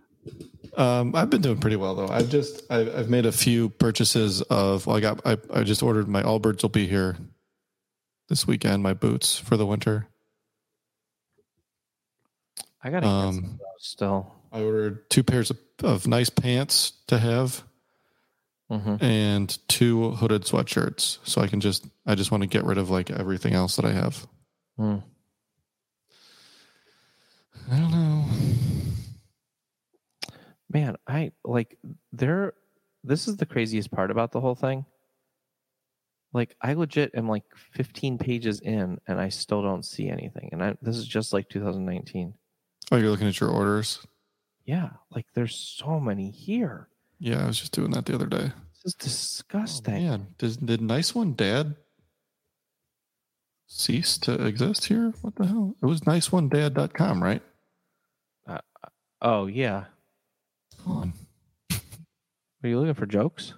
Um, 0.77 1.15
I've 1.15 1.29
been 1.29 1.41
doing 1.41 1.59
pretty 1.59 1.77
well 1.77 1.95
though. 1.95 2.07
I've 2.07 2.29
just 2.29 2.69
I've, 2.71 2.93
I've 2.95 3.09
made 3.09 3.25
a 3.25 3.31
few 3.31 3.69
purchases 3.69 4.41
of. 4.43 4.85
Well, 4.85 4.97
I 4.97 4.99
got 4.99 5.21
I, 5.25 5.37
I 5.53 5.63
just 5.63 5.81
ordered 5.81 6.07
my 6.07 6.21
Allbirds 6.23 6.61
will 6.61 6.69
be 6.69 6.87
here 6.87 7.17
this 8.29 8.45
weekend. 8.45 8.83
My 8.83 8.93
boots 8.93 9.37
for 9.37 9.57
the 9.57 9.65
winter. 9.65 10.07
I 12.83 12.91
gotta 12.91 13.07
Um, 13.07 13.59
still. 13.79 14.31
I 14.51 14.61
ordered 14.61 15.09
two 15.09 15.23
pairs 15.23 15.49
of, 15.49 15.57
of 15.83 16.07
nice 16.07 16.29
pants 16.29 16.93
to 17.07 17.17
have 17.17 17.63
hmm 18.69 18.95
and 18.99 19.57
two 19.67 20.11
hooded 20.11 20.43
sweatshirts. 20.43 21.19
So 21.23 21.41
I 21.41 21.47
can 21.47 21.59
just 21.59 21.85
I 22.05 22.15
just 22.15 22.31
want 22.31 22.41
to 22.41 22.47
get 22.47 22.63
rid 22.63 22.77
of 22.77 22.89
like 22.89 23.11
everything 23.11 23.53
else 23.53 23.75
that 23.75 23.85
I 23.85 23.91
have. 23.91 24.27
Mm. 24.79 25.03
I 27.71 27.77
don't 27.77 27.91
know. 27.91 28.25
Man, 30.71 30.97
I 31.07 31.31
like 31.43 31.77
there. 32.11 32.53
This 33.03 33.27
is 33.27 33.37
the 33.37 33.45
craziest 33.45 33.91
part 33.91 34.11
about 34.11 34.31
the 34.31 34.41
whole 34.41 34.55
thing. 34.55 34.85
Like, 36.33 36.53
I 36.61 36.73
legit 36.73 37.11
am 37.15 37.29
like 37.29 37.43
15 37.73 38.17
pages 38.17 38.59
in, 38.59 38.99
and 39.07 39.21
I 39.21 39.29
still 39.29 39.61
don't 39.61 39.85
see 39.85 40.09
anything. 40.09 40.49
And 40.51 40.61
I, 40.61 40.75
this 40.81 40.97
is 40.97 41.07
just 41.07 41.31
like 41.31 41.47
2019. 41.47 42.33
Oh, 42.91 42.97
you're 42.97 43.09
looking 43.09 43.27
at 43.27 43.39
your 43.39 43.51
orders. 43.51 44.05
Yeah, 44.65 44.89
like 45.11 45.27
there's 45.33 45.55
so 45.55 45.99
many 45.99 46.31
here. 46.31 46.89
Yeah, 47.25 47.43
I 47.43 47.47
was 47.47 47.59
just 47.59 47.71
doing 47.71 47.89
that 47.91 48.05
the 48.05 48.13
other 48.13 48.27
day. 48.27 48.51
This 48.83 48.93
is 48.93 48.95
Oh, 48.99 49.03
disgusting. 49.03 49.93
man, 49.95 50.27
Does, 50.37 50.57
did 50.57 50.79
Nice 50.79 51.15
One 51.15 51.33
Dad 51.33 51.75
cease 53.65 54.19
to 54.19 54.45
exist 54.45 54.85
here? 54.85 55.11
What 55.21 55.35
the 55.35 55.47
hell? 55.47 55.75
It 55.81 55.87
was 55.87 56.01
niceonedad.com, 56.01 57.23
right? 57.23 57.41
Uh, 58.45 58.59
uh, 58.83 58.89
oh 59.23 59.47
yeah. 59.47 59.85
Hold 60.83 60.97
on. 61.01 61.13
Are 62.63 62.67
you 62.69 62.79
looking 62.79 62.93
for 62.93 63.07
jokes? 63.07 63.55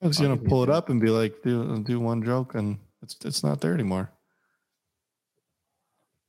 I 0.00 0.06
was 0.06 0.18
gonna 0.20 0.36
pull 0.36 0.62
it 0.62 0.70
up 0.70 0.88
and 0.88 1.00
be 1.00 1.10
like, 1.10 1.42
do 1.42 1.76
do 1.82 1.98
one 1.98 2.22
joke, 2.22 2.54
and 2.54 2.78
it's 3.02 3.16
it's 3.24 3.42
not 3.42 3.60
there 3.60 3.74
anymore. 3.74 4.12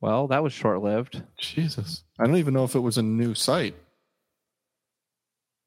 Well, 0.00 0.26
that 0.26 0.42
was 0.42 0.52
short 0.52 0.82
lived. 0.82 1.22
Jesus, 1.38 2.02
I 2.18 2.26
don't 2.26 2.36
even 2.36 2.52
know 2.52 2.64
if 2.64 2.74
it 2.74 2.80
was 2.80 2.98
a 2.98 3.02
new 3.02 3.34
site. 3.34 3.76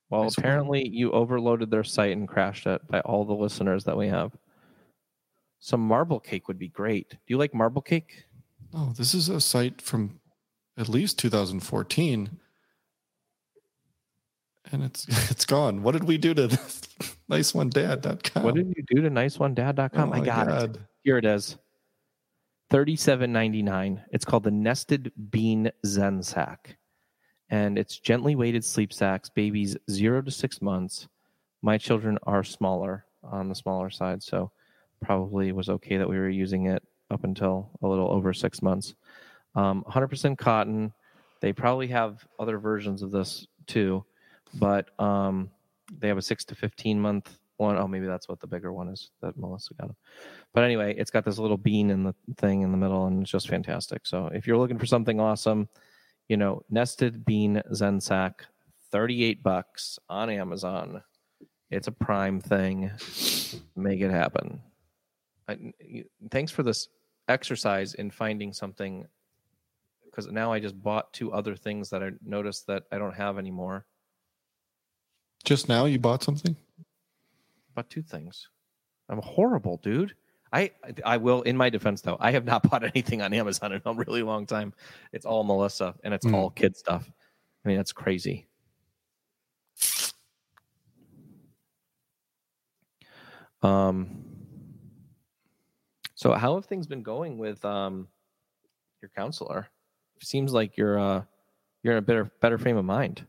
Well, 0.09 0.29
apparently 0.37 0.87
you 0.87 1.11
overloaded 1.11 1.69
their 1.69 1.83
site 1.83 2.13
and 2.13 2.27
crashed 2.27 2.65
it 2.65 2.87
by 2.87 3.01
all 3.01 3.25
the 3.25 3.33
listeners 3.33 3.83
that 3.83 3.97
we 3.97 4.07
have. 4.07 4.31
Some 5.59 5.81
marble 5.81 6.19
cake 6.19 6.47
would 6.47 6.59
be 6.59 6.69
great. 6.69 7.09
Do 7.09 7.17
you 7.27 7.37
like 7.37 7.53
marble 7.53 7.81
cake? 7.81 8.23
Oh, 8.73 8.93
this 8.95 9.13
is 9.13 9.27
a 9.27 9.41
site 9.41 9.81
from 9.81 10.19
at 10.77 10.87
least 10.87 11.19
2014, 11.19 12.29
and 14.71 14.83
it's 14.83 15.07
it's 15.31 15.45
gone. 15.45 15.83
What 15.83 15.93
did 15.93 16.03
we 16.03 16.17
do 16.17 16.33
to 16.35 16.47
niceonedad.com? 17.29 18.43
What 18.43 18.55
did 18.55 18.73
you 18.75 18.83
do 18.95 19.01
to 19.01 19.09
niceonedad.com? 19.09 20.09
Oh 20.09 20.13
I 20.13 20.19
got 20.21 20.47
it. 20.47 20.51
God. 20.51 20.79
Here 21.03 21.17
it 21.17 21.25
is. 21.25 21.57
Thirty-seven 22.69 23.31
ninety-nine. 23.31 24.03
It's 24.11 24.25
called 24.25 24.43
the 24.43 24.51
Nested 24.51 25.11
Bean 25.31 25.71
Zen 25.85 26.21
Sack, 26.21 26.77
and 27.49 27.77
it's 27.77 27.99
gently 27.99 28.35
weighted 28.35 28.63
sleep 28.63 28.93
sacks. 28.93 29.29
Babies 29.29 29.77
zero 29.89 30.21
to 30.21 30.31
six 30.31 30.61
months. 30.61 31.07
My 31.61 31.77
children 31.77 32.17
are 32.23 32.43
smaller 32.43 33.05
on 33.23 33.49
the 33.49 33.55
smaller 33.55 33.89
side, 33.89 34.21
so 34.21 34.51
probably 35.01 35.51
was 35.51 35.69
okay 35.69 35.97
that 35.97 36.09
we 36.09 36.17
were 36.17 36.29
using 36.29 36.67
it 36.67 36.83
up 37.09 37.23
until 37.23 37.71
a 37.81 37.87
little 37.87 38.09
over 38.11 38.33
six 38.33 38.61
months. 38.61 38.95
Um, 39.55 39.83
100% 39.87 40.37
cotton. 40.37 40.93
They 41.41 41.53
probably 41.53 41.87
have 41.87 42.25
other 42.39 42.57
versions 42.57 43.01
of 43.01 43.11
this 43.11 43.47
too, 43.65 44.05
but 44.55 44.89
um, 44.99 45.49
they 45.99 46.07
have 46.07 46.17
a 46.17 46.21
six 46.21 46.45
to 46.45 46.55
15 46.55 46.99
month 46.99 47.37
one. 47.57 47.77
Oh, 47.77 47.87
maybe 47.87 48.05
that's 48.07 48.27
what 48.27 48.39
the 48.39 48.47
bigger 48.47 48.73
one 48.73 48.89
is 48.89 49.09
that 49.21 49.37
Melissa 49.37 49.73
got. 49.75 49.91
But 50.53 50.63
anyway, 50.63 50.95
it's 50.97 51.11
got 51.11 51.25
this 51.25 51.37
little 51.37 51.57
bean 51.57 51.89
in 51.89 52.03
the 52.03 52.15
thing 52.37 52.61
in 52.61 52.71
the 52.71 52.77
middle, 52.77 53.05
and 53.07 53.21
it's 53.21 53.31
just 53.31 53.49
fantastic. 53.49 54.05
So 54.05 54.27
if 54.27 54.47
you're 54.47 54.57
looking 54.57 54.79
for 54.79 54.85
something 54.85 55.19
awesome, 55.19 55.69
you 56.29 56.37
know, 56.37 56.63
nested 56.69 57.25
bean 57.25 57.61
Zen 57.73 58.01
sack, 58.01 58.45
38 58.91 59.43
bucks 59.43 59.99
on 60.09 60.29
Amazon. 60.29 61.01
It's 61.69 61.87
a 61.87 61.91
prime 61.91 62.39
thing. 62.39 62.91
Make 63.75 64.01
it 64.01 64.11
happen. 64.11 64.61
I, 65.47 65.73
thanks 66.31 66.51
for 66.51 66.63
this 66.63 66.89
exercise 67.27 67.93
in 67.93 68.11
finding 68.11 68.53
something 68.53 69.05
because 70.05 70.31
now 70.31 70.51
I 70.51 70.59
just 70.59 70.81
bought 70.81 71.13
two 71.13 71.31
other 71.31 71.55
things 71.55 71.89
that 71.89 72.01
I 72.01 72.11
noticed 72.25 72.67
that 72.67 72.83
I 72.91 72.97
don't 72.97 73.13
have 73.13 73.37
anymore. 73.37 73.85
Just 75.43 75.69
now 75.69 75.85
you 75.85 75.99
bought 75.99 76.23
something? 76.23 76.55
Bought 77.75 77.89
two 77.89 78.01
things. 78.01 78.49
I'm 79.09 79.21
horrible, 79.21 79.79
dude. 79.83 80.15
I 80.53 80.71
I 81.05 81.17
will 81.17 81.41
in 81.43 81.57
my 81.57 81.69
defense 81.69 82.01
though. 82.01 82.17
I 82.19 82.31
have 82.31 82.45
not 82.45 82.63
bought 82.69 82.83
anything 82.83 83.21
on 83.21 83.33
Amazon 83.33 83.73
in 83.73 83.81
a 83.85 83.93
really 83.93 84.21
long 84.23 84.45
time. 84.45 84.73
It's 85.13 85.25
all 85.25 85.43
Melissa 85.43 85.93
and 86.03 86.13
it's 86.13 86.25
Hmm. 86.25 86.35
all 86.35 86.49
kid 86.49 86.75
stuff. 86.77 87.09
I 87.65 87.67
mean, 87.67 87.77
that's 87.77 87.91
crazy. 87.93 88.47
Um 93.61 94.23
so 96.15 96.33
how 96.33 96.55
have 96.55 96.65
things 96.65 96.87
been 96.87 97.03
going 97.03 97.37
with 97.37 97.63
um 97.65 98.07
your 99.01 99.09
counselor? 99.15 99.67
Seems 100.21 100.53
like 100.53 100.77
you're 100.77 100.99
uh 100.99 101.23
you're 101.83 101.93
in 101.93 101.99
a 101.99 102.01
better 102.05 102.31
better 102.41 102.57
frame 102.57 102.77
of 102.77 102.85
mind. 102.85 103.25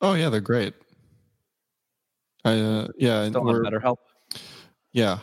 Oh 0.00 0.14
yeah, 0.14 0.28
they're 0.28 0.40
great. 0.40 0.74
I 2.44 2.58
uh, 2.60 2.88
yeah, 2.96 3.28
Still 3.28 3.44
we're- 3.44 3.66
on 3.66 3.72
BetterHelp. 3.72 3.96
Yeah. 4.92 5.18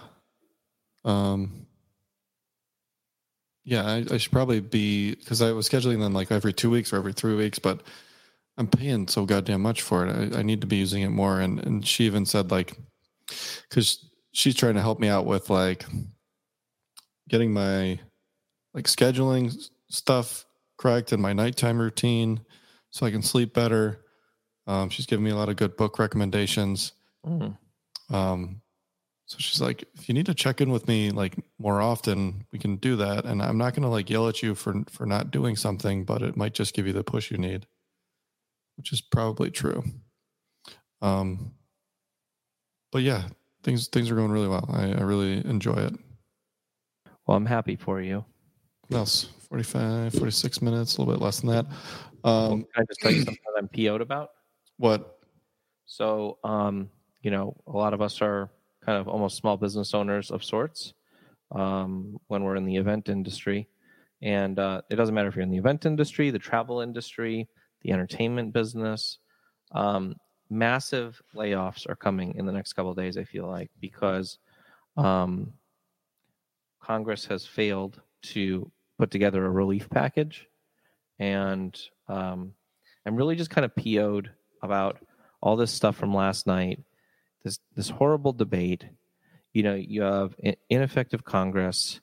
Um. 1.05 1.67
Yeah, 3.67 3.83
I, 3.83 4.05
I 4.11 4.17
should 4.17 4.31
probably 4.31 4.59
be 4.59 5.15
because 5.15 5.41
I 5.41 5.51
was 5.51 5.67
scheduling 5.67 5.99
them 5.99 6.13
like 6.13 6.31
every 6.31 6.53
two 6.53 6.69
weeks 6.69 6.93
or 6.93 6.97
every 6.97 7.13
three 7.13 7.35
weeks, 7.35 7.57
but 7.57 7.81
I'm 8.57 8.67
paying 8.67 9.07
so 9.07 9.25
goddamn 9.25 9.61
much 9.61 9.81
for 9.81 10.05
it. 10.05 10.35
I, 10.35 10.39
I 10.39 10.41
need 10.43 10.61
to 10.61 10.67
be 10.67 10.75
using 10.75 11.01
it 11.01 11.09
more. 11.09 11.41
And 11.41 11.59
and 11.65 11.85
she 11.85 12.05
even 12.05 12.27
said 12.27 12.51
like, 12.51 12.77
because 13.67 14.05
she's 14.33 14.53
trying 14.53 14.75
to 14.75 14.81
help 14.81 14.99
me 14.99 15.07
out 15.07 15.25
with 15.25 15.49
like 15.49 15.83
getting 17.27 17.51
my 17.53 17.99
like 18.75 18.85
scheduling 18.85 19.51
stuff 19.89 20.45
correct 20.77 21.11
and 21.11 21.21
my 21.21 21.33
nighttime 21.33 21.79
routine, 21.79 22.41
so 22.91 23.05
I 23.05 23.11
can 23.11 23.23
sleep 23.23 23.53
better. 23.53 24.05
Um, 24.67 24.89
she's 24.89 25.07
giving 25.07 25.25
me 25.25 25.31
a 25.31 25.35
lot 25.35 25.49
of 25.49 25.55
good 25.55 25.75
book 25.75 25.97
recommendations. 25.97 26.91
Mm. 27.25 27.57
Um, 28.11 28.61
so 29.27 29.37
she's 29.39 29.59
like, 29.59 29.83
if 29.95 30.07
you 30.07 30.13
need 30.13 30.27
to 30.27 30.35
check 30.35 30.61
in 30.61 30.69
with 30.69 30.87
me 30.87 31.09
like 31.09 31.35
more 31.57 31.81
often, 31.81 32.45
we 32.51 32.59
can 32.59 32.75
do 32.75 32.95
that. 32.97 33.25
And 33.25 33.41
I'm 33.41 33.57
not 33.57 33.73
going 33.73 33.83
to 33.83 33.89
like 33.89 34.09
yell 34.09 34.27
at 34.27 34.43
you 34.43 34.53
for 34.53 34.83
for 34.89 35.05
not 35.05 35.31
doing 35.31 35.55
something, 35.55 36.05
but 36.05 36.21
it 36.21 36.37
might 36.37 36.53
just 36.53 36.75
give 36.75 36.85
you 36.85 36.93
the 36.93 37.03
push 37.03 37.31
you 37.31 37.37
need, 37.37 37.65
which 38.77 38.93
is 38.93 39.01
probably 39.01 39.49
true. 39.49 39.83
Um, 41.01 41.53
but 42.91 43.01
yeah, 43.01 43.23
things 43.63 43.87
things 43.87 44.11
are 44.11 44.15
going 44.15 44.31
really 44.31 44.47
well. 44.47 44.69
I, 44.71 44.91
I 44.91 45.01
really 45.01 45.43
enjoy 45.45 45.73
it. 45.73 45.93
Well, 47.25 47.35
I'm 47.35 47.47
happy 47.47 47.75
for 47.75 48.01
you. 48.01 48.23
What 48.87 48.97
else? 48.99 49.29
45, 49.49 50.13
46 50.13 50.61
minutes, 50.61 50.97
a 50.97 51.01
little 51.01 51.13
bit 51.13 51.23
less 51.23 51.39
than 51.39 51.49
that. 51.49 51.65
Um, 52.23 52.63
Can 52.63 52.67
I 52.77 52.83
just 52.83 52.99
tell 52.99 53.11
you 53.11 53.23
something 53.23 53.37
that 53.45 53.57
I'm 53.57 53.67
PO'd 53.67 54.01
about? 54.01 54.31
what? 54.77 55.19
So, 55.85 56.37
um, 56.43 56.89
you 57.21 57.31
know, 57.31 57.55
a 57.67 57.71
lot 57.71 57.93
of 57.93 58.01
us 58.01 58.21
are 58.21 58.49
kind 58.85 58.99
of 58.99 59.07
almost 59.07 59.37
small 59.37 59.57
business 59.57 59.93
owners 59.93 60.31
of 60.31 60.43
sorts 60.43 60.93
um, 61.51 62.17
when 62.27 62.43
we're 62.43 62.55
in 62.55 62.65
the 62.65 62.75
event 62.75 63.09
industry. 63.09 63.67
And 64.21 64.57
uh, 64.59 64.81
it 64.89 64.95
doesn't 64.95 65.13
matter 65.13 65.27
if 65.27 65.35
you're 65.35 65.43
in 65.43 65.51
the 65.51 65.57
event 65.57 65.85
industry, 65.85 66.29
the 66.29 66.39
travel 66.39 66.81
industry, 66.81 67.47
the 67.81 67.91
entertainment 67.91 68.53
business. 68.53 69.19
Um, 69.71 70.15
massive 70.49 71.21
layoffs 71.35 71.89
are 71.89 71.95
coming 71.95 72.35
in 72.35 72.45
the 72.45 72.51
next 72.51 72.73
couple 72.73 72.93
days, 72.93 73.17
I 73.17 73.23
feel 73.23 73.47
like, 73.47 73.71
because 73.79 74.37
um, 74.97 75.53
Congress 76.81 77.25
has 77.25 77.45
failed 77.45 78.01
to 78.23 78.71
put 78.97 79.11
together 79.11 79.45
a 79.45 79.49
relief 79.49 79.89
package. 79.89 80.47
And 81.19 81.77
um, 82.07 82.53
I'm 83.05 83.15
really 83.15 83.35
just 83.35 83.49
kind 83.49 83.65
of 83.65 83.75
PO'd 83.75 84.31
about 84.61 84.99
all 85.41 85.55
this 85.55 85.71
stuff 85.71 85.95
from 85.95 86.13
last 86.13 86.47
night, 86.47 86.79
this 87.45 87.59
this 87.75 87.89
horrible 87.89 88.33
debate. 88.33 88.85
You 89.53 89.63
know, 89.63 89.75
you 89.75 90.01
have 90.01 90.35
ineffective 90.69 91.23
Congress, 91.23 92.01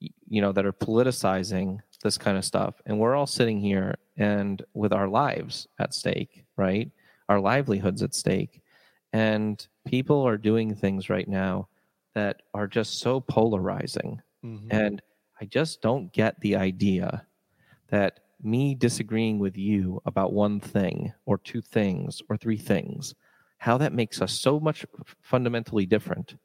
you 0.00 0.40
know, 0.40 0.52
that 0.52 0.64
are 0.64 0.72
politicizing 0.72 1.80
this 2.02 2.16
kind 2.16 2.38
of 2.38 2.44
stuff, 2.44 2.80
and 2.86 2.98
we're 2.98 3.14
all 3.14 3.26
sitting 3.26 3.60
here 3.60 3.96
and 4.16 4.62
with 4.72 4.94
our 4.94 5.08
lives 5.08 5.66
at 5.78 5.92
stake, 5.92 6.44
right? 6.56 6.90
Our 7.28 7.40
livelihoods 7.40 8.02
at 8.02 8.14
stake, 8.14 8.62
and 9.12 9.66
people 9.86 10.22
are 10.22 10.38
doing 10.38 10.74
things 10.74 11.10
right 11.10 11.28
now 11.28 11.68
that 12.14 12.42
are 12.54 12.66
just 12.66 13.00
so 13.00 13.20
polarizing. 13.20 14.22
Mhm. 14.42 14.68
And 14.70 15.02
I 15.40 15.44
just 15.44 15.82
don't 15.82 16.12
get 16.12 16.40
the 16.40 16.56
idea 16.56 17.26
that 17.88 18.20
me 18.42 18.74
disagreeing 18.74 19.38
with 19.38 19.56
you 19.58 20.00
about 20.06 20.32
one 20.32 20.60
thing 20.60 21.12
or 21.26 21.36
two 21.38 21.60
things 21.60 22.22
or 22.28 22.36
three 22.36 22.56
things, 22.56 23.14
how 23.58 23.78
that 23.78 23.92
makes 23.92 24.20
us 24.20 24.32
so 24.32 24.60
much 24.60 24.84
fundamentally 25.20 25.86
different 25.86 26.36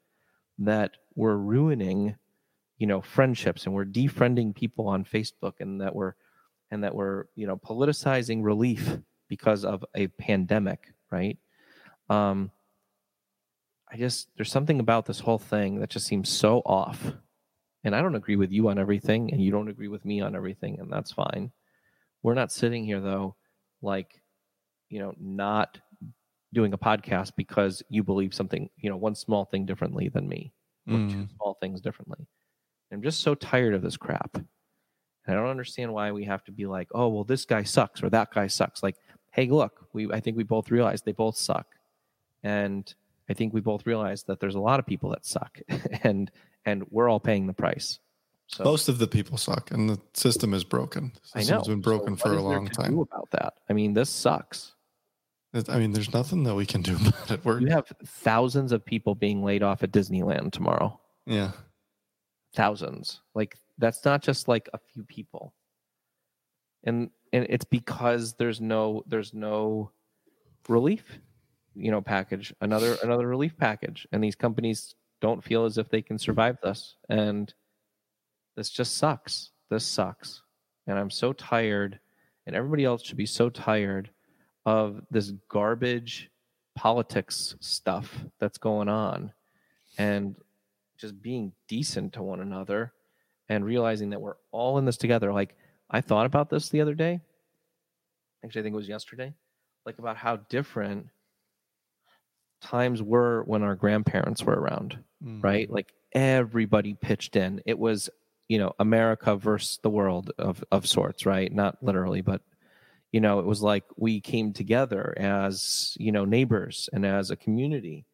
that 0.58 0.92
we're 1.14 1.36
ruining, 1.36 2.16
you 2.78 2.86
know, 2.86 3.00
friendships 3.00 3.64
and 3.64 3.74
we're 3.74 3.84
defriending 3.84 4.54
people 4.54 4.88
on 4.88 5.04
Facebook 5.04 5.54
and 5.60 5.80
that 5.80 5.94
we're 5.94 6.14
and 6.70 6.84
that 6.84 6.94
we're, 6.94 7.24
you 7.34 7.46
know, 7.46 7.56
politicizing 7.56 8.42
relief 8.42 8.98
because 9.28 9.64
of 9.64 9.84
a 9.94 10.06
pandemic, 10.08 10.92
right? 11.10 11.38
Um 12.08 12.50
I 13.90 13.96
just 13.96 14.28
there's 14.36 14.50
something 14.50 14.80
about 14.80 15.06
this 15.06 15.20
whole 15.20 15.38
thing 15.38 15.80
that 15.80 15.90
just 15.90 16.06
seems 16.06 16.28
so 16.28 16.62
off 16.64 17.12
and 17.84 17.94
I 17.94 18.02
don't 18.02 18.14
agree 18.14 18.36
with 18.36 18.52
you 18.52 18.68
on 18.68 18.78
everything, 18.78 19.32
and 19.32 19.42
you 19.42 19.50
don't 19.50 19.68
agree 19.68 19.88
with 19.88 20.04
me 20.04 20.20
on 20.20 20.36
everything, 20.36 20.78
and 20.78 20.92
that's 20.92 21.12
fine. 21.12 21.50
We're 22.22 22.34
not 22.34 22.52
sitting 22.52 22.84
here 22.84 23.00
though, 23.00 23.34
like, 23.80 24.22
you 24.88 25.00
know, 25.00 25.14
not 25.18 25.80
doing 26.52 26.72
a 26.72 26.78
podcast 26.78 27.32
because 27.36 27.82
you 27.88 28.02
believe 28.02 28.34
something, 28.34 28.68
you 28.76 28.90
know, 28.90 28.96
one 28.96 29.14
small 29.14 29.44
thing 29.46 29.64
differently 29.66 30.08
than 30.08 30.28
me, 30.28 30.52
or 30.86 30.96
two 30.98 31.16
Mm. 31.16 31.28
small 31.36 31.54
things 31.60 31.80
differently. 31.80 32.26
I'm 32.90 33.02
just 33.02 33.20
so 33.20 33.34
tired 33.34 33.74
of 33.74 33.80
this 33.82 33.96
crap. 33.96 34.36
And 34.36 34.46
I 35.26 35.32
don't 35.34 35.48
understand 35.48 35.92
why 35.94 36.12
we 36.12 36.24
have 36.24 36.44
to 36.44 36.52
be 36.52 36.66
like, 36.66 36.88
oh, 36.92 37.08
well, 37.08 37.24
this 37.24 37.44
guy 37.46 37.62
sucks 37.62 38.02
or 38.02 38.10
that 38.10 38.32
guy 38.34 38.48
sucks. 38.48 38.82
Like, 38.82 38.96
hey, 39.30 39.46
look, 39.46 39.86
we 39.92 40.12
I 40.12 40.20
think 40.20 40.36
we 40.36 40.42
both 40.42 40.70
realize 40.70 41.00
they 41.02 41.12
both 41.12 41.36
suck, 41.36 41.66
and 42.42 42.92
I 43.28 43.34
think 43.34 43.54
we 43.54 43.60
both 43.60 43.86
realize 43.86 44.24
that 44.24 44.40
there's 44.40 44.56
a 44.56 44.60
lot 44.60 44.78
of 44.80 44.86
people 44.86 45.10
that 45.10 45.24
suck, 45.24 45.58
and 46.02 46.30
and 46.66 46.84
we're 46.90 47.08
all 47.08 47.20
paying 47.20 47.46
the 47.46 47.52
price. 47.54 47.98
So 48.48 48.64
Most 48.64 48.88
of 48.90 48.98
the 48.98 49.06
people 49.06 49.38
suck, 49.38 49.70
and 49.70 49.88
the 49.88 49.98
system 50.12 50.52
is 50.52 50.64
broken. 50.64 51.12
The 51.32 51.38
I 51.38 51.38
know 51.38 51.44
system's 51.44 51.68
been 51.68 51.80
broken 51.80 52.16
So 52.18 52.22
for 52.28 52.34
a 52.36 52.42
long 52.42 52.68
time. 52.68 52.98
About 52.98 53.30
that? 53.30 53.54
I 53.70 53.72
mean, 53.72 53.94
this 53.94 54.10
sucks. 54.10 54.74
I 55.68 55.78
mean, 55.78 55.92
there's 55.92 56.12
nothing 56.12 56.44
that 56.44 56.54
we 56.54 56.66
can 56.66 56.82
do 56.82 56.96
about 57.06 57.30
it. 57.30 57.44
We're 57.44 57.60
You 57.60 57.68
have 57.68 57.92
thousands 58.06 58.72
of 58.72 58.84
people 58.84 59.14
being 59.14 59.44
laid 59.44 59.62
off 59.62 59.82
at 59.82 59.92
Disneyland 59.92 60.52
tomorrow. 60.52 60.98
yeah. 61.26 61.52
Thousands. 62.54 63.22
Like 63.34 63.56
that's 63.78 64.04
not 64.04 64.22
just 64.22 64.46
like 64.46 64.68
a 64.74 64.78
few 64.78 65.04
people. 65.04 65.54
And 66.84 67.10
and 67.32 67.46
it's 67.48 67.64
because 67.64 68.34
there's 68.34 68.60
no 68.60 69.02
there's 69.06 69.32
no 69.32 69.90
relief, 70.68 71.18
you 71.74 71.90
know, 71.90 72.02
package. 72.02 72.52
Another 72.60 72.98
another 73.02 73.26
relief 73.26 73.56
package, 73.56 74.06
and 74.12 74.22
these 74.22 74.34
companies 74.34 74.94
don't 75.22 75.42
feel 75.42 75.64
as 75.64 75.78
if 75.78 75.88
they 75.88 76.02
can 76.02 76.18
survive 76.18 76.58
this. 76.62 76.96
And 77.08 77.52
this 78.54 78.68
just 78.68 78.98
sucks. 78.98 79.52
This 79.70 79.86
sucks. 79.86 80.42
And 80.86 80.98
I'm 80.98 81.10
so 81.10 81.32
tired, 81.32 82.00
and 82.46 82.54
everybody 82.54 82.84
else 82.84 83.02
should 83.02 83.16
be 83.16 83.24
so 83.24 83.48
tired 83.48 84.10
of 84.64 85.02
this 85.10 85.32
garbage 85.48 86.30
politics 86.74 87.54
stuff 87.60 88.24
that's 88.38 88.58
going 88.58 88.88
on 88.88 89.32
and 89.98 90.36
just 90.98 91.20
being 91.20 91.52
decent 91.68 92.14
to 92.14 92.22
one 92.22 92.40
another 92.40 92.92
and 93.48 93.64
realizing 93.64 94.10
that 94.10 94.20
we're 94.20 94.36
all 94.52 94.78
in 94.78 94.84
this 94.84 94.96
together. 94.96 95.32
Like, 95.32 95.56
I 95.90 96.00
thought 96.00 96.26
about 96.26 96.48
this 96.48 96.68
the 96.68 96.80
other 96.80 96.94
day. 96.94 97.20
Actually, 98.44 98.60
I 98.60 98.62
think 98.64 98.74
it 98.74 98.76
was 98.76 98.88
yesterday. 98.88 99.34
Like, 99.84 99.98
about 99.98 100.16
how 100.16 100.36
different 100.36 101.08
times 102.60 103.02
were 103.02 103.42
when 103.42 103.62
our 103.62 103.74
grandparents 103.74 104.42
were 104.44 104.54
around 104.54 104.98
Mm. 105.24 105.42
right? 105.42 105.70
Like 105.70 105.92
everybody 106.12 106.94
pitched 106.94 107.36
in. 107.36 107.62
It 107.64 107.78
was, 107.78 108.10
you 108.48 108.58
know, 108.58 108.72
America 108.80 109.36
versus 109.36 109.78
the 109.82 109.90
world 109.90 110.32
of 110.36 110.64
of 110.72 110.86
sorts, 110.86 111.26
right? 111.26 111.52
Not 111.52 111.80
literally, 111.80 112.22
but 112.22 112.42
you 113.12 113.20
know, 113.20 113.38
it 113.38 113.44
was 113.44 113.62
like 113.62 113.84
we 113.96 114.20
came 114.20 114.52
together 114.52 115.14
as, 115.18 115.94
you 116.00 116.10
know, 116.10 116.24
neighbors 116.24 116.88
and 116.92 117.04
as 117.06 117.30
a 117.30 117.36
community 117.36 118.06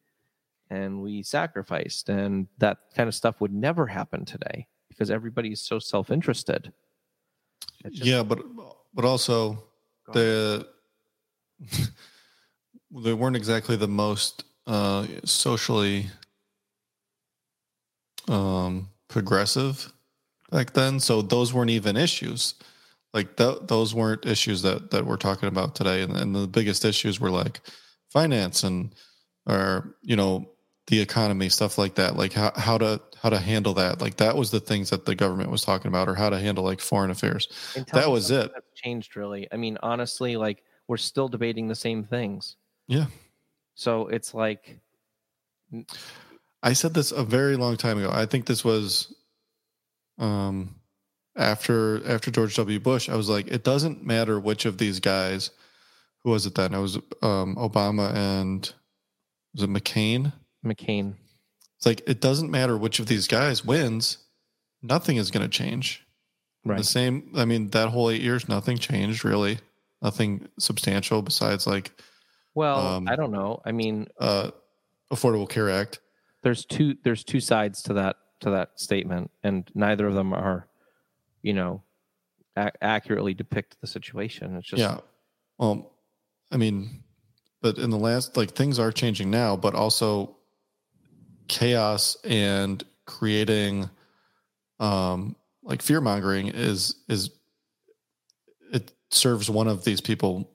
and 0.69 1.01
we 1.01 1.23
sacrificed 1.23 2.09
and 2.09 2.47
that 2.57 2.77
kind 2.95 3.07
of 3.07 3.15
stuff 3.15 3.41
would 3.41 3.53
never 3.53 3.87
happen 3.87 4.25
today 4.25 4.67
because 4.89 5.09
everybody 5.09 5.51
is 5.51 5.61
so 5.61 5.79
self-interested. 5.79 6.71
Just- 7.89 8.05
Yeah, 8.05 8.23
but 8.23 8.39
but 8.93 9.05
also 9.05 9.63
the 10.11 10.67
they 12.91 13.13
weren't 13.13 13.35
exactly 13.35 13.77
the 13.77 13.87
most 13.87 14.43
uh, 14.67 15.05
socially 15.23 16.07
um, 18.27 18.89
progressive 19.07 19.91
back 20.51 20.73
then. 20.73 20.99
So 20.99 21.21
those 21.21 21.53
weren't 21.53 21.69
even 21.69 21.95
issues. 21.95 22.55
Like 23.13 23.37
th- 23.37 23.59
those 23.63 23.93
weren't 23.93 24.25
issues 24.25 24.61
that 24.61 24.91
that 24.91 25.05
we're 25.05 25.17
talking 25.17 25.49
about 25.49 25.75
today. 25.75 26.01
And, 26.01 26.15
and 26.15 26.35
the 26.35 26.47
biggest 26.47 26.85
issues 26.85 27.19
were 27.19 27.31
like 27.31 27.61
finance 28.09 28.63
and 28.63 28.93
or 29.45 29.95
you 30.01 30.15
know 30.15 30.49
the 30.87 30.99
economy 30.99 31.49
stuff 31.49 31.77
like 31.77 31.95
that. 31.95 32.15
Like 32.15 32.33
how 32.33 32.51
how 32.55 32.77
to 32.77 33.01
how 33.21 33.29
to 33.29 33.39
handle 33.39 33.73
that. 33.75 34.01
Like 34.01 34.17
that 34.17 34.35
was 34.35 34.51
the 34.51 34.59
things 34.59 34.89
that 34.89 35.05
the 35.05 35.15
government 35.15 35.51
was 35.51 35.61
talking 35.61 35.87
about, 35.87 36.07
or 36.07 36.15
how 36.15 36.29
to 36.29 36.39
handle 36.39 36.63
like 36.63 36.81
foreign 36.81 37.11
affairs. 37.11 37.47
That 37.93 38.09
was 38.09 38.31
it. 38.31 38.51
Changed 38.75 39.15
really. 39.15 39.47
I 39.51 39.57
mean, 39.57 39.77
honestly, 39.81 40.37
like 40.37 40.63
we're 40.87 40.97
still 40.97 41.27
debating 41.27 41.67
the 41.67 41.75
same 41.75 42.03
things. 42.03 42.55
Yeah. 42.87 43.05
So 43.75 44.07
it's 44.07 44.33
like 44.33 44.79
I 46.63 46.73
said 46.73 46.93
this 46.93 47.11
a 47.11 47.23
very 47.23 47.55
long 47.55 47.77
time 47.77 47.97
ago. 47.97 48.09
I 48.11 48.25
think 48.25 48.45
this 48.45 48.63
was 48.63 49.13
um 50.17 50.75
after 51.39 52.05
after 52.07 52.29
George 52.29 52.55
W. 52.55 52.79
Bush. 52.79 53.09
I 53.09 53.15
was 53.15 53.29
like, 53.29 53.47
it 53.47 53.63
doesn't 53.63 54.03
matter 54.05 54.39
which 54.39 54.65
of 54.65 54.77
these 54.77 54.99
guys. 54.99 55.49
Who 56.23 56.31
was 56.31 56.45
it 56.45 56.55
then? 56.55 56.73
It 56.73 56.79
was 56.79 56.97
um 57.21 57.55
Obama 57.55 58.13
and 58.13 58.71
was 59.53 59.63
it 59.63 59.69
McCain? 59.69 60.33
McCain. 60.65 61.15
It's 61.77 61.85
like 61.85 62.01
it 62.07 62.19
doesn't 62.21 62.51
matter 62.51 62.77
which 62.77 62.99
of 62.99 63.07
these 63.07 63.27
guys 63.27 63.63
wins. 63.65 64.17
Nothing 64.83 65.17
is 65.17 65.31
going 65.31 65.43
to 65.43 65.49
change. 65.49 66.05
Right. 66.65 66.77
The 66.77 66.83
same. 66.83 67.31
I 67.37 67.45
mean, 67.45 67.69
that 67.69 67.89
whole 67.89 68.09
eight 68.09 68.21
years, 68.21 68.47
nothing 68.49 68.77
changed 68.77 69.23
really. 69.25 69.59
Nothing 70.01 70.47
substantial 70.59 71.21
besides 71.21 71.65
like 71.65 71.91
Well, 72.53 72.77
Um, 72.79 73.07
I 73.07 73.15
don't 73.15 73.31
know. 73.31 73.61
I 73.65 73.71
mean, 73.71 74.07
uh 74.19 74.51
Affordable 75.11 75.49
Care 75.49 75.69
Act. 75.69 75.99
there's 76.43 76.65
two 76.65 76.95
there's 77.03 77.23
two 77.23 77.39
sides 77.39 77.81
to 77.83 77.93
that 77.93 78.17
to 78.41 78.49
that 78.51 78.79
statement, 78.79 79.31
and 79.43 79.69
neither 79.73 80.07
of 80.07 80.13
them 80.13 80.33
are, 80.33 80.68
you 81.41 81.53
know, 81.53 81.81
ac- 82.57 82.71
accurately 82.81 83.33
depict 83.33 83.77
the 83.81 83.87
situation. 83.87 84.55
It's 84.55 84.67
just 84.67 84.79
yeah. 84.79 84.99
Well, 85.57 85.91
I 86.51 86.57
mean, 86.57 87.03
but 87.61 87.77
in 87.77 87.89
the 87.89 87.97
last, 87.97 88.37
like 88.37 88.51
things 88.51 88.79
are 88.79 88.91
changing 88.91 89.29
now, 89.29 89.55
but 89.55 89.75
also 89.75 90.37
chaos 91.47 92.17
and 92.23 92.83
creating, 93.05 93.89
um, 94.79 95.35
like 95.63 95.81
fear 95.81 96.01
mongering 96.01 96.47
is 96.47 96.95
is 97.07 97.31
it 98.71 98.91
serves 99.11 99.49
one 99.49 99.67
of 99.67 99.83
these 99.83 100.01
people 100.01 100.49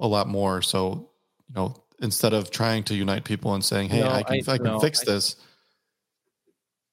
a 0.00 0.06
lot 0.06 0.26
more. 0.28 0.62
So 0.62 1.10
you 1.48 1.54
know, 1.54 1.84
instead 2.00 2.32
of 2.32 2.50
trying 2.50 2.82
to 2.84 2.94
unite 2.94 3.24
people 3.24 3.54
and 3.54 3.64
saying, 3.64 3.90
"Hey, 3.90 4.00
No, 4.00 4.10
I 4.10 4.22
can 4.22 4.34
I- 4.48 4.52
I, 4.52 4.56
can 4.56 4.64
no, 4.66 4.80
fix 4.80 5.00
I- 5.02 5.12
this," 5.12 5.36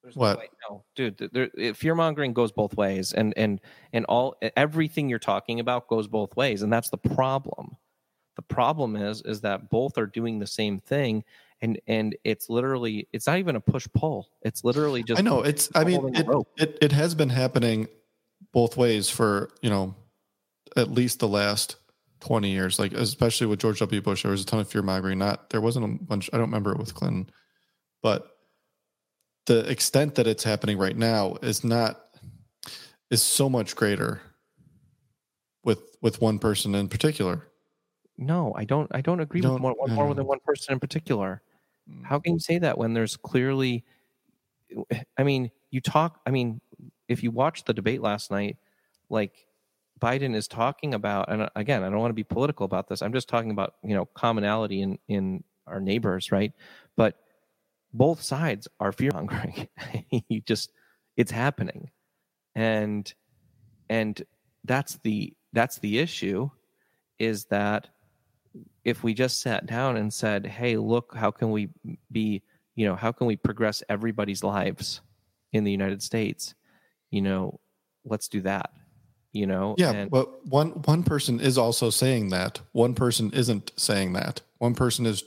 There's 0.10 0.16
no 0.16 0.22
What? 0.22 0.38
way- 0.40 0.50
No, 0.70 0.84
dude, 0.96 1.18
there, 1.32 1.74
fear 1.74 1.96
mongering 1.96 2.34
goes 2.34 2.52
both 2.52 2.76
ways, 2.76 3.14
and 3.14 3.34
and 3.38 3.60
and 3.94 4.06
all 4.06 4.36
everything 4.58 5.10
you're 5.10 5.20
talking 5.20 5.60
about 5.60 5.88
goes 5.88 6.08
both 6.08 6.36
ways, 6.36 6.62
and 6.62 6.72
that's 6.72 6.90
the 6.90 6.98
problem. 6.98 7.78
The 8.36 8.42
problem 8.44 8.96
is 8.96 9.22
is 9.24 9.42
that 9.42 9.70
both 9.70 9.98
are 9.98 10.06
doing 10.08 10.40
the 10.40 10.48
same 10.48 10.80
thing, 10.80 11.24
and 11.62 11.80
and 11.88 12.16
it's 12.24 12.50
literally 12.50 13.08
it's 13.14 13.28
not 13.28 13.38
even 13.40 13.56
a 13.56 13.62
push 13.62 13.88
pull. 13.94 14.30
It's 14.42 14.64
literally 14.64 15.04
just 15.04 15.20
I 15.20 15.22
know 15.24 15.42
it's. 15.42 15.70
I 15.76 15.84
mean, 15.84 16.16
it, 16.16 16.28
it 16.58 16.78
it 16.82 16.92
has 16.92 17.16
been 17.16 17.30
happening 17.30 17.88
both 18.54 18.78
ways 18.78 19.10
for 19.10 19.50
you 19.62 19.70
know 19.70 19.96
at 20.78 20.90
least 20.92 21.20
the 21.20 21.28
last 21.28 21.76
twenty 22.22 22.52
years. 22.52 22.80
Like 22.80 22.94
especially 22.94 23.48
with 23.48 23.60
George 23.60 23.80
W. 23.80 24.02
Bush, 24.02 24.24
there 24.24 24.32
was 24.32 24.42
a 24.44 24.46
ton 24.46 24.60
of 24.60 24.70
fear 24.70 24.82
mongering. 24.84 25.18
Not 25.20 25.50
there 25.50 25.62
wasn't 25.62 25.86
a 25.86 26.04
bunch. 26.04 26.30
I 26.32 26.38
don't 26.38 26.48
remember 26.48 26.72
it 26.72 26.78
with 26.80 26.94
Clinton, 26.96 27.30
but 28.02 28.38
the 29.50 29.68
extent 29.68 30.14
that 30.14 30.28
it's 30.28 30.44
happening 30.44 30.78
right 30.78 30.96
now 30.96 31.36
is 31.42 31.64
not 31.64 32.00
is 33.10 33.24
so 33.24 33.50
much 33.50 33.76
greater 33.76 34.22
with 35.64 35.98
with 36.04 36.22
one 36.22 36.38
person 36.38 36.76
in 36.76 36.88
particular. 36.88 37.48
No, 38.16 38.54
I 38.56 38.66
don't. 38.66 38.88
I 38.94 39.02
don't 39.02 39.20
agree 39.20 39.42
Don't- 39.42 39.54
with 39.54 39.62
more, 39.62 39.76
more 39.88 40.14
than 40.14 40.28
one 40.28 40.38
person 40.46 40.74
in 40.74 40.80
particular. 40.80 41.42
Mm. 41.90 42.06
How 42.06 42.20
can 42.20 42.34
you 42.34 42.40
say 42.40 42.60
that 42.60 42.78
when 42.78 42.94
there's 42.94 43.18
clearly? 43.18 43.84
I 45.18 45.24
mean, 45.24 45.50
you 45.72 45.82
talk. 45.82 46.22
I 46.28 46.30
mean, 46.30 46.62
if 47.08 47.24
you 47.24 47.32
watched 47.32 47.66
the 47.66 47.74
debate 47.74 48.04
last 48.04 48.30
night, 48.30 48.58
like 49.10 49.48
Biden 50.00 50.36
is 50.36 50.48
talking 50.48 50.94
about, 50.94 51.32
and 51.32 51.50
again, 51.56 51.82
I 51.82 51.90
don't 51.90 51.98
want 51.98 52.12
to 52.12 52.14
be 52.14 52.24
political 52.24 52.66
about 52.66 52.88
this. 52.88 53.02
I'm 53.02 53.14
just 53.14 53.28
talking 53.28 53.50
about 53.50 53.74
you 53.84 53.96
know 53.96 54.06
commonality 54.06 54.84
in 54.84 55.00
in 55.08 55.44
our 55.66 55.80
neighbors, 55.80 56.32
right? 56.32 56.54
But 56.96 57.16
both 57.94 58.22
sides 58.22 58.68
are 58.80 58.92
fear 58.92 59.12
mongering. 59.14 59.68
you 60.30 60.42
just, 60.42 60.72
it's 61.18 61.32
happening, 61.32 61.90
and 62.56 63.12
and 63.90 64.22
that's 64.64 64.98
the 65.04 65.34
that's 65.54 65.80
the 65.80 66.00
issue, 66.00 66.50
is 67.18 67.46
that 67.46 67.88
if 68.84 69.04
we 69.04 69.14
just 69.14 69.42
sat 69.42 69.66
down 69.66 69.98
and 69.98 70.14
said, 70.14 70.46
"Hey, 70.46 70.78
look, 70.78 71.16
how 71.16 71.32
can 71.32 71.52
we 71.52 71.70
be, 72.12 72.42
you 72.76 72.86
know, 72.86 72.96
how 72.96 73.12
can 73.12 73.28
we 73.28 73.36
progress 73.36 73.84
everybody's 73.90 74.44
lives 74.44 75.02
in 75.54 75.64
the 75.64 75.72
United 75.72 76.02
States?" 76.02 76.54
You 77.12 77.22
know, 77.22 77.60
let's 78.06 78.28
do 78.28 78.42
that. 78.42 78.72
You 79.32 79.46
know, 79.46 79.76
Yeah, 79.78 79.92
and 79.92 80.12
but 80.12 80.46
one 80.48 80.70
one 80.86 81.04
person 81.04 81.40
is 81.40 81.58
also 81.58 81.90
saying 81.90 82.30
that. 82.30 82.62
One 82.72 82.96
person 82.96 83.32
isn't 83.32 83.72
saying 83.76 84.14
that. 84.14 84.42
One 84.58 84.74
person 84.74 85.06
is 85.06 85.24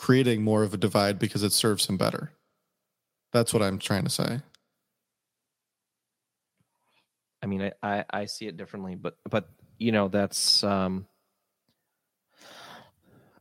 creating 0.00 0.42
more 0.42 0.62
of 0.62 0.72
a 0.72 0.78
divide 0.78 1.18
because 1.18 1.42
it 1.42 1.52
serves 1.52 1.84
him 1.84 1.98
better. 1.98 2.32
That's 3.34 3.52
what 3.52 3.62
I'm 3.62 3.78
trying 3.78 4.04
to 4.04 4.10
say. 4.10 4.40
I 7.42 7.46
mean, 7.46 7.60
I, 7.60 7.72
I 7.82 8.04
I 8.10 8.24
see 8.24 8.46
it 8.46 8.56
differently, 8.56 8.94
but 8.94 9.18
but 9.28 9.50
you 9.76 9.92
know, 9.92 10.08
that's 10.08 10.64
um, 10.64 11.06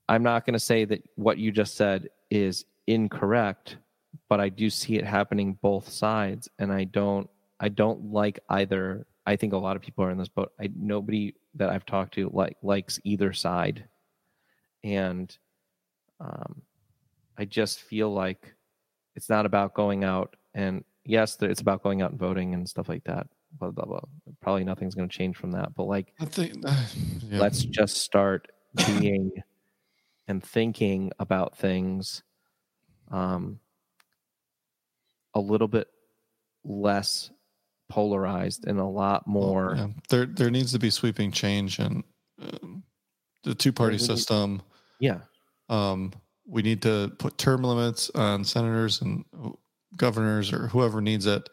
I'm 0.09 0.21
not 0.21 0.45
going 0.45 0.53
to 0.53 0.59
say 0.59 0.83
that 0.83 1.01
what 1.15 1.37
you 1.37 1.53
just 1.53 1.77
said 1.77 2.09
is 2.29 2.65
incorrect, 2.87 3.77
but 4.27 4.41
I 4.41 4.49
do 4.49 4.69
see 4.69 4.97
it 4.97 5.05
happening 5.05 5.57
both 5.61 5.87
sides, 5.87 6.49
and 6.59 6.73
I 6.73 6.83
don't 6.83 7.29
I 7.61 7.69
don't 7.69 8.11
like 8.11 8.37
either. 8.49 9.07
I 9.25 9.37
think 9.37 9.53
a 9.53 9.57
lot 9.57 9.77
of 9.77 9.81
people 9.81 10.03
are 10.03 10.11
in 10.11 10.17
this 10.17 10.27
boat. 10.27 10.51
I 10.59 10.69
nobody 10.75 11.35
that 11.55 11.69
I've 11.69 11.85
talked 11.85 12.15
to 12.15 12.29
like 12.33 12.57
likes 12.61 12.99
either 13.05 13.31
side, 13.31 13.85
and 14.83 15.37
um, 16.19 16.61
I 17.37 17.45
just 17.45 17.81
feel 17.81 18.11
like 18.11 18.53
it's 19.15 19.29
not 19.29 19.45
about 19.45 19.73
going 19.73 20.03
out 20.03 20.35
and 20.53 20.83
yes, 21.05 21.37
it's 21.41 21.61
about 21.61 21.83
going 21.83 22.01
out 22.01 22.11
and 22.11 22.19
voting 22.19 22.53
and 22.53 22.67
stuff 22.67 22.89
like 22.89 23.03
that. 23.05 23.27
Blah 23.59 23.71
blah 23.71 23.85
blah. 23.85 24.01
Probably 24.41 24.63
nothing's 24.63 24.95
going 24.95 25.09
to 25.09 25.15
change 25.15 25.37
from 25.37 25.51
that. 25.51 25.73
But 25.73 25.85
like, 25.85 26.13
I 26.19 26.25
think 26.25 26.63
yeah. 27.23 27.39
let's 27.39 27.63
just 27.63 27.97
start 27.97 28.47
being 28.87 29.31
and 30.27 30.43
thinking 30.43 31.11
about 31.19 31.57
things 31.57 32.23
um, 33.11 33.59
a 35.33 35.39
little 35.39 35.67
bit 35.67 35.87
less 36.63 37.31
polarized 37.89 38.67
and 38.67 38.79
a 38.79 38.85
lot 38.85 39.27
more. 39.27 39.73
Yeah. 39.75 39.87
There 40.09 40.25
there 40.25 40.51
needs 40.51 40.71
to 40.73 40.79
be 40.79 40.91
sweeping 40.91 41.31
change 41.31 41.79
in 41.79 42.03
um, 42.41 42.83
the 43.43 43.55
two 43.55 43.73
party 43.73 43.97
system. 43.97 44.61
Yeah, 44.99 45.19
Um, 45.69 46.13
we 46.47 46.61
need 46.61 46.81
to 46.81 47.11
put 47.19 47.37
term 47.37 47.63
limits 47.63 48.09
on 48.15 48.43
senators 48.43 49.01
and 49.01 49.23
governors 49.95 50.51
or 50.51 50.67
whoever 50.67 51.01
needs 51.01 51.25
it. 51.25 51.47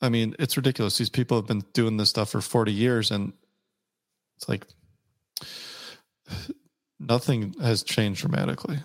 I 0.00 0.08
mean, 0.08 0.36
it's 0.38 0.56
ridiculous. 0.56 0.96
These 0.96 1.08
people 1.08 1.38
have 1.38 1.46
been 1.46 1.64
doing 1.72 1.96
this 1.96 2.10
stuff 2.10 2.30
for 2.30 2.40
40 2.40 2.72
years 2.72 3.10
and 3.10 3.32
it's 4.36 4.48
like 4.48 4.64
nothing 7.00 7.54
has 7.60 7.82
changed 7.82 8.20
dramatically 8.20 8.78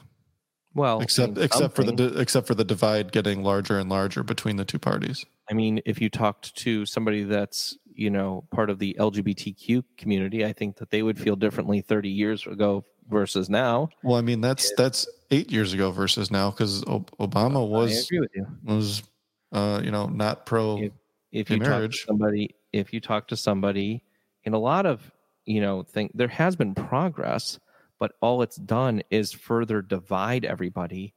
well, 0.76 1.02
except 1.02 1.38
except 1.38 1.76
for 1.76 1.84
the 1.84 2.20
except 2.20 2.48
for 2.48 2.56
the 2.56 2.64
divide 2.64 3.12
getting 3.12 3.44
larger 3.44 3.78
and 3.78 3.90
larger 3.90 4.24
between 4.24 4.56
the 4.58 4.66
two 4.66 4.80
parties. 4.80 5.26
I 5.50 5.54
mean, 5.54 5.82
if 5.86 6.02
you 6.02 6.10
talked 6.10 6.56
to 6.58 6.86
somebody 6.86 7.24
that's 7.24 7.78
you 7.86 8.10
know 8.10 8.46
part 8.52 8.70
of 8.70 8.80
the 8.80 8.96
LGBTQ 9.00 9.84
community, 9.98 10.44
I 10.44 10.54
think 10.54 10.78
that 10.78 10.90
they 10.90 11.04
would 11.04 11.20
feel 11.20 11.36
differently 11.36 11.82
30 11.82 12.10
years 12.10 12.48
ago 12.48 12.86
versus 13.10 13.50
now. 13.50 13.90
Well, 14.04 14.18
I 14.18 14.22
mean, 14.22 14.42
that's 14.42 14.72
that's 14.78 15.08
8 15.32 15.52
years 15.52 15.74
ago 15.74 15.92
versus 15.92 16.32
now 16.32 16.52
cuz 16.52 16.82
Obama 16.84 17.68
was 17.68 18.10
you. 18.12 18.28
was 18.64 19.04
uh, 19.52 19.82
you 19.84 19.92
know, 19.92 20.08
not 20.08 20.46
pro 20.46 20.78
If- 20.78 20.94
If 21.32 21.50
you 21.50 21.58
talk 21.60 21.92
to 21.92 21.98
somebody, 22.08 22.56
if 22.72 22.94
you 22.94 23.00
talk 23.00 23.28
to 23.30 23.36
somebody, 23.38 24.04
in 24.44 24.54
a 24.54 24.60
lot 24.60 24.86
of 24.86 25.12
you 25.46 25.60
know, 25.62 25.84
think 25.84 26.12
there 26.16 26.28
has 26.30 26.56
been 26.56 26.74
progress, 26.74 27.60
but 28.00 28.14
all 28.22 28.42
it's 28.42 28.56
done 28.56 29.02
is 29.10 29.34
further 29.34 29.82
divide 29.82 30.46
everybody. 30.46 31.14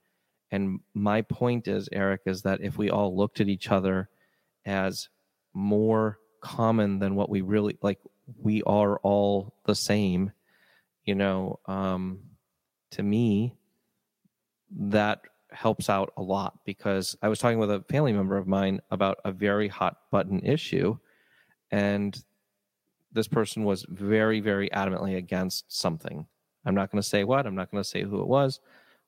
And 0.51 0.80
my 0.95 1.22
point 1.22 1.68
is, 1.68 1.89
Eric, 1.93 2.22
is 2.26 2.43
that 2.43 2.61
if 2.61 2.76
we 2.78 2.91
all 2.91 3.16
looked 3.16 3.41
at 3.41 3.49
each 3.49 3.70
other 3.70 4.09
as 4.64 5.09
more 5.55 6.18
common 6.41 6.99
than 6.99 7.14
what 7.14 7.28
we 7.30 7.41
really 7.41 7.76
like, 7.82 8.01
we 8.39 8.62
are 8.64 8.99
all 9.01 9.55
the 9.64 9.74
same. 9.76 10.32
You 11.07 11.14
know, 11.14 11.61
um, 11.66 12.20
to 12.90 13.02
me, 13.02 13.54
that 14.70 15.22
helps 15.52 15.88
out 15.88 16.12
a 16.16 16.22
lot 16.22 16.59
because 16.64 17.16
I 17.22 17.28
was 17.28 17.38
talking 17.38 17.59
with 17.59 17.70
a 17.70 17.84
family 17.88 18.12
member 18.12 18.36
of 18.36 18.46
mine 18.46 18.80
about 18.90 19.18
a 19.24 19.32
very 19.32 19.68
hot 19.68 19.96
button 20.11 20.40
issue, 20.40 20.98
and 21.70 22.22
this 23.12 23.28
person 23.28 23.64
was 23.64 23.86
very, 23.88 24.40
very 24.40 24.68
adamantly 24.70 25.16
against 25.16 25.72
something. 25.72 26.26
I'm 26.64 26.74
not 26.74 26.90
going 26.90 27.00
to 27.00 27.09
say 27.09 27.24
what, 27.24 27.46
I'm 27.46 27.54
not 27.54 27.70
going 27.70 27.82
to 27.82 27.88
say 27.88 28.02
who 28.02 28.20
it 28.20 28.26
was. 28.26 28.61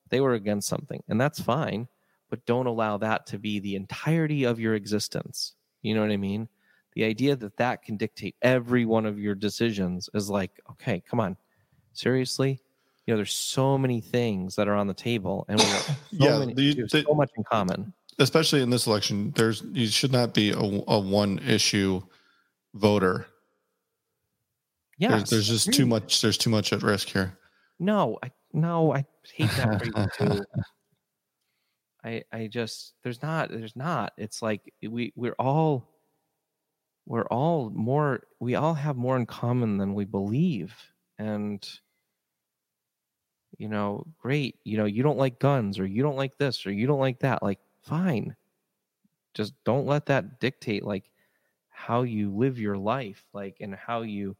They 0.09 0.21
were 0.21 0.33
against 0.33 0.69
something, 0.69 1.03
and 1.09 1.19
that's 1.19 1.41
fine, 1.41 1.87
but 2.29 2.45
don't 2.45 2.65
allow 2.65 2.97
that 2.97 3.27
to 3.27 3.37
be 3.37 3.59
the 3.59 3.75
entirety 3.75 4.45
of 4.45 4.59
your 4.59 4.73
existence. 4.73 5.55
You 5.81 5.93
know 5.93 6.01
what 6.01 6.11
I 6.11 6.17
mean? 6.17 6.47
The 6.93 7.03
idea 7.03 7.35
that 7.35 7.57
that 7.57 7.83
can 7.83 7.97
dictate 7.97 8.35
every 8.41 8.85
one 8.85 9.05
of 9.05 9.19
your 9.19 9.35
decisions 9.35 10.09
is 10.13 10.29
like, 10.29 10.59
okay, 10.71 11.03
come 11.07 11.19
on. 11.19 11.37
Seriously? 11.93 12.61
You 13.05 13.13
know, 13.13 13.17
there's 13.17 13.33
so 13.33 13.77
many 13.77 14.01
things 14.01 14.55
that 14.55 14.67
are 14.67 14.75
on 14.75 14.87
the 14.87 14.93
table, 14.93 15.45
and 15.49 15.59
we 15.59 15.65
have 15.65 15.81
so, 15.85 15.95
Yeah, 16.11 16.39
many, 16.39 16.53
the- 16.53 16.61
we 16.75 16.81
have 16.81 16.89
the- 16.89 17.03
so 17.07 17.13
much 17.13 17.31
in 17.37 17.43
common. 17.43 17.93
especially 18.19 18.61
in 18.61 18.69
this 18.69 18.85
election, 18.87 19.31
there's 19.35 19.63
you 19.71 19.87
should 19.87 20.11
not 20.11 20.33
be 20.33 20.51
a, 20.51 20.57
a 20.59 20.99
one 20.99 21.39
issue 21.39 22.01
voter. 22.73 23.25
Yeah, 24.97 25.09
There's, 25.17 25.29
there's 25.29 25.47
just 25.47 25.73
too 25.73 25.85
much. 25.85 26.21
There's 26.21 26.37
too 26.37 26.49
much 26.49 26.73
at 26.73 26.83
risk 26.83 27.07
here. 27.07 27.37
No, 27.79 28.17
I 28.21 28.31
no, 28.51 28.93
I 28.93 29.05
hate 29.33 29.49
that 29.51 29.79
phrase 29.79 30.07
too. 30.17 30.43
I 32.03 32.23
I 32.33 32.47
just 32.47 32.93
there's 33.03 33.21
not 33.21 33.49
there's 33.49 33.75
not. 33.77 34.11
It's 34.17 34.41
like 34.41 34.73
we 34.85 35.13
we're 35.15 35.35
all 35.39 35.87
we're 37.05 37.25
all 37.27 37.69
more 37.69 38.23
we 38.41 38.55
all 38.55 38.73
have 38.73 38.97
more 38.97 39.15
in 39.17 39.25
common 39.25 39.77
than 39.77 39.93
we 39.93 40.03
believe. 40.05 40.75
And 41.19 41.67
you 43.59 43.67
know, 43.67 44.05
great, 44.17 44.55
you 44.63 44.77
know, 44.77 44.85
you 44.85 45.03
don't 45.03 45.17
like 45.17 45.37
guns 45.37 45.79
or 45.79 45.85
you 45.85 46.01
don't 46.01 46.15
like 46.15 46.37
this 46.37 46.65
or 46.65 46.71
you 46.71 46.87
don't 46.87 46.99
like 46.99 47.19
that. 47.19 47.43
Like 47.43 47.59
fine. 47.81 48.35
Just 49.33 49.53
don't 49.63 49.85
let 49.85 50.07
that 50.07 50.39
dictate 50.39 50.83
like 50.83 51.11
how 51.69 52.01
you 52.01 52.29
live 52.29 52.59
your 52.59 52.77
life 52.77 53.23
like 53.33 53.57
and 53.61 53.73
how 53.73 54.01
you 54.01 54.35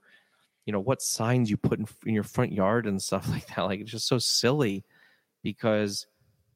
you 0.65 0.73
know 0.73 0.79
what 0.79 1.01
signs 1.01 1.49
you 1.49 1.55
put 1.55 1.79
in, 1.79 1.87
in 2.05 2.13
your 2.13 2.23
front 2.23 2.51
yard 2.51 2.85
and 2.85 3.01
stuff 3.01 3.27
like 3.29 3.47
that 3.47 3.61
like 3.61 3.79
it's 3.79 3.91
just 3.91 4.07
so 4.07 4.19
silly 4.19 4.83
because 5.41 6.05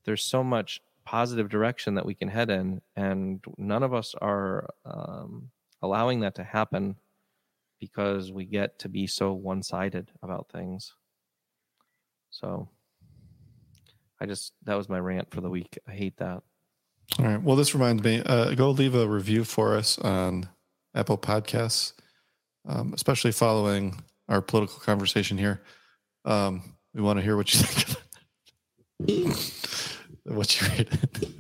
there's 0.04 0.22
so 0.24 0.44
much 0.44 0.82
positive 1.06 1.48
direction 1.48 1.96
that 1.96 2.06
we 2.06 2.14
can 2.14 2.28
head 2.28 2.50
in 2.50 2.82
and 2.98 3.44
none 3.58 3.82
of 3.82 3.94
us 3.94 4.14
are 4.22 4.68
um, 4.86 5.50
allowing 5.82 6.20
that 6.20 6.36
to 6.36 6.44
happen 6.44 6.98
because 7.84 8.32
we 8.32 8.46
get 8.46 8.80
to 8.80 8.88
be 8.88 9.06
so 9.06 9.34
one-sided 9.34 10.10
about 10.22 10.48
things 10.52 10.94
so 12.30 12.70
i 14.22 14.26
just 14.26 14.54
that 14.64 14.76
was 14.76 14.88
my 14.88 15.00
rant 15.00 15.30
for 15.32 15.42
the 15.42 15.50
week 15.50 15.78
i 15.88 15.92
hate 15.92 16.16
that 16.18 16.42
All 17.20 17.26
right. 17.26 17.42
Well, 17.44 17.56
this 17.56 17.74
reminds 17.76 18.02
me. 18.04 18.24
Uh, 18.26 18.56
go 18.56 18.72
leave 18.72 18.96
a 18.96 19.06
review 19.08 19.44
for 19.44 19.76
us 19.78 20.00
on 20.00 20.50
Apple 20.96 21.18
Podcasts, 21.18 21.94
um, 22.68 22.94
especially 22.94 23.32
following 23.32 24.02
our 24.30 24.42
political 24.42 24.80
conversation 24.80 25.38
here. 25.38 25.62
Um, 26.26 26.76
we 26.94 27.02
want 27.02 27.20
to 27.20 27.24
hear 27.24 27.36
what 27.36 27.54
you 27.54 27.60
think. 29.04 29.36
what 30.24 30.62
you 30.62 30.68
rated. 30.70 31.34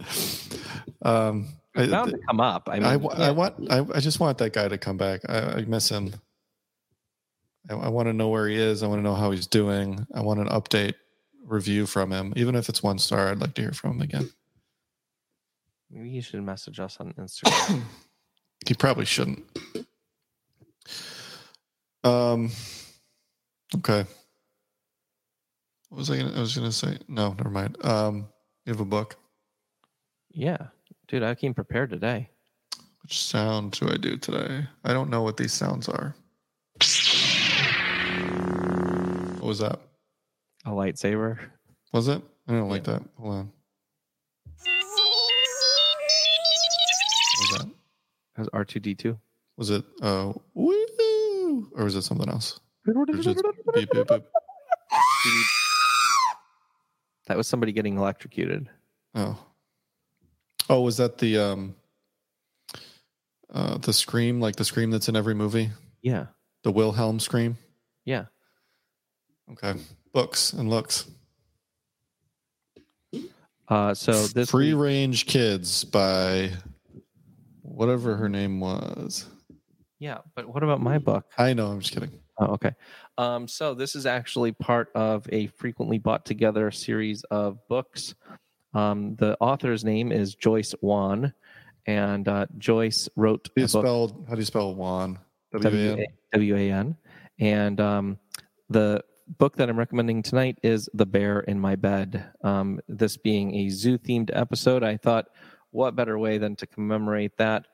um, 1.01 1.47
I, 1.75 1.87
bound 1.87 2.11
to 2.11 2.19
come 2.27 2.39
up. 2.41 2.69
I, 2.69 2.75
mean, 2.75 2.83
I, 2.83 2.93
I 2.93 3.31
want. 3.31 3.71
I, 3.71 3.85
I 3.95 3.99
just 3.99 4.19
want 4.19 4.37
that 4.39 4.53
guy 4.53 4.67
to 4.67 4.77
come 4.77 4.97
back. 4.97 5.21
I, 5.27 5.39
I 5.39 5.65
miss 5.65 5.89
him. 5.89 6.13
I, 7.69 7.73
I 7.73 7.87
want 7.89 8.07
to 8.07 8.13
know 8.13 8.29
where 8.29 8.47
he 8.47 8.55
is. 8.55 8.83
I 8.83 8.87
want 8.87 8.99
to 8.99 9.03
know 9.03 9.15
how 9.15 9.31
he's 9.31 9.47
doing. 9.47 10.05
I 10.13 10.21
want 10.21 10.39
an 10.39 10.47
update 10.47 10.95
review 11.45 11.85
from 11.85 12.11
him, 12.11 12.33
even 12.35 12.55
if 12.55 12.69
it's 12.69 12.83
one 12.83 12.99
star. 12.99 13.29
I'd 13.29 13.39
like 13.39 13.53
to 13.55 13.61
hear 13.61 13.71
from 13.71 13.91
him 13.91 14.01
again. 14.01 14.29
Maybe 15.91 16.09
he 16.09 16.21
should 16.21 16.41
message 16.43 16.79
us 16.79 16.97
on 16.99 17.13
Instagram. 17.13 17.81
he 18.67 18.73
probably 18.73 19.05
shouldn't. 19.05 19.43
Um. 22.03 22.51
Okay. 23.75 24.05
What 25.89 25.97
was 25.99 26.09
I? 26.09 26.17
Gonna, 26.17 26.35
I 26.35 26.39
was 26.39 26.55
going 26.55 26.69
to 26.69 26.75
say 26.75 26.97
no. 27.07 27.33
Never 27.33 27.49
mind. 27.49 27.83
Um. 27.85 28.27
You 28.65 28.71
have 28.73 28.79
a 28.79 28.85
book. 28.85 29.17
Yeah, 30.29 30.67
dude. 31.07 31.23
I 31.23 31.35
came 31.35 31.53
prepared 31.53 31.89
today. 31.89 32.29
Which 33.03 33.21
sound 33.21 33.71
do 33.71 33.89
I 33.89 33.97
do 33.97 34.17
today? 34.17 34.65
I 34.83 34.93
don't 34.93 35.09
know 35.09 35.21
what 35.21 35.37
these 35.37 35.53
sounds 35.53 35.89
are. 35.89 36.15
What 39.39 39.47
was 39.47 39.59
that? 39.59 39.79
A 40.65 40.69
lightsaber. 40.69 41.37
Was 41.91 42.07
it? 42.07 42.21
I 42.47 42.53
don't 42.53 42.69
like 42.69 42.85
that. 42.85 43.03
Hold 43.17 43.33
on. 43.33 43.51
What 44.63 44.73
was 47.39 47.49
that? 47.57 47.67
That 48.35 48.39
was 48.39 48.49
R 48.53 48.65
two 48.65 48.79
D 48.79 48.95
two. 48.95 49.19
Was 49.57 49.69
it 49.69 49.83
uh 50.01 50.33
woo 50.53 51.69
or 51.75 51.83
was 51.83 51.95
it 51.95 52.03
something 52.03 52.29
else? 52.29 52.59
Or 52.87 53.05
just 53.05 53.41
beep, 53.73 53.89
beep, 53.91 54.07
beep. 54.07 54.23
That 57.27 57.37
was 57.37 57.47
somebody 57.47 57.71
getting 57.71 57.97
electrocuted. 57.97 58.69
Oh. 59.15 59.37
Oh, 60.69 60.81
was 60.81 60.97
that 60.97 61.17
the 61.17 61.37
um 61.37 61.75
uh 63.53 63.77
the 63.77 63.93
scream, 63.93 64.41
like 64.41 64.55
the 64.55 64.65
scream 64.65 64.91
that's 64.91 65.09
in 65.09 65.15
every 65.15 65.35
movie? 65.35 65.69
Yeah. 66.01 66.27
The 66.63 66.71
Wilhelm 66.71 67.19
scream? 67.19 67.57
Yeah. 68.05 68.25
Okay. 69.51 69.79
Books 70.13 70.53
and 70.53 70.69
looks. 70.69 71.05
Uh, 73.67 73.93
so 73.93 74.27
this 74.27 74.51
Free 74.51 74.73
week- 74.73 74.83
Range 74.83 75.25
Kids 75.25 75.83
by 75.85 76.51
whatever 77.61 78.15
her 78.17 78.29
name 78.29 78.59
was. 78.59 79.25
yeah, 79.99 80.19
but 80.35 80.47
what 80.47 80.63
about 80.63 80.81
my 80.81 80.97
book? 80.97 81.25
I 81.37 81.53
know, 81.53 81.67
I'm 81.67 81.79
just 81.79 81.93
kidding. 81.93 82.11
Oh, 82.39 82.47
okay. 82.53 82.71
Um, 83.17 83.47
so 83.47 83.73
this 83.73 83.95
is 83.95 84.05
actually 84.05 84.51
part 84.51 84.89
of 84.95 85.25
a 85.31 85.47
frequently 85.47 85.97
bought 85.97 86.25
together 86.25 86.71
series 86.71 87.23
of 87.25 87.57
books. 87.67 88.15
Um, 88.73 89.15
the 89.15 89.37
author's 89.39 89.85
name 89.85 90.11
is 90.11 90.35
Joyce 90.35 90.73
Wan, 90.81 91.33
and 91.85 92.27
uh, 92.27 92.47
Joyce 92.57 93.07
wrote 93.15 93.49
How 93.49 93.53
do 93.55 93.61
you 93.61 93.65
a 93.65 93.67
book 93.67 93.85
spell 93.85 94.25
how 94.27 94.33
do 94.35 94.41
you 94.41 94.45
spell? 94.45 94.73
W-A-N? 95.51 96.05
W 96.33 96.55
A 96.57 96.71
N, 96.71 96.97
and 97.39 97.79
um, 97.79 98.17
the 98.69 99.03
book 99.37 99.55
that 99.55 99.69
I'm 99.69 99.77
recommending 99.79 100.21
tonight 100.21 100.57
is 100.63 100.89
The 100.93 101.05
Bear 101.05 101.41
in 101.41 101.59
My 101.59 101.75
Bed. 101.75 102.25
Um, 102.43 102.79
this 102.87 103.17
being 103.17 103.55
a 103.55 103.69
zoo 103.69 103.97
themed 103.97 104.29
episode, 104.33 104.83
I 104.83 104.97
thought, 104.97 105.27
what 105.71 105.95
better 105.95 106.19
way 106.19 106.37
than 106.37 106.55
to 106.57 106.67
commemorate 106.67 107.37
that 107.37 107.65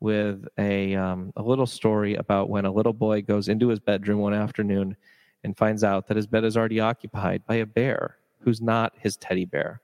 with 0.00 0.46
a 0.58 0.94
um, 0.94 1.32
a 1.36 1.42
little 1.42 1.66
story 1.66 2.14
about 2.14 2.48
when 2.48 2.64
a 2.64 2.72
little 2.72 2.92
boy 2.92 3.20
goes 3.20 3.48
into 3.48 3.68
his 3.68 3.80
bedroom 3.80 4.20
one 4.20 4.34
afternoon 4.34 4.96
and 5.42 5.56
finds 5.56 5.82
out 5.82 6.06
that 6.06 6.16
his 6.16 6.26
bed 6.26 6.44
is 6.44 6.56
already 6.56 6.80
occupied 6.80 7.44
by 7.46 7.56
a 7.56 7.66
bear 7.66 8.16
who's 8.40 8.60
not 8.60 8.92
his 8.96 9.16
teddy 9.16 9.44
bear. 9.44 9.80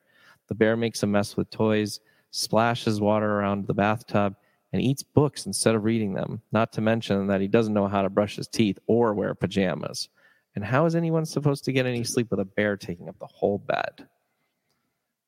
The 0.46 0.54
bear 0.54 0.76
makes 0.76 1.02
a 1.02 1.06
mess 1.06 1.36
with 1.36 1.50
toys, 1.50 2.00
splashes 2.30 3.00
water 3.00 3.40
around 3.40 3.66
the 3.66 3.74
bathtub, 3.74 4.36
and 4.74 4.82
eats 4.82 5.04
books 5.04 5.46
instead 5.46 5.76
of 5.76 5.84
reading 5.84 6.14
them. 6.14 6.42
Not 6.50 6.72
to 6.72 6.80
mention 6.80 7.28
that 7.28 7.40
he 7.40 7.46
doesn't 7.46 7.72
know 7.72 7.86
how 7.86 8.02
to 8.02 8.10
brush 8.10 8.34
his 8.34 8.48
teeth 8.48 8.76
or 8.88 9.14
wear 9.14 9.32
pajamas. 9.32 10.08
And 10.56 10.64
how 10.64 10.84
is 10.86 10.96
anyone 10.96 11.24
supposed 11.26 11.64
to 11.66 11.72
get 11.72 11.86
any 11.86 12.02
sleep 12.02 12.28
with 12.32 12.40
a 12.40 12.44
bear 12.44 12.76
taking 12.76 13.08
up 13.08 13.16
the 13.20 13.26
whole 13.28 13.58
bed? 13.58 14.08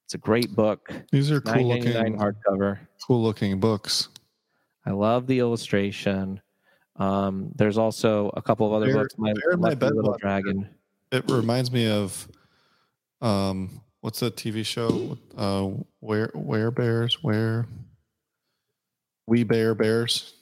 It's 0.05 0.15
a 0.15 0.19
great 0.19 0.53
book. 0.57 0.93
These 1.13 1.31
are 1.31 1.41
cool 1.41 1.55
Nine 1.55 1.69
ninety 1.69 1.93
nine 1.95 2.17
looking 2.17 2.19
hardcover. 2.19 2.79
cool 3.07 3.23
looking 3.23 3.61
books. 3.61 4.09
I 4.85 4.91
love 4.91 5.29
the 5.29 5.39
illustration. 5.39 6.41
Um, 6.97 7.53
there's 7.55 7.79
also 7.79 8.31
a 8.35 8.43
couple 8.43 8.67
of 8.67 8.73
other 8.73 8.87
Bear- 8.87 8.97
books. 9.03 9.15
My, 9.17 9.33
Bear 9.33 9.57
My 9.57 9.75
Bed 9.75 9.95
Little. 9.95 10.17
Dragon. 10.19 10.69
It 11.13 11.31
reminds 11.31 11.71
me 11.71 11.89
of 11.89 12.27
um 13.21 13.81
what's 14.01 14.19
that 14.21 14.35
TV 14.35 14.67
show? 14.67 15.17
Uh 15.37 15.71
where 16.01 16.31
where 16.35 16.73
bears? 16.73 17.19
Where 17.23 17.67
We 19.27 19.45
Bare 19.45 19.75
Bears? 19.75 20.35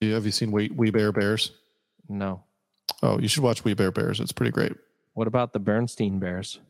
Yeah, 0.00 0.14
have 0.14 0.26
you 0.26 0.32
seen 0.32 0.50
We 0.52 0.70
We 0.70 0.90
Bare 0.90 1.12
Bears? 1.12 1.52
No. 2.08 2.42
Oh, 3.02 3.18
you 3.18 3.28
should 3.28 3.42
watch 3.42 3.64
We 3.64 3.74
Bear 3.74 3.92
Bears. 3.92 4.20
It's 4.20 4.32
pretty 4.32 4.52
great. 4.52 4.72
What 5.14 5.26
about 5.26 5.52
the 5.52 5.58
Bernstein 5.58 6.18
Bears? 6.18 6.60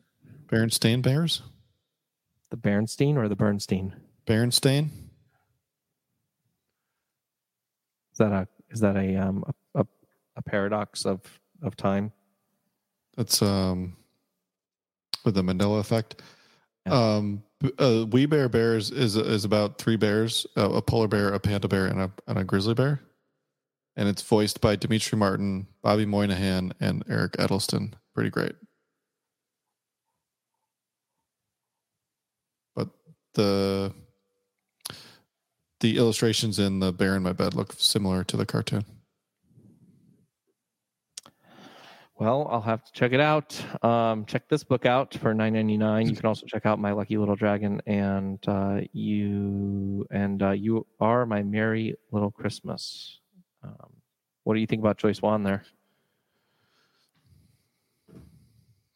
Bernstein 0.47 1.01
Bears? 1.01 1.41
The 2.49 2.57
Bernstein 2.57 3.17
or 3.17 3.27
the 3.27 3.35
Bernstein? 3.35 3.95
Bernstein. 4.25 4.91
Is 8.11 8.17
that 8.17 8.31
a 8.31 8.47
is 8.69 8.79
that 8.81 8.95
a 8.95 9.15
um 9.15 9.43
a, 9.75 9.85
a, 10.35 10.41
paradox 10.41 11.05
of 11.05 11.21
of 11.61 11.75
time? 11.77 12.11
That's 13.15 13.41
um 13.41 13.95
with 15.23 15.35
the 15.35 15.41
Mandela 15.41 15.79
effect. 15.79 16.21
Um, 16.91 17.43
uh, 17.77 18.05
We 18.09 18.25
Bare 18.25 18.49
Bears 18.49 18.91
is 18.91 19.15
is 19.15 19.45
about 19.45 19.77
three 19.77 19.97
bears: 19.97 20.47
uh, 20.57 20.71
a 20.71 20.81
polar 20.81 21.07
bear, 21.07 21.29
a 21.29 21.39
panda 21.39 21.67
bear, 21.67 21.85
and 21.85 21.99
a 22.01 22.11
and 22.27 22.37
a 22.37 22.43
grizzly 22.43 22.73
bear. 22.73 23.01
And 23.95 24.07
it's 24.07 24.21
voiced 24.21 24.61
by 24.61 24.75
Demetri 24.75 25.17
Martin, 25.17 25.67
Bobby 25.81 26.05
Moynihan, 26.05 26.73
and 26.79 27.03
Eric 27.09 27.33
Edelstein. 27.33 27.93
Pretty 28.15 28.29
great. 28.29 28.55
But 32.75 32.89
the 33.33 33.93
the 35.81 35.97
illustrations 35.97 36.59
in 36.59 36.79
the 36.79 36.91
bear 36.93 37.15
in 37.15 37.23
my 37.23 37.33
bed 37.33 37.53
look 37.53 37.73
similar 37.73 38.23
to 38.25 38.37
the 38.37 38.45
cartoon. 38.45 38.85
Well, 42.19 42.49
I'll 42.51 42.61
have 42.61 42.83
to 42.83 42.91
check 42.91 43.13
it 43.13 43.21
out. 43.21 43.57
Um, 43.81 44.25
check 44.25 44.49
this 44.49 44.65
book 44.65 44.85
out 44.85 45.13
for 45.13 45.33
nine 45.33 45.53
ninety 45.53 45.77
nine. 45.77 46.09
You 46.09 46.15
can 46.17 46.25
also 46.25 46.45
check 46.45 46.65
out 46.65 46.77
My 46.77 46.91
Lucky 46.91 47.17
Little 47.17 47.37
Dragon 47.37 47.81
and 47.87 48.37
uh, 48.45 48.81
you 48.91 50.05
and 50.11 50.43
uh, 50.43 50.51
you 50.51 50.85
are 50.99 51.25
my 51.25 51.43
merry 51.43 51.95
little 52.11 52.29
Christmas. 52.29 53.21
Um, 53.63 53.93
what 54.43 54.55
do 54.55 54.59
you 54.59 54.67
think 54.67 54.81
about 54.81 54.97
Joyce 54.97 55.21
Wan 55.21 55.43
there? 55.43 55.63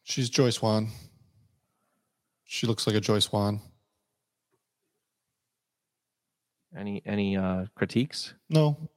She's 0.02 0.28
Joyce 0.28 0.60
Wan. 0.60 0.90
She 2.44 2.66
looks 2.66 2.86
like 2.86 2.94
a 2.94 3.00
Joyce 3.00 3.32
Wan. 3.32 3.62
Any 6.78 7.02
any 7.06 7.38
uh, 7.38 7.66
critiques? 7.74 8.34
No, 8.50 8.90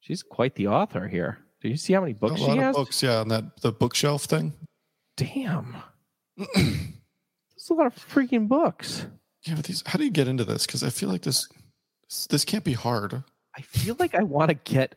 She's 0.00 0.22
quite 0.22 0.54
the 0.54 0.68
author 0.68 1.06
here. 1.06 1.40
Do 1.60 1.68
you 1.68 1.76
see 1.76 1.92
how 1.92 2.00
many 2.00 2.14
books 2.14 2.40
a 2.40 2.44
lot 2.44 2.52
she 2.52 2.58
of 2.58 2.64
has? 2.64 2.76
books. 2.76 3.02
Yeah, 3.02 3.18
on 3.18 3.28
that 3.28 3.60
the 3.60 3.72
bookshelf 3.72 4.24
thing. 4.24 4.54
Damn, 5.16 5.76
that's 6.36 7.70
a 7.70 7.74
lot 7.74 7.86
of 7.86 7.94
freaking 7.94 8.48
books. 8.48 9.06
Yeah, 9.42 9.54
but 9.56 9.64
these. 9.66 9.82
How 9.86 9.98
do 9.98 10.04
you 10.04 10.10
get 10.10 10.28
into 10.28 10.44
this? 10.44 10.66
Because 10.66 10.82
I 10.82 10.90
feel 10.90 11.08
like 11.08 11.22
this, 11.22 11.48
this, 12.28 12.44
can't 12.44 12.64
be 12.64 12.72
hard. 12.72 13.22
I 13.56 13.60
feel 13.62 13.96
like 13.98 14.14
I 14.14 14.22
want 14.22 14.48
to 14.48 14.54
get 14.54 14.94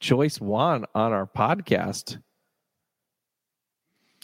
Joyce 0.00 0.40
Wan 0.40 0.84
on 0.94 1.12
our 1.12 1.26
podcast. 1.26 2.18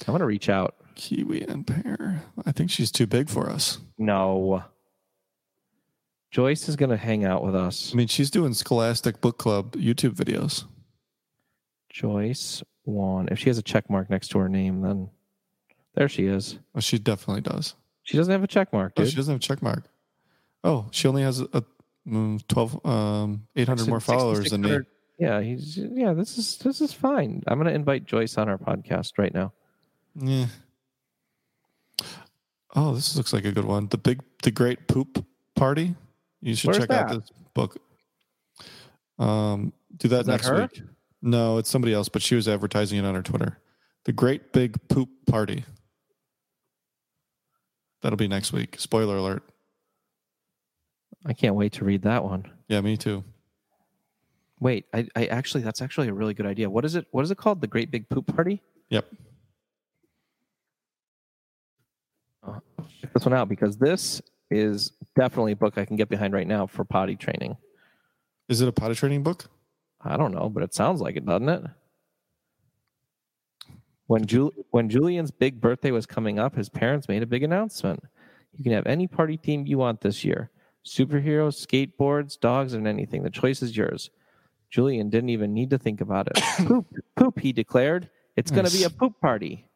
I 0.07 0.11
want 0.11 0.21
to 0.21 0.27
reach 0.27 0.49
out. 0.51 0.75
Kiwi 0.95 1.43
and 1.43 1.67
pear. 1.67 2.23
I 2.45 2.53
think 2.53 2.71
she's 2.71 2.91
too 2.91 3.07
big 3.07 3.29
for 3.29 3.49
us. 3.49 3.79
No. 3.99 4.65
Joyce 6.31 6.69
is 6.69 6.77
going 6.77 6.91
to 6.91 6.97
hang 6.97 7.25
out 7.25 7.43
with 7.45 7.55
us. 7.55 7.93
I 7.93 7.97
mean, 7.97 8.09
she's 8.09 8.31
doing 8.31 8.53
Scholastic 8.53 9.21
Book 9.21 9.39
Club 9.39 9.73
YouTube 9.73 10.15
videos. 10.15 10.65
Joyce 12.01 12.63
Wan. 12.85 13.29
If 13.31 13.39
she 13.39 13.49
has 13.49 13.57
a 13.57 13.63
check 13.63 13.89
mark 13.89 14.11
next 14.11 14.29
to 14.29 14.39
her 14.39 14.49
name, 14.51 14.83
then 14.83 15.09
there 15.95 16.09
she 16.11 16.27
is. 16.27 16.59
Oh, 16.75 16.81
she 16.81 16.99
definitely 16.99 17.41
does. 17.41 17.75
She 18.03 18.19
doesn't 18.19 18.31
have 18.31 18.45
a 18.45 18.47
check 18.47 18.71
mark, 18.73 18.93
Oh, 18.97 19.03
dude. 19.03 19.11
she 19.11 19.17
doesn't 19.17 19.33
have 19.33 19.41
a 19.41 19.43
check 19.43 19.63
mark. 19.63 19.85
Oh, 20.63 20.89
she 20.91 21.09
only 21.09 21.23
has 21.23 21.41
a, 21.41 21.65
mm, 22.07 22.47
12, 22.49 22.85
um, 22.87 23.47
800 23.57 23.89
more 23.89 24.01
followers 24.01 24.51
than 24.51 24.61
me. 24.61 24.79
Yeah, 25.19 25.41
he's 25.41 25.79
yeah. 25.79 26.13
This 26.13 26.37
is 26.37 26.59
this 26.59 26.83
is 26.83 26.93
fine. 26.93 27.43
I'm 27.47 27.59
going 27.59 27.69
to 27.69 27.75
invite 27.75 28.05
Joyce 28.05 28.37
on 28.37 28.51
our 28.51 28.59
podcast 28.59 29.13
right 29.17 29.33
now. 29.33 29.55
Yeah. 30.15 30.47
Oh, 32.75 32.95
this 32.95 33.17
looks 33.17 33.33
like 33.33 33.47
a 33.47 33.53
good 33.53 33.65
one. 33.65 33.87
The 33.89 33.97
big, 33.97 34.21
the 34.43 34.51
great 34.51 34.87
poop 34.87 35.25
party. 35.55 35.95
You 36.43 36.55
should 36.55 36.69
Where's 36.69 36.79
check 36.81 36.91
out 36.91 37.09
this 37.09 37.31
book. 37.55 37.79
Um, 39.19 39.73
do 39.97 40.09
that 40.09 40.21
Is 40.21 40.27
that 40.27 40.33
next 40.33 40.49
her? 40.49 40.61
week. 40.63 40.83
No, 41.27 41.59
it's 41.59 41.69
somebody 41.69 41.93
else, 41.93 42.09
but 42.09 42.23
she 42.23 42.37
was 42.37 42.47
advertising 42.47 43.01
it 43.01 43.05
on 43.05 43.17
her 43.17 43.23
Twitter. 43.23 43.59
The 44.05 44.13
great 44.13 44.53
big 44.53 44.79
poop 44.89 45.09
party. 45.27 45.65
That'll 48.01 48.17
be 48.17 48.29
next 48.29 48.53
week. 48.53 48.77
Spoiler 48.79 49.17
alert. 49.17 49.43
I 51.25 51.33
can't 51.33 51.57
wait 51.57 51.73
to 51.73 51.85
read 51.85 52.03
that 52.03 52.23
one. 52.23 52.49
Yeah, 52.69 52.81
me 52.81 52.97
too. 52.97 53.25
Wait, 54.61 54.87
I, 54.95 55.09
I 55.17 55.27
actually 55.27 55.65
that's 55.65 55.83
actually 55.83 56.07
a 56.07 56.15
really 56.15 56.33
good 56.33 56.47
idea. 56.47 56.71
What 56.71 56.85
is 56.85 56.95
it? 56.95 57.09
What 57.11 57.25
is 57.25 57.33
it 57.33 57.39
called? 57.39 57.61
The 57.61 57.67
Great 57.67 57.91
Big 57.91 58.09
Poop 58.09 58.33
Party? 58.33 58.63
Yep. 58.91 59.07
Uh, 62.47 62.61
check 63.01 63.13
this 63.13 63.25
one 63.25 63.35
out 63.35 63.49
because 63.49 63.77
this 63.77 64.23
is 64.49 64.93
definitely 65.17 65.53
a 65.53 65.57
book 65.57 65.77
I 65.77 65.85
can 65.85 65.97
get 65.97 66.09
behind 66.09 66.33
right 66.33 66.47
now 66.47 66.69
for 66.69 66.85
potty 66.85 67.17
training. 67.17 67.57
Is 68.49 68.61
it 68.61 68.69
a 68.69 68.73
potty 68.73 68.95
training 68.95 69.25
book? 69.25 69.47
I 70.07 70.17
don't 70.17 70.33
know, 70.33 70.49
but 70.49 70.63
it 70.63 70.75
sounds 70.75 71.01
like 71.01 71.17
it, 71.17 71.27
doesn't 71.27 71.49
it? 71.49 71.65
When 74.07 74.25
Jul- 74.25 74.53
when 74.71 74.89
Julian's 74.89 75.31
big 75.31 75.61
birthday 75.61 75.91
was 75.91 76.07
coming 76.07 76.39
up, 76.39 76.55
his 76.55 76.69
parents 76.69 77.09
made 77.09 77.23
a 77.23 77.27
big 77.27 77.43
announcement. 77.43 78.03
You 78.53 78.63
can 78.63 78.73
have 78.73 78.87
any 78.87 79.07
party 79.09 79.37
theme 79.37 79.67
you 79.67 79.79
want 79.79 80.01
this 80.01 80.25
year. 80.25 80.51
Superheroes, 80.85 81.67
skateboards, 81.67 82.39
dogs, 82.39 82.73
and 82.73 82.87
anything. 82.87 83.25
The 83.25 83.31
choice 83.31 83.63
is 83.63 83.77
yours. 83.77 84.11
Julian 84.71 85.11
didn't 85.11 85.31
even 85.31 85.53
need 85.53 85.71
to 85.71 85.79
think 85.79 86.01
about 86.01 86.29
it. 86.29 86.37
poop, 86.67 86.87
poop, 87.17 87.39
he 87.41 87.53
declared. 87.53 88.09
It's 88.37 88.51
going 88.51 88.67
to 88.67 88.73
be 88.73 88.85
a 88.85 88.91
poop 88.91 89.21
party. 89.21 89.67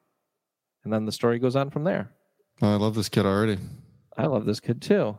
And 0.84 0.92
then 0.92 1.06
the 1.06 1.12
story 1.12 1.38
goes 1.38 1.56
on 1.56 1.70
from 1.70 1.84
there. 1.84 2.12
I 2.62 2.74
love 2.76 2.94
this 2.94 3.08
kid 3.08 3.26
already. 3.26 3.58
I 4.16 4.26
love 4.26 4.44
this 4.44 4.60
kid 4.60 4.82
too. 4.82 5.16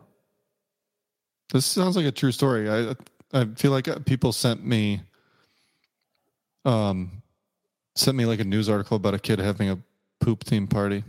This 1.52 1.66
sounds 1.66 1.96
like 1.96 2.06
a 2.06 2.12
true 2.12 2.32
story. 2.32 2.70
I 2.70 2.94
I 3.32 3.46
feel 3.56 3.70
like 3.70 3.88
uh, 3.88 3.98
people 4.00 4.32
sent 4.32 4.64
me 4.64 5.02
um 6.64 7.22
sent 7.96 8.16
me 8.16 8.24
like 8.26 8.40
a 8.40 8.44
news 8.44 8.68
article 8.68 8.96
about 8.96 9.14
a 9.14 9.18
kid 9.18 9.38
having 9.38 9.68
a 9.70 9.78
poop 10.20 10.44
theme 10.44 10.66
party 10.68 11.02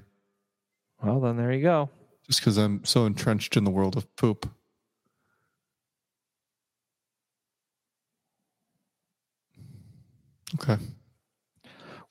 Well, 1.04 1.20
then 1.20 1.38
there 1.38 1.52
you 1.52 1.62
go. 1.62 1.90
just 2.28 2.40
because 2.40 2.58
I'm 2.58 2.84
so 2.86 3.06
entrenched 3.06 3.56
in 3.58 3.64
the 3.64 3.72
world 3.72 3.96
of 3.98 4.14
poop. 4.16 4.50
Okay. 10.56 10.78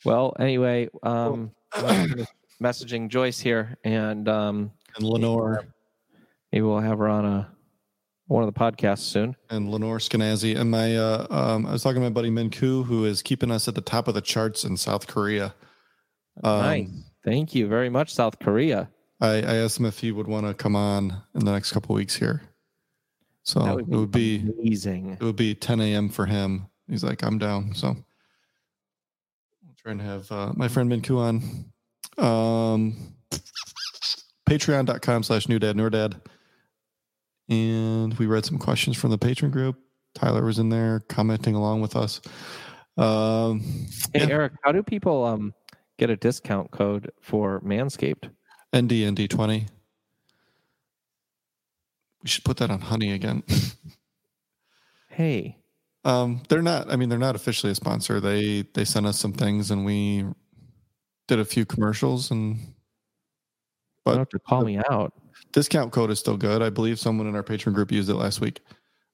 Well, 0.04 0.34
anyway, 0.38 0.88
um, 1.04 1.52
I'm 1.74 2.26
messaging 2.62 3.08
Joyce 3.08 3.38
here, 3.38 3.76
and 3.84 4.28
um, 4.28 4.72
And 4.96 5.04
Lenore 5.06 5.64
maybe 6.50 6.62
we'll 6.62 6.80
have 6.80 6.98
her 6.98 7.08
on 7.08 7.24
a 7.24 7.48
one 8.26 8.42
of 8.46 8.52
the 8.52 8.58
podcasts 8.58 9.00
soon. 9.00 9.36
and 9.50 9.70
Lenore 9.70 9.98
Skenazy 9.98 10.56
and 10.58 10.70
my 10.70 10.96
uh 10.96 11.26
um 11.30 11.66
I 11.66 11.72
was 11.72 11.82
talking 11.82 12.00
to 12.00 12.08
my 12.08 12.12
buddy 12.12 12.30
Min 12.30 12.50
Koo 12.50 12.82
who 12.84 13.04
is 13.04 13.20
keeping 13.22 13.50
us 13.50 13.68
at 13.68 13.74
the 13.74 13.80
top 13.80 14.08
of 14.08 14.14
the 14.14 14.20
charts 14.20 14.64
in 14.64 14.76
South 14.76 15.06
Korea. 15.06 15.54
Um, 16.42 16.60
nice. 16.60 16.88
Thank 17.24 17.54
you 17.54 17.66
very 17.68 17.88
much, 17.90 18.12
South 18.14 18.38
Korea. 18.38 18.88
I, 19.20 19.34
I 19.42 19.56
asked 19.56 19.78
him 19.78 19.86
if 19.86 19.98
he 19.98 20.10
would 20.12 20.26
want 20.26 20.46
to 20.46 20.54
come 20.54 20.74
on 20.74 21.22
in 21.34 21.44
the 21.44 21.52
next 21.52 21.72
couple 21.72 21.94
weeks 21.94 22.16
here. 22.16 22.42
So 23.44 23.60
That 23.60 23.78
it 23.78 23.86
would 23.88 24.10
be 24.10 24.48
amazing. 24.58 25.16
it 25.20 25.22
would 25.24 25.36
be 25.36 25.54
10 25.54 25.80
a.m. 25.80 26.08
for 26.08 26.26
him. 26.26 26.66
He's 26.88 27.04
like, 27.04 27.22
I'm 27.22 27.38
down. 27.38 27.74
So 27.74 27.88
we'll 27.88 29.74
try 29.80 29.92
and 29.92 30.00
have 30.00 30.30
uh, 30.32 30.52
my 30.56 30.68
friend 30.68 30.88
Min 30.88 31.02
Koo 31.02 31.18
on. 31.18 31.64
Um, 32.18 33.14
Patreon.com 34.48 35.22
slash 35.22 35.48
new 35.48 35.58
dad 35.58 35.76
nerdad. 35.76 36.20
And 37.52 38.14
we 38.14 38.24
read 38.24 38.46
some 38.46 38.56
questions 38.58 38.96
from 38.96 39.10
the 39.10 39.18
patron 39.18 39.50
group. 39.50 39.76
Tyler 40.14 40.42
was 40.44 40.58
in 40.58 40.70
there 40.70 41.00
commenting 41.08 41.54
along 41.54 41.82
with 41.82 41.96
us. 41.96 42.22
Um, 42.96 43.60
Hey, 44.14 44.20
yeah. 44.26 44.28
Eric, 44.28 44.52
how 44.62 44.72
do 44.72 44.82
people 44.82 45.24
um 45.24 45.52
get 45.98 46.08
a 46.08 46.16
discount 46.16 46.70
code 46.70 47.10
for 47.20 47.60
Manscaped? 47.60 48.30
NDND20. 48.72 49.68
We 52.22 52.28
should 52.28 52.44
put 52.44 52.56
that 52.58 52.70
on 52.70 52.80
honey 52.80 53.12
again. 53.12 53.42
Hey, 55.08 55.58
Um, 56.06 56.42
they're 56.48 56.62
not. 56.62 56.90
I 56.90 56.96
mean, 56.96 57.10
they're 57.10 57.18
not 57.18 57.36
officially 57.36 57.70
a 57.70 57.74
sponsor. 57.74 58.18
They 58.18 58.62
they 58.72 58.86
sent 58.86 59.04
us 59.04 59.20
some 59.20 59.34
things, 59.34 59.70
and 59.70 59.84
we 59.84 60.24
did 61.28 61.38
a 61.38 61.44
few 61.44 61.66
commercials. 61.66 62.30
And 62.30 62.56
you 62.56 62.66
but 64.06 64.12
don't 64.12 64.18
have 64.20 64.28
to 64.30 64.38
call 64.38 64.64
me 64.64 64.78
out. 64.90 65.12
Discount 65.52 65.92
code 65.92 66.10
is 66.10 66.18
still 66.18 66.36
good. 66.36 66.62
I 66.62 66.70
believe 66.70 66.98
someone 66.98 67.26
in 67.26 67.36
our 67.36 67.42
patron 67.42 67.74
group 67.74 67.92
used 67.92 68.10
it 68.10 68.14
last 68.14 68.40
week, 68.40 68.60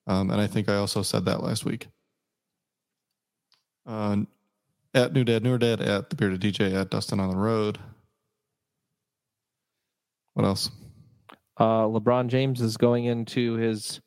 um, 0.07 0.31
and 0.31 0.41
I 0.41 0.47
think 0.47 0.69
I 0.69 0.77
also 0.77 1.03
said 1.03 1.25
that 1.27 1.43
last 1.43 1.65
week. 1.65 1.89
Uh, 3.87 4.19
at 4.95 5.13
New 5.13 5.25
Dad, 5.25 5.43
Newer 5.43 5.59
Dad, 5.59 5.81
at 5.81 6.11
the 6.11 6.17
Bearded 6.17 6.41
DJ, 6.41 6.75
at 6.75 6.91
Dustin 6.91 7.21
on 7.21 7.31
the 7.31 7.37
Road. 7.37 7.79
What 10.35 10.45
else? 10.45 10.71
Uh, 11.59 11.83
LeBron 11.83 12.29
James 12.29 12.61
is 12.61 12.77
going 12.77 13.07
into 13.07 13.55
his 13.55 14.01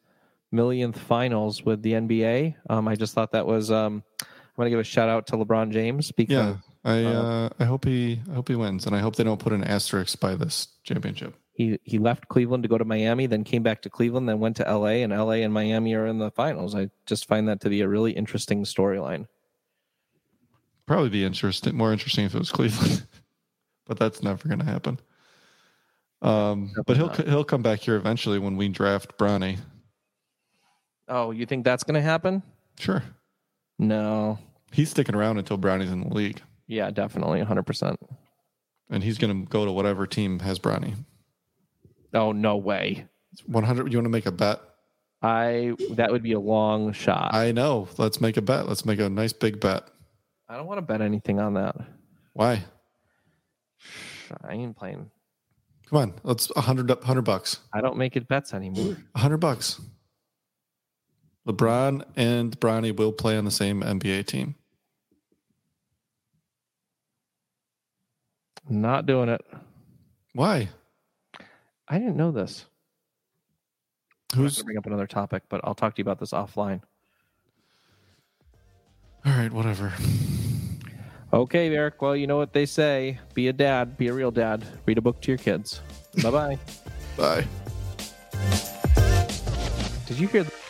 millionth 0.52 0.98
finals 0.98 1.64
with 1.64 1.82
the 1.82 1.94
NBA. 1.94 2.56
Um, 2.70 2.88
I 2.88 2.96
just 2.96 3.14
thought 3.14 3.32
that 3.34 3.46
was. 3.46 3.72
Um, 3.72 4.04
I 4.22 4.26
want 4.58 4.68
to 4.68 4.70
give 4.70 4.80
a 4.80 4.84
shout 4.84 5.10
out 5.10 5.28
to 5.28 5.38
LeBron 5.38 5.72
James 5.72 6.12
because 6.12 6.34
Yeah, 6.34 6.56
I 6.84 7.04
Uh, 7.04 7.10
uh, 7.10 7.50
I 7.60 7.66
hope 7.66 7.86
he 7.86 8.22
I 8.30 8.34
hope 8.34 8.48
he 8.48 8.56
wins, 8.56 8.86
and 8.86 8.96
I 8.96 9.00
hope 9.00 9.16
they 9.16 9.24
don't 9.24 9.40
put 9.40 9.54
an 9.54 9.64
asterisk 9.64 10.20
by 10.20 10.36
this 10.36 10.68
championship. 10.84 11.36
He 11.54 11.80
he 11.84 11.98
left 12.00 12.28
Cleveland 12.30 12.64
to 12.64 12.70
go 12.70 12.78
to 12.78 12.86
Miami, 12.86 13.26
then 13.28 13.44
came 13.44 13.62
back 13.64 13.82
to 13.82 13.90
Cleveland, 13.90 14.28
then 14.30 14.40
went 14.40 14.56
to 14.58 14.64
LA, 14.64 15.04
and 15.04 15.12
LA 15.12 15.42
and 15.44 15.54
Miami 15.54 15.94
are 15.96 16.08
in 16.08 16.18
the 16.18 16.32
finals. 16.32 16.74
I 16.76 16.90
just 17.06 17.28
find 17.28 17.48
that 17.50 17.60
to 17.62 17.70
be 17.70 17.82
a 17.82 17.88
really 17.88 18.12
interesting 18.14 18.64
storyline. 18.64 19.28
Probably 20.86 21.10
be 21.10 21.24
interesting, 21.26 21.76
more 21.76 21.92
interesting 21.94 22.26
if 22.26 22.34
it 22.36 22.40
was 22.40 22.52
Cleveland, 22.52 23.06
but 23.86 24.00
that's 24.00 24.24
never 24.24 24.48
going 24.48 24.60
to 24.60 24.66
happen. 24.66 25.00
Um, 26.22 26.72
but 26.86 26.98
he'll 26.98 27.08
Definitely 27.08 27.32
he'll 27.34 27.44
come 27.44 27.62
back 27.64 27.80
here 27.80 27.96
eventually 27.96 28.40
when 28.40 28.56
we 28.56 28.70
draft 28.70 29.18
Bronny. 29.18 29.58
Oh, 31.08 31.32
you 31.32 31.46
think 31.46 31.66
that's 31.66 31.84
going 31.84 31.96
to 31.96 32.02
happen? 32.02 32.42
Sure, 32.80 33.04
No. 33.78 34.40
he's 34.72 34.90
sticking 34.90 35.16
around 35.16 35.38
until 35.40 35.58
Bronny's 35.58 35.92
in 35.92 36.02
the 36.08 36.14
league, 36.14 36.42
Yeah, 36.68 36.90
definitely, 36.92 37.42
hundred 37.42 37.64
percent. 37.64 38.00
and 38.90 39.04
he's 39.04 39.18
going 39.18 39.44
to 39.46 39.50
go 39.50 39.66
to 39.66 39.72
whatever 39.72 40.08
team 40.08 40.40
has 40.40 40.58
Bronny. 40.60 40.96
Oh 42.14 42.32
no 42.32 42.58
way! 42.58 43.08
One 43.46 43.64
hundred. 43.64 43.92
You 43.92 43.98
want 43.98 44.06
to 44.06 44.10
make 44.10 44.26
a 44.26 44.32
bet? 44.32 44.60
I 45.22 45.74
that 45.92 46.12
would 46.12 46.24
be 46.24 46.34
a 46.34 46.40
long 46.40 46.94
shot. 46.94 47.34
I, 47.34 47.52
know. 47.52 47.88
Let's 47.98 48.20
make 48.20 48.38
a 48.38 48.42
bet. 48.42 48.68
Let's 48.68 48.86
make 48.86 49.00
a 49.00 49.10
nice 49.10 49.34
big 49.34 49.60
bet. 49.60 49.88
I 50.50 50.58
don't 50.58 50.66
want 50.66 50.80
to 50.80 50.82
bet 50.82 51.02
anything 51.02 51.40
on 51.40 51.54
that. 51.54 51.76
Why? 52.34 52.64
I 54.44 54.54
ain't 54.54 54.76
playing. 54.76 55.10
Come 55.90 56.00
on. 56.00 56.14
Let's 56.24 56.52
a 56.56 56.62
hundred 56.62 56.90
hundred 57.04 57.24
bucks. 57.24 57.60
I 57.74 57.82
don't 57.82 57.98
make 57.98 58.16
it 58.16 58.28
bets 58.28 58.54
anymore. 58.54 58.98
A 59.16 59.20
hundred 59.20 59.38
bucks. 59.38 59.80
LeBron 61.48 62.04
and 62.16 62.60
Bronny 62.60 62.96
will 62.96 63.12
play 63.12 63.38
on 63.38 63.46
the 63.46 63.52
same 63.52 63.82
NBA 63.82 64.28
team. 64.28 64.56
Not 68.70 69.06
doing 69.06 69.30
it. 69.30 69.42
Why? 70.34 70.70
I 71.92 72.00
didn't 72.00 72.16
know 72.16 72.32
this. 72.32 72.66
Who's 74.34 74.56
going 74.56 74.60
to 74.60 74.64
bring 74.64 74.78
up 74.78 74.86
another 74.86 75.08
topic, 75.08 75.44
but 75.50 75.60
I'll 75.66 75.76
talk 75.76 75.94
to 75.96 76.00
you 76.00 76.04
about 76.04 76.20
this 76.22 76.32
offline. 76.32 76.80
all 79.26 79.34
right? 79.34 79.52
Whatever. 79.52 79.92
Okay, 81.34 81.74
Eric. 81.76 82.02
Well, 82.02 82.16
you 82.16 82.28
know 82.28 82.38
what 82.38 82.54
they 82.54 82.66
say: 82.66 83.20
be 83.34 83.50
a 83.50 83.54
dad, 83.54 83.98
be 83.98 84.08
a 84.08 84.14
real 84.14 84.32
dad. 84.32 84.64
Read 84.86 84.98
a 84.98 85.02
book 85.02 85.20
to 85.22 85.32
your 85.32 85.38
kids. 85.38 85.82
bye 86.24 86.32
bye. 86.32 86.60
Bye. 87.18 87.46
Did 90.08 90.18
you 90.18 90.30
hear? 90.30 90.44
The- 90.44 90.61